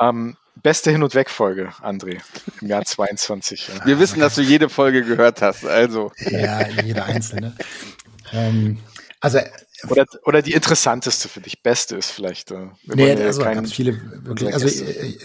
[0.00, 2.20] Ähm, beste Hin- und Weg-Folge, André,
[2.60, 3.68] im Jahr 22.
[3.68, 3.86] Ja.
[3.86, 6.12] Wir wissen, dass du jede Folge gehört hast, also.
[6.18, 7.54] Ja, jede einzelne.
[8.32, 8.78] ähm,
[9.20, 9.40] also
[9.88, 12.50] oder, oder die interessanteste für dich, beste ist vielleicht.
[12.50, 14.52] Äh, nee, also ganz viele wirklich.
[14.52, 15.18] Also ich, ich,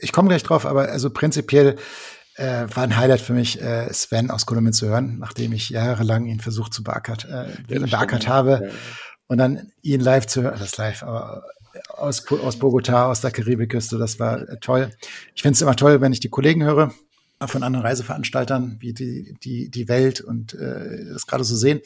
[0.00, 1.76] ich komme gleich drauf, aber also prinzipiell
[2.34, 6.26] äh, war ein Highlight für mich, äh, Sven aus Kolumbien zu hören, nachdem ich jahrelang
[6.26, 8.60] ihn versucht zu beackert, äh, ja, beackert habe.
[8.64, 8.70] Ja.
[9.26, 11.44] Und dann ihn live zu hören, das live, aber
[11.88, 14.90] aus, aus Bogota, aus der Karibikküste, das war äh, toll.
[15.34, 16.92] Ich finde es immer toll, wenn ich die Kollegen höre
[17.46, 21.80] von anderen Reiseveranstaltern, wie die, die, die Welt und äh, das gerade so sehen.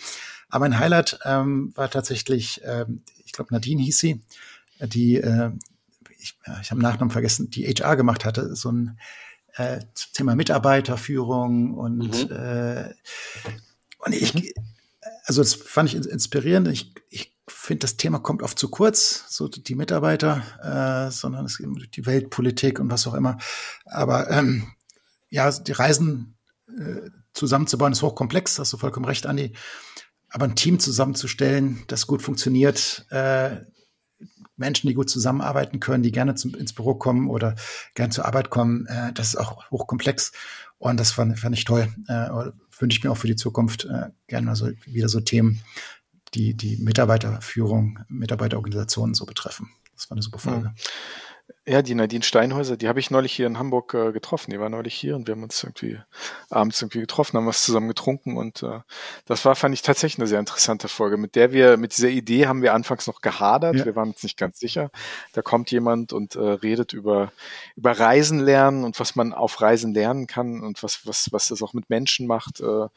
[0.53, 4.23] Aber mein Highlight ähm, war tatsächlich, ähm, ich glaube, Nadine hieß sie,
[4.81, 5.51] die, äh,
[6.19, 8.99] ich, ich habe Nachnamen vergessen, die HR gemacht hatte, so ein
[9.55, 9.81] äh,
[10.13, 12.37] Thema Mitarbeiterführung und, mhm.
[12.37, 12.95] äh,
[14.05, 14.55] und ich,
[15.25, 16.69] also das fand ich inspirierend.
[16.69, 20.43] Ich, ich finde, das Thema kommt oft zu kurz, so die Mitarbeiter,
[21.09, 23.39] äh, sondern es geht die Weltpolitik und was auch immer.
[23.87, 24.71] Aber ähm,
[25.31, 26.37] ja, die Reisen
[26.69, 29.55] äh, zusammenzubauen ist hochkomplex, hast du vollkommen recht, Andi.
[30.33, 33.57] Aber ein Team zusammenzustellen, das gut funktioniert, äh,
[34.57, 37.55] Menschen, die gut zusammenarbeiten können, die gerne zum, ins Büro kommen oder
[37.95, 40.33] gerne zur Arbeit kommen, äh, das ist auch hochkomplex.
[40.79, 41.93] Und das fand, fand ich toll.
[42.09, 42.29] Äh,
[42.79, 45.61] Wünsche ich mir auch für die Zukunft äh, gerne mal so, wieder so Themen,
[46.35, 49.71] die die Mitarbeiterführung, Mitarbeiterorganisationen so betreffen.
[49.95, 50.69] Das war eine super Folge.
[50.69, 50.75] Mhm.
[51.65, 54.51] Ja, die Nadine Steinhäuser, die habe ich neulich hier in Hamburg äh, getroffen.
[54.51, 55.97] Die war neulich hier und wir haben uns irgendwie
[56.51, 58.81] abends irgendwie getroffen, haben was zusammen getrunken und äh,
[59.27, 62.49] das war, fand ich tatsächlich eine sehr interessante Folge, mit der wir, mit dieser Idee
[62.49, 63.77] haben wir anfangs noch gehadert.
[63.77, 63.85] Ja.
[63.85, 64.91] Wir waren uns nicht ganz sicher.
[65.35, 67.31] Da kommt jemand und äh, redet über,
[67.77, 71.63] über Reisen lernen und was man auf Reisen lernen kann und was, was, was das
[71.63, 72.61] auch mit Menschen macht.
[72.61, 72.89] Äh,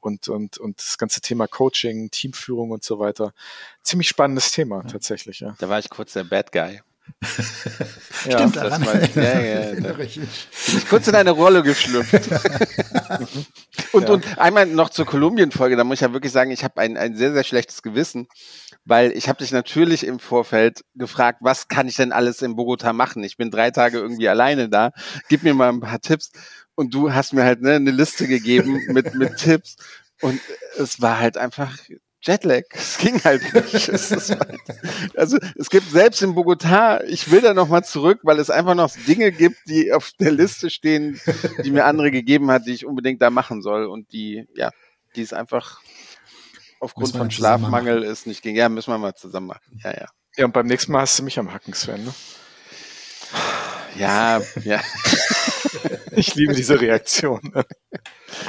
[0.00, 3.34] und, und, und das ganze Thema Coaching, Teamführung und so weiter.
[3.82, 5.54] Ziemlich spannendes Thema tatsächlich, ja.
[5.58, 6.80] Da war ich kurz der Bad Guy.
[8.26, 9.98] ja, Stimmt, daran das war, ja, ja, ja.
[9.98, 12.12] Ich kurz in eine Rolle geschlüpft.
[13.92, 16.96] und, und einmal noch zur Kolumbien-Folge, da muss ich ja wirklich sagen, ich habe ein,
[16.96, 18.26] ein sehr, sehr schlechtes Gewissen,
[18.84, 22.92] weil ich habe dich natürlich im Vorfeld gefragt, was kann ich denn alles in Bogota
[22.92, 23.24] machen?
[23.24, 24.92] Ich bin drei Tage irgendwie alleine da,
[25.28, 26.30] gib mir mal ein paar Tipps.
[26.74, 29.76] Und du hast mir halt ne, eine Liste gegeben mit, mit Tipps.
[30.20, 30.40] Und
[30.78, 31.76] es war halt einfach
[32.24, 32.62] Jetlag.
[32.74, 33.88] Es ging halt nicht.
[33.88, 34.60] es halt,
[35.16, 38.90] also es gibt selbst in Bogota, ich will da nochmal zurück, weil es einfach noch
[39.06, 41.20] Dinge gibt, die auf der Liste stehen,
[41.64, 44.70] die mir andere gegeben hat, die ich unbedingt da machen soll und die, ja,
[45.16, 45.80] die ist einfach
[46.80, 48.56] aufgrund von Schlafmangel ist nicht ging.
[48.56, 49.80] Ja, müssen wir mal zusammen machen.
[49.82, 50.06] Ja, ja.
[50.36, 52.14] Ja, und beim nächsten Mal hast du mich am Hacken, Sven, ne?
[53.96, 54.80] Ja, ja.
[56.12, 57.40] ich liebe diese Reaktion.
[57.54, 57.64] Ne?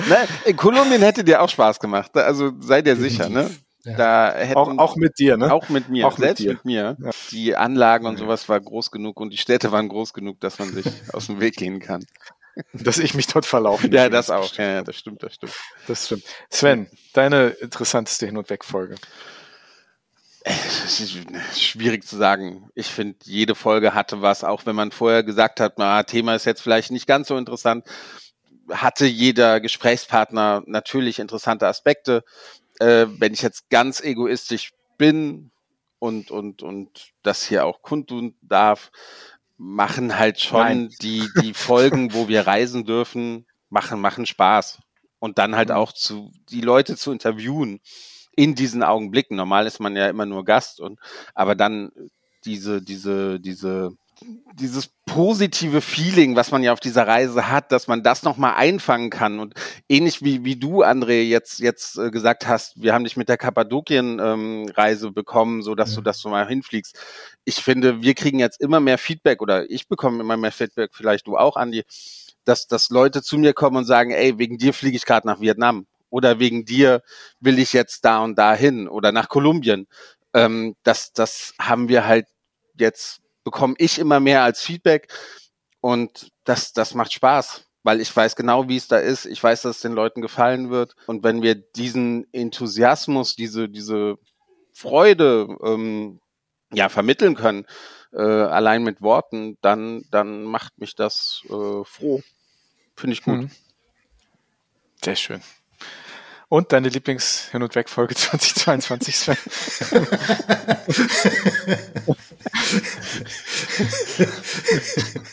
[0.09, 2.15] Ne, in Kolumbien hätte dir auch Spaß gemacht.
[2.17, 3.49] Also sei dir sicher, ne?
[3.85, 3.95] Ja.
[3.95, 5.53] Da hätten, auch, auch mit dir, ne?
[5.53, 6.97] Auch mit mir, auch selbst mit, mit mir.
[6.99, 7.11] Ja.
[7.31, 10.73] Die Anlagen und sowas war groß genug und die Städte waren groß genug, dass man
[10.73, 12.03] sich aus dem Weg gehen kann.
[12.73, 13.87] Dass ich mich dort verlaufe.
[13.89, 14.51] Ja, das auch.
[14.55, 15.53] Ja, das stimmt, das stimmt.
[15.87, 16.23] Das stimmt.
[16.49, 18.95] Sven, deine interessanteste Hin- und Weg-Folge.
[21.53, 22.69] Schwierig zu sagen.
[22.75, 26.45] Ich finde, jede Folge hatte was, auch wenn man vorher gesagt hat, na, Thema ist
[26.45, 27.85] jetzt vielleicht nicht ganz so interessant,
[28.69, 32.23] hatte jeder Gesprächspartner natürlich interessante Aspekte.
[32.79, 35.51] Äh, wenn ich jetzt ganz egoistisch bin
[35.99, 38.91] und, und, und das hier auch kundtun darf,
[39.57, 44.79] machen halt schon die, die Folgen, wo wir reisen dürfen, machen, machen Spaß.
[45.19, 45.75] Und dann halt mhm.
[45.75, 47.79] auch zu, die Leute zu interviewen
[48.35, 49.37] in diesen Augenblicken.
[49.37, 50.99] Normal ist man ja immer nur Gast und,
[51.33, 51.91] aber dann
[52.43, 53.95] diese, diese, diese,
[54.53, 59.09] dieses positive Feeling, was man ja auf dieser Reise hat, dass man das nochmal einfangen
[59.09, 59.39] kann.
[59.39, 59.53] Und
[59.89, 63.37] ähnlich wie, wie du, André, jetzt, jetzt äh, gesagt hast, wir haben dich mit der
[63.37, 65.95] Kappadokien-Reise ähm, bekommen, so dass ja.
[65.97, 66.97] du das so mal hinfliegst.
[67.43, 71.27] Ich finde, wir kriegen jetzt immer mehr Feedback oder ich bekomme immer mehr Feedback, vielleicht
[71.27, 71.83] du auch, Andi,
[72.45, 75.41] dass, dass Leute zu mir kommen und sagen, ey, wegen dir fliege ich gerade nach
[75.41, 77.01] Vietnam oder wegen dir
[77.39, 79.87] will ich jetzt da und da hin oder nach Kolumbien.
[80.33, 82.27] Ähm, das, das haben wir halt
[82.77, 85.07] jetzt bekomme ich immer mehr als Feedback
[85.79, 89.25] und das, das macht Spaß, weil ich weiß genau, wie es da ist.
[89.25, 90.95] Ich weiß, dass es den Leuten gefallen wird.
[91.05, 94.17] Und wenn wir diesen Enthusiasmus, diese, diese
[94.73, 96.19] Freude ähm,
[96.73, 97.65] ja, vermitteln können,
[98.11, 102.21] äh, allein mit Worten, dann, dann macht mich das äh, froh.
[102.95, 103.41] Finde ich gut.
[103.41, 103.51] Mhm.
[105.03, 105.41] Sehr schön.
[106.47, 109.37] Und deine Lieblings-Hin- und Weg-Folge 2022, Sven?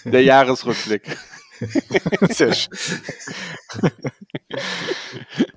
[0.05, 1.17] Der Jahresrückblick.
[2.31, 2.79] Sehr schön.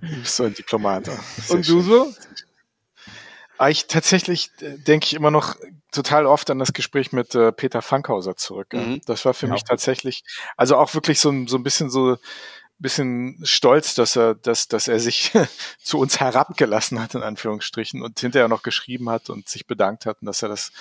[0.01, 1.05] Du bist so ein Diplomat.
[1.05, 1.83] Sehr und du schön.
[1.83, 2.13] so?
[3.57, 5.55] Ah, ich tatsächlich äh, denke ich immer noch
[5.91, 8.73] total oft an das Gespräch mit äh, Peter Fankhauser zurück.
[8.73, 9.01] Mhm.
[9.05, 9.53] Das war für ja.
[9.53, 10.23] mich tatsächlich,
[10.57, 12.17] also auch wirklich so, so ein bisschen so
[12.79, 15.31] bisschen stolz, dass er, dass, dass er sich
[15.79, 20.17] zu uns herabgelassen hat, in Anführungsstrichen, und hinterher noch geschrieben hat und sich bedankt hat
[20.21, 20.71] und dass er das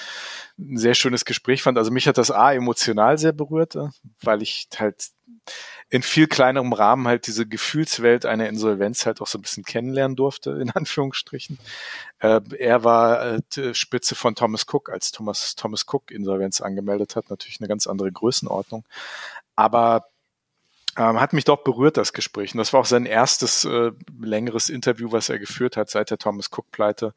[0.58, 1.78] ein sehr schönes Gespräch fand.
[1.78, 3.88] Also mich hat das A emotional sehr berührt, äh,
[4.22, 5.10] weil ich halt
[5.90, 10.16] in viel kleinerem Rahmen halt diese Gefühlswelt einer Insolvenz halt auch so ein bisschen kennenlernen
[10.16, 11.58] durfte, in Anführungsstrichen.
[12.18, 17.30] Äh, er war äh, Spitze von Thomas Cook, als Thomas, Thomas Cook Insolvenz angemeldet hat,
[17.30, 18.84] natürlich eine ganz andere Größenordnung.
[19.56, 20.06] Aber
[20.96, 22.54] ähm, hat mich doch berührt, das Gespräch.
[22.54, 26.18] Und das war auch sein erstes äh, längeres Interview, was er geführt hat seit der
[26.18, 27.14] Thomas Cook-Pleite.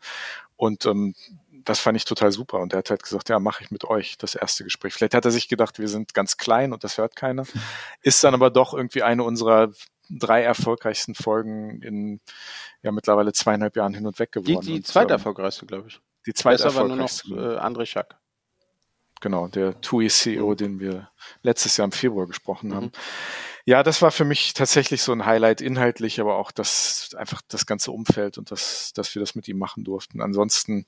[0.56, 1.14] Und ähm,
[1.52, 2.60] das fand ich total super.
[2.60, 4.94] Und er hat halt gesagt, ja, mache ich mit euch das erste Gespräch.
[4.94, 7.46] Vielleicht hat er sich gedacht, wir sind ganz klein und das hört keiner.
[8.02, 9.72] Ist dann aber doch irgendwie eine unserer
[10.10, 12.22] drei erfolgreichsten Folgen in
[12.82, 14.66] ja mittlerweile zweieinhalb Jahren hin und weg geworden.
[14.66, 16.00] Die, die zweite erfolgreichste, glaube ich.
[16.26, 17.34] Die zweite erfolgreichste.
[17.34, 18.18] Aber nur noch äh, André Schack.
[19.22, 20.58] Genau, der TUI CEO, mhm.
[20.58, 21.10] den wir
[21.42, 22.88] letztes Jahr im Februar gesprochen haben.
[22.88, 22.92] Mhm.
[23.70, 27.66] Ja, das war für mich tatsächlich so ein Highlight inhaltlich, aber auch das einfach das
[27.66, 30.22] ganze Umfeld und das, dass wir das mit ihm machen durften.
[30.22, 30.86] Ansonsten,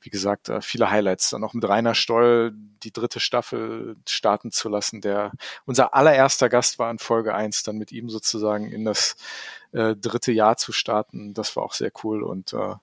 [0.00, 1.30] wie gesagt, äh, viele Highlights.
[1.30, 2.52] Dann noch mit Rainer Stoll
[2.84, 5.32] die dritte Staffel starten zu lassen, der
[5.66, 9.16] unser allererster Gast war in Folge eins, dann mit ihm sozusagen in das
[9.72, 11.34] äh, dritte Jahr zu starten.
[11.34, 12.22] Das war auch sehr cool.
[12.22, 12.76] Und äh,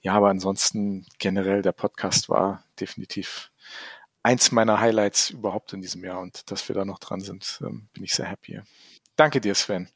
[0.00, 3.50] ja, aber ansonsten generell der Podcast war definitiv
[4.22, 7.88] eins meiner Highlights überhaupt in diesem Jahr und dass wir da noch dran sind, ähm,
[7.92, 8.60] bin ich sehr happy.
[9.16, 9.88] Danke dir, Sven.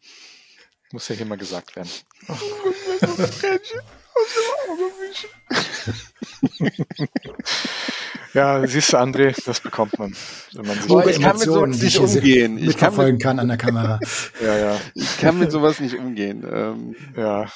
[0.93, 1.89] Muss ja hier mal gesagt werden.
[8.35, 10.15] ja, siehst du, André, das bekommt man,
[10.53, 12.59] wenn man sich oh, ich kann mit sowas nicht umgehen.
[12.59, 13.99] Ich kann, kann an der Kamera.
[14.43, 14.79] ja, ja.
[14.95, 16.47] Ich kann mit sowas nicht umgehen.
[16.51, 17.47] Ähm, ja.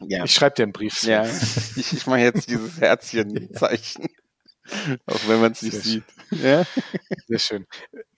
[0.00, 0.24] ja.
[0.24, 1.02] Ich schreibe dir einen Brief.
[1.02, 4.06] Ja, ich, ich mache jetzt dieses Herzchenzeichen.
[5.06, 6.04] Auch wenn man es nicht sieht.
[6.30, 6.64] Ja?
[7.28, 7.66] Sehr schön.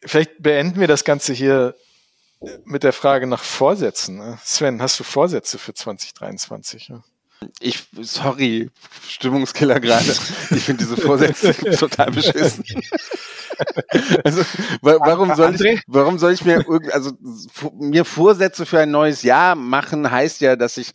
[0.05, 1.74] Vielleicht beenden wir das Ganze hier
[2.64, 4.18] mit der Frage nach Vorsätzen.
[4.18, 4.39] Ne?
[4.44, 6.93] Sven, hast du Vorsätze für 2023?
[7.60, 8.70] Ich, sorry,
[9.06, 10.10] Stimmungskiller gerade.
[10.51, 12.64] Ich finde diese Vorsätze total beschissen.
[14.24, 14.43] Also,
[14.81, 17.12] warum soll ich, warum soll ich mir, also,
[17.78, 20.93] mir Vorsätze für ein neues Jahr machen, heißt ja, dass ich,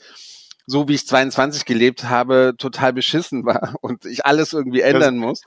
[0.66, 5.42] so wie ich 22 gelebt habe, total beschissen war und ich alles irgendwie ändern muss.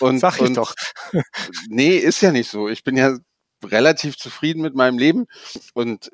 [0.00, 0.74] Und, Sag ich und, doch.
[1.68, 2.68] nee, ist ja nicht so.
[2.68, 3.18] Ich bin ja
[3.64, 5.26] relativ zufrieden mit meinem Leben
[5.74, 6.10] und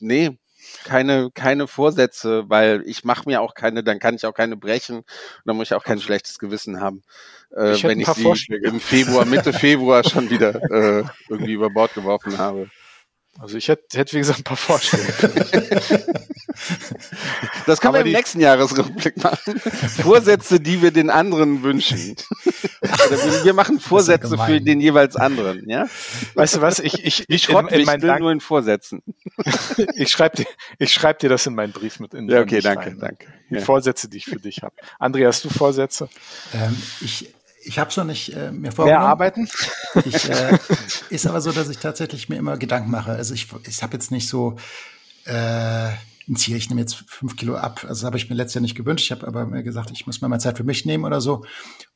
[0.00, 0.38] nee,
[0.84, 4.98] keine, keine Vorsätze, weil ich mache mir auch keine, dann kann ich auch keine brechen
[4.98, 5.06] und
[5.44, 7.02] dann muss ich auch kein schlechtes Gewissen haben,
[7.56, 8.68] äh, ich wenn ich sie Vorschläge.
[8.68, 12.70] im Februar, Mitte Februar schon wieder äh, irgendwie über Bord geworfen habe.
[13.38, 16.04] Also ich hätte, hätte wie gesagt, ein paar Vorschläge.
[17.66, 19.58] das können wir im nächsten Jahresrückblick machen.
[20.02, 22.16] Vorsätze, die wir den anderen wünschen.
[23.42, 25.86] wir machen Vorsätze für den jeweils anderen, ja?
[26.34, 26.78] Weißt du was?
[26.78, 29.02] Ich, ich, ich schreibe in, in mein nur in Vorsätzen.
[29.94, 30.46] ich schreibe dir,
[30.78, 32.28] ich schreib dir das in meinen Brief mit in.
[32.28, 33.26] Ja, okay, danke, rein, danke.
[33.50, 33.60] Die ja.
[33.60, 34.74] Vorsätze, die ich für dich habe.
[34.98, 36.08] André, hast du Vorsätze?
[36.54, 37.32] Ähm, ich
[37.62, 39.02] ich habe schon nicht äh, mir vorgenommen.
[39.02, 39.48] Mehr arbeiten?
[40.04, 40.58] Ich, äh,
[41.10, 43.12] ist aber so, dass ich tatsächlich mir immer Gedanken mache.
[43.12, 44.56] Also ich, ich habe jetzt nicht so
[45.26, 45.90] äh,
[46.36, 47.84] Ziel, ich nehme jetzt fünf Kilo ab.
[47.88, 49.04] Also habe ich mir letztes Jahr nicht gewünscht.
[49.04, 51.44] Ich habe aber mir gesagt, ich muss mal mal Zeit für mich nehmen oder so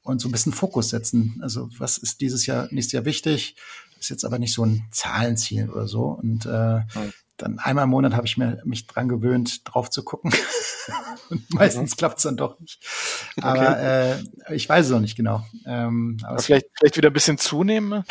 [0.03, 1.39] und so ein bisschen Fokus setzen.
[1.43, 3.57] Also was ist dieses Jahr, nächstes Jahr wichtig?
[3.99, 6.05] Ist jetzt aber nicht so ein Zahlenziel oder so.
[6.07, 6.81] Und äh,
[7.37, 10.33] dann einmal im Monat habe ich mir, mich dran gewöhnt, drauf zu gucken.
[11.31, 11.97] Und meistens mhm.
[11.97, 12.81] klappt es dann doch nicht.
[13.41, 14.13] Aber okay.
[14.51, 15.45] äh, ich weiß es noch nicht genau.
[15.67, 17.89] Ähm, aber vielleicht, vielleicht wieder ein bisschen zunehmen.
[17.89, 18.05] Ne?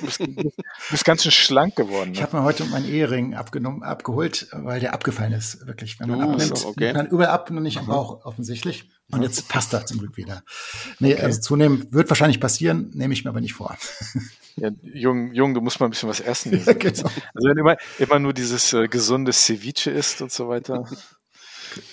[0.00, 0.56] Du bist, bist,
[0.90, 2.10] bist ganz schön schlank geworden.
[2.10, 2.16] Ne?
[2.16, 5.98] Ich habe mir heute meinen Ehering abgenommen, abgeholt, weil der abgefallen ist, wirklich.
[5.98, 6.92] Wenn man oh, abnimmt, so, okay.
[6.92, 8.90] man überall ab, nur nicht am Bauch offensichtlich.
[9.10, 10.42] Und jetzt passt das zum Glück wieder.
[11.00, 11.22] Nee, okay.
[11.22, 13.76] also zunehmen wird wahrscheinlich passieren, nehme ich mir aber nicht vor.
[14.56, 16.52] Ja, Jung, Jung, du musst mal ein bisschen was essen.
[16.66, 17.08] Ja, genau.
[17.34, 20.84] Also wenn immer, immer nur dieses äh, gesunde Ceviche isst und so weiter.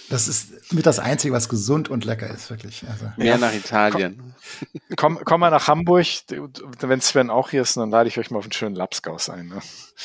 [0.09, 2.83] Das ist mit das Einzige, was gesund und lecker ist, wirklich.
[2.89, 3.37] Also, Mehr ja.
[3.37, 4.33] nach Italien.
[4.95, 6.07] Komm, komm mal nach Hamburg,
[6.79, 9.47] wenn Sven auch hier ist, dann lade ich euch mal auf einen schönen Lapskaus ein.
[9.47, 9.59] Ne?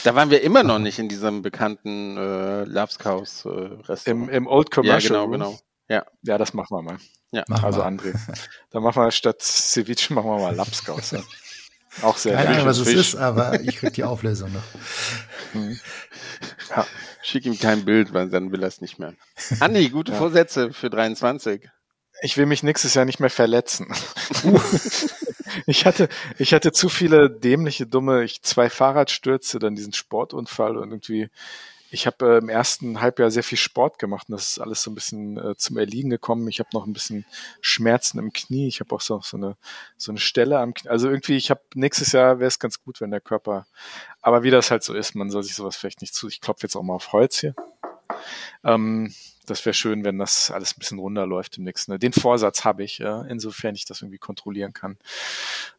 [0.05, 4.07] Da waren wir immer noch nicht in diesem bekannten äh, Lapskaus-Restaurant.
[4.07, 5.21] Äh, Im, Im Old Commercial.
[5.21, 5.59] Ja, genau, genau.
[5.89, 6.05] Ja.
[6.23, 6.99] ja, das machen wir mal.
[7.33, 7.45] Ja.
[7.49, 7.87] Machen also wir.
[7.87, 8.15] André.
[8.71, 11.13] Dann machen wir statt Ceviche machen wir mal Lapskaus.
[11.13, 11.21] Ja.
[12.01, 14.63] Auch sehr Keine Ahnung, was es ist, aber ich krieg die Auflösung noch.
[16.71, 16.87] Ja.
[17.21, 19.15] Schick ihm kein Bild, weil dann will er es nicht mehr.
[19.61, 20.19] Andi, gute ja.
[20.19, 21.69] Vorsätze für 23.
[22.23, 23.93] Ich will mich nächstes Jahr nicht mehr verletzen.
[25.67, 26.09] ich hatte,
[26.39, 31.29] ich hatte zu viele dämliche, dumme, ich zwei Fahrradstürze, dann diesen Sportunfall und irgendwie
[31.93, 34.91] ich habe äh, im ersten Halbjahr sehr viel Sport gemacht und das ist alles so
[34.91, 36.49] ein bisschen äh, zum Erliegen gekommen.
[36.49, 37.27] Ich habe noch ein bisschen
[37.61, 38.67] Schmerzen im Knie.
[38.67, 39.57] Ich habe auch so, so, eine,
[39.99, 40.89] so eine Stelle am Knie.
[40.89, 43.67] Also irgendwie, ich habe nächstes Jahr wäre es ganz gut, wenn der Körper,
[44.23, 46.29] aber wie das halt so ist, man soll sich sowas vielleicht nicht zu.
[46.29, 47.55] Ich klopfe jetzt auch mal auf Holz hier.
[48.65, 49.15] Ähm,
[49.45, 51.99] das wäre schön, wenn das alles ein bisschen runterläuft im nächsten.
[51.99, 54.97] Den Vorsatz habe ich, ja, insofern ich das irgendwie kontrollieren kann.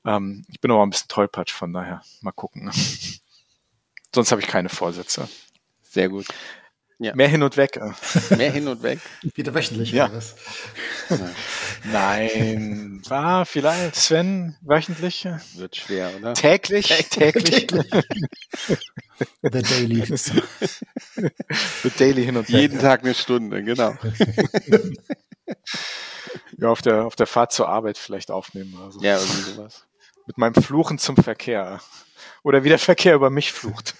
[0.05, 2.71] Ähm, ich bin aber ein bisschen tollpatsch, von daher mal gucken.
[4.13, 5.27] Sonst habe ich keine Vorsätze.
[5.93, 6.25] Sehr gut.
[6.97, 7.13] Ja.
[7.13, 7.79] Mehr hin und weg.
[8.35, 8.99] Mehr hin und weg.
[9.35, 10.05] Wieder wöchentlich ja.
[10.05, 10.35] oder was?
[11.91, 13.03] Nein.
[13.09, 13.95] Ah, vielleicht.
[13.95, 15.27] Sven, wöchentlich?
[15.55, 16.33] Wird schwer, oder?
[16.33, 16.87] Täglich?
[17.09, 17.67] Täglich.
[19.41, 20.03] The Daily.
[20.05, 22.55] The Daily hin und weg.
[22.55, 23.93] Jeden Tag eine Stunde, genau.
[26.57, 28.75] ja, auf der, auf der Fahrt zur Arbeit vielleicht aufnehmen.
[28.81, 28.99] Also.
[29.01, 29.85] Ja, irgendwie sowas.
[30.25, 31.81] Mit meinem Fluchen zum Verkehr
[32.43, 33.95] oder wie der Verkehr über mich flucht.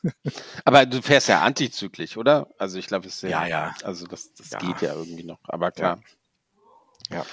[0.64, 2.48] Aber du fährst ja antizyklisch, oder?
[2.58, 4.58] Also ich glaube, es ist ja, ja, also das, das ja.
[4.58, 5.38] geht ja irgendwie noch.
[5.44, 6.00] Aber klar.
[7.10, 7.18] Ja.
[7.18, 7.26] ja.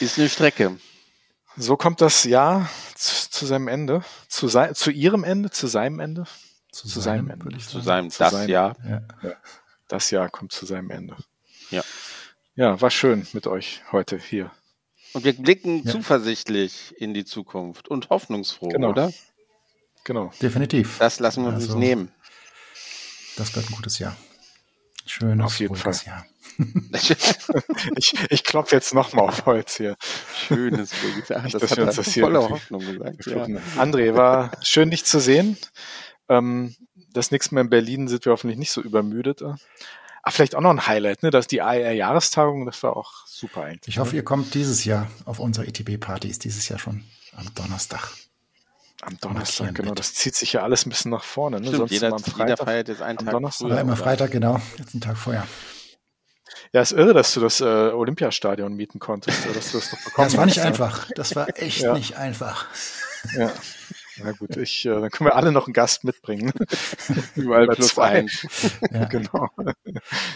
[0.00, 0.78] Ist eine Strecke.
[1.56, 6.00] So kommt das Jahr zu, zu seinem Ende, zu, sei, zu ihrem Ende, zu seinem
[6.00, 6.24] Ende,
[6.72, 8.76] zu, zu seinem, seinem Ende, zu seinem, zu das seinem, Jahr.
[9.22, 9.36] Ja.
[9.86, 11.16] Das Jahr kommt zu seinem Ende.
[11.70, 11.82] Ja.
[12.56, 14.50] Ja, war schön mit euch heute hier.
[15.14, 18.90] Und wir blicken zuversichtlich in die Zukunft und hoffnungsfroh, genau.
[18.90, 19.12] oder?
[20.02, 20.32] Genau.
[20.42, 20.98] Definitiv.
[20.98, 22.12] Das lassen wir also, uns nehmen.
[23.36, 24.16] Das wird ein gutes Jahr.
[25.06, 25.94] Schönes, auf jeden Fall.
[26.04, 26.26] Jahr.
[27.96, 29.96] ich ich klopfe jetzt nochmal auf Holz hier.
[30.46, 30.90] Schönes
[31.28, 31.42] Jahr.
[31.42, 33.26] Das dass hat wir uns das hier voller Hoffnung gesagt.
[33.26, 33.44] Ja.
[33.76, 35.56] André, war schön, dich zu sehen.
[36.28, 36.74] Ähm,
[37.12, 39.42] das nächste Mal in Berlin sind wir hoffentlich nicht so übermüdet.
[40.26, 41.30] Ah, vielleicht auch noch ein Highlight, ne?
[41.30, 43.94] Das die AR-Jahrestagung, das war auch super eigentlich.
[43.94, 44.16] Ich hoffe, ne?
[44.16, 47.04] ihr kommt dieses Jahr auf unsere ETB-Party, ist dieses Jahr schon
[47.36, 48.10] am Donnerstag.
[49.02, 49.92] Am Donnerstag, genau.
[49.92, 51.58] Das zieht sich ja alles ein bisschen nach vorne.
[51.60, 51.66] Ne?
[51.66, 53.68] Stimmt, Sonst jeder, am Freitag, jeder feiert jetzt einen Tag Donnerstag.
[53.68, 54.60] Früher, immer Freitag, genau.
[54.78, 55.46] Jetzt einen Tag vorher.
[56.72, 60.26] Ja, ist irre, dass du das äh, Olympiastadion mieten konntest, dass du das noch bekommen
[60.28, 61.10] Das war nicht hast, einfach.
[61.14, 61.92] Das war echt Ja.
[61.92, 62.66] nicht einfach.
[63.36, 63.52] Ja.
[64.22, 66.52] Na gut, ich, äh, dann können wir alle noch einen Gast mitbringen.
[67.34, 68.46] Überall Über plus eins.
[68.92, 69.04] Ja.
[69.10, 69.48] genau.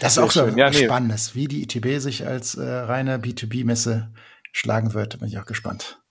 [0.01, 0.47] Das ist Sehr auch so.
[0.47, 0.85] Ja, nee.
[0.85, 4.11] spannend, wie die ITB sich als äh, reine B2B-Messe
[4.51, 5.19] schlagen wird.
[5.19, 6.01] Bin ich auch gespannt.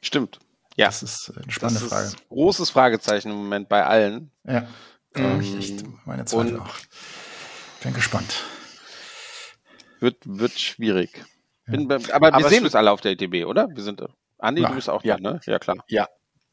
[0.00, 0.38] Stimmt.
[0.76, 0.86] Ja.
[0.86, 2.06] Das ist eine spannende das Frage.
[2.06, 4.30] ist ein großes Fragezeichen im Moment bei allen.
[4.44, 4.66] Ja,
[5.16, 6.74] habe ich Ähm, echt meine Zweifel auch.
[7.82, 8.44] Bin gespannt.
[10.00, 11.24] Wird, wird schwierig.
[11.66, 13.68] Bin, be- aber, Aber wir sehen uns alle auf der ITB, oder?
[13.72, 14.02] Wir sind,
[14.38, 14.68] Andi, Ja.
[14.68, 15.16] du bist auch Ja.
[15.16, 15.40] da, ne?
[15.46, 15.76] Ja, klar.
[15.88, 16.08] Ja.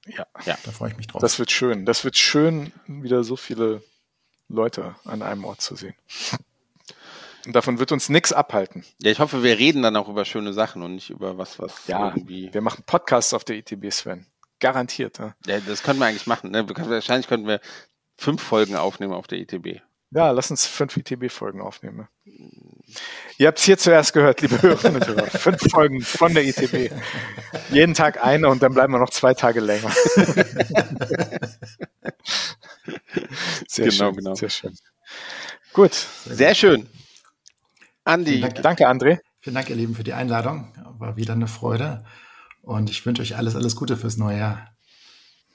[0.07, 0.25] Ja.
[0.45, 1.21] Da freue ich mich drauf.
[1.21, 1.85] Das wird schön.
[1.85, 3.83] Das wird schön, wieder so viele
[4.47, 5.95] Leute an einem Ort zu sehen.
[7.45, 8.83] Und davon wird uns nichts abhalten.
[9.01, 11.87] Ja, ich hoffe, wir reden dann auch über schöne Sachen und nicht über was, was
[11.87, 12.53] Ja, irgendwie.
[12.53, 14.25] wir machen Podcasts auf der ITB, Sven.
[14.59, 15.19] Garantiert.
[15.19, 16.51] Ja, Ja, das können wir eigentlich machen.
[16.51, 16.67] Ne?
[16.67, 17.61] Wahrscheinlich könnten wir
[18.17, 19.81] fünf Folgen aufnehmen auf der ITB.
[20.11, 21.97] Ja lass uns fünf ITB-Folgen aufnehmen.
[21.97, 22.07] ne?
[23.37, 25.27] Ihr habt es hier zuerst gehört, liebe Hörerinnen und Hörer.
[25.27, 26.91] Fünf Folgen von der ITB.
[27.69, 29.91] Jeden Tag eine und dann bleiben wir noch zwei Tage länger.
[33.67, 34.35] Sehr Genau, schön, genau.
[34.35, 34.75] Sehr schön.
[35.73, 35.93] Gut.
[36.25, 36.87] Sehr schön.
[38.03, 38.61] Andi, Dank.
[38.61, 39.19] Danke, André.
[39.41, 40.73] Vielen Dank, ihr Lieben, für die Einladung.
[40.97, 42.03] War wieder eine Freude.
[42.61, 44.71] Und ich wünsche euch alles, alles Gute fürs neue Jahr.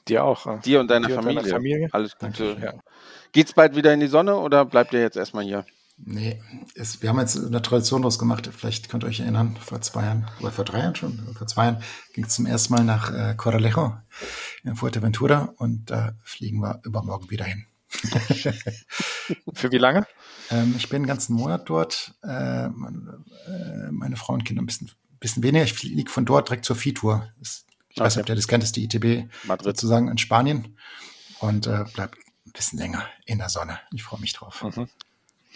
[0.08, 0.60] Dir auch.
[0.60, 1.42] dir und deiner Dir und Familie.
[1.42, 1.88] deiner Familie.
[1.92, 2.56] Alles Gute.
[2.62, 2.72] Ja.
[3.32, 5.64] Geht's bald wieder in die Sonne oder bleibt ihr jetzt erstmal hier?
[5.96, 6.42] Nee,
[6.74, 8.50] es, wir haben jetzt eine Tradition draus gemacht.
[8.56, 11.66] Vielleicht könnt ihr euch erinnern, vor zwei Jahren, oder vor drei Jahren schon, vor zwei
[11.66, 11.82] Jahren
[12.12, 13.96] ging es zum ersten Mal nach äh, Corralejo
[14.64, 17.66] in Fuerteventura und da fliegen wir übermorgen wieder hin.
[19.54, 20.04] Für wie lange?
[20.50, 22.14] Ähm, ich bin den ganzen Monat dort.
[22.24, 24.90] Äh, meine, äh, meine Frau und Kinder ein bisschen,
[25.20, 25.64] bisschen weniger.
[25.64, 27.28] Ich fliege von dort direkt zur Viehtour.
[27.38, 27.64] Das-
[27.94, 28.20] Ich weiß Okay.
[28.20, 29.64] nicht, ob ihr das kennt, das ist die ITB Madrid.
[29.66, 30.76] sozusagen in Spanien.
[31.40, 32.16] Und äh, bleib
[32.46, 33.78] ein bisschen länger in der Sonne.
[33.92, 34.62] Ich freue mich drauf.
[34.62, 34.88] Mhm.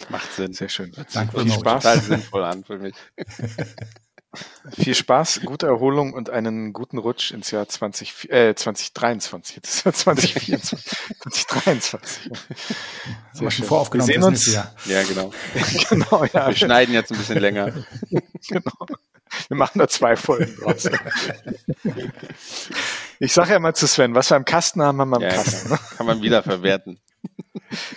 [0.09, 0.53] Macht Sinn.
[0.53, 0.93] Sehr schön.
[1.13, 1.83] Danke Viel für Spaß.
[1.83, 2.95] Total sinnvoll an für mich.
[4.77, 9.55] Viel Spaß, gute Erholung und einen guten Rutsch ins Jahr 20, äh, 2023.
[9.55, 10.91] Jetzt ist ja 2024.
[11.31, 12.31] 2023.
[13.33, 14.53] Haben wir schon voraufgenommen Wir sehen uns.
[14.53, 14.71] Ja,
[15.03, 15.33] genau.
[15.89, 16.47] genau, ja.
[16.47, 17.73] Wir schneiden jetzt ein bisschen länger.
[18.47, 18.85] genau.
[19.47, 20.89] Wir machen da zwei Folgen draus.
[23.19, 25.29] Ich sage ja mal zu Sven, was wir im Kasten haben, haben wir im Ja,
[25.29, 25.69] Kasten.
[25.69, 25.79] Ne?
[25.97, 26.99] kann man wieder verwerten.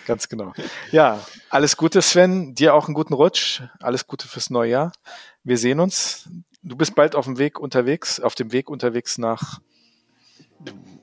[0.06, 0.52] Ganz genau.
[0.90, 2.54] Ja, alles Gute, Sven.
[2.54, 3.62] Dir auch einen guten Rutsch.
[3.80, 4.92] Alles Gute fürs neue Jahr.
[5.44, 6.28] Wir sehen uns.
[6.62, 9.60] Du bist bald auf dem Weg unterwegs, auf dem Weg unterwegs nach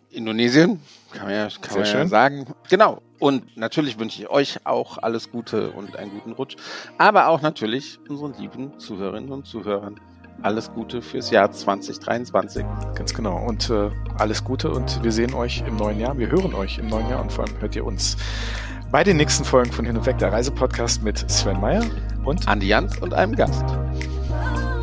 [0.09, 0.81] Indonesien,
[1.11, 2.53] kann man ja, kann man ja sagen.
[2.69, 3.01] Genau.
[3.19, 6.55] Und natürlich wünsche ich euch auch alles Gute und einen guten Rutsch.
[6.97, 9.99] Aber auch natürlich unseren lieben Zuhörerinnen und Zuhörern
[10.41, 12.65] alles Gute fürs Jahr 2023.
[12.95, 13.37] Ganz genau.
[13.45, 16.17] Und äh, alles Gute und wir sehen euch im neuen Jahr.
[16.17, 18.17] Wir hören euch im neuen Jahr und vor allem hört ihr uns
[18.91, 21.83] bei den nächsten Folgen von Hin und Weg, der Reisepodcast mit Sven Meyer
[22.25, 23.63] und Andi Jans und einem Gast.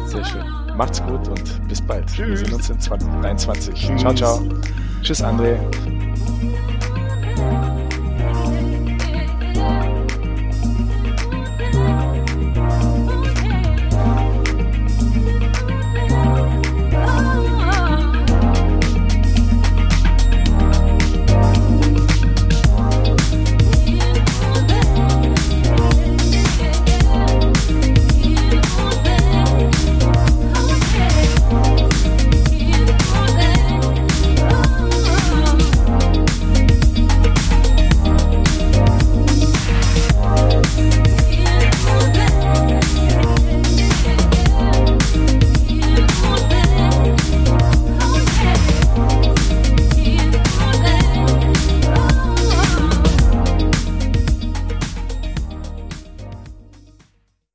[0.07, 0.45] sehr schön.
[0.77, 2.07] Macht's gut und bis bald.
[2.19, 2.41] Wir Tschüss.
[2.41, 3.93] sehen uns in 2023.
[3.97, 4.43] Ciao, ciao.
[5.03, 5.57] Tschüss, André.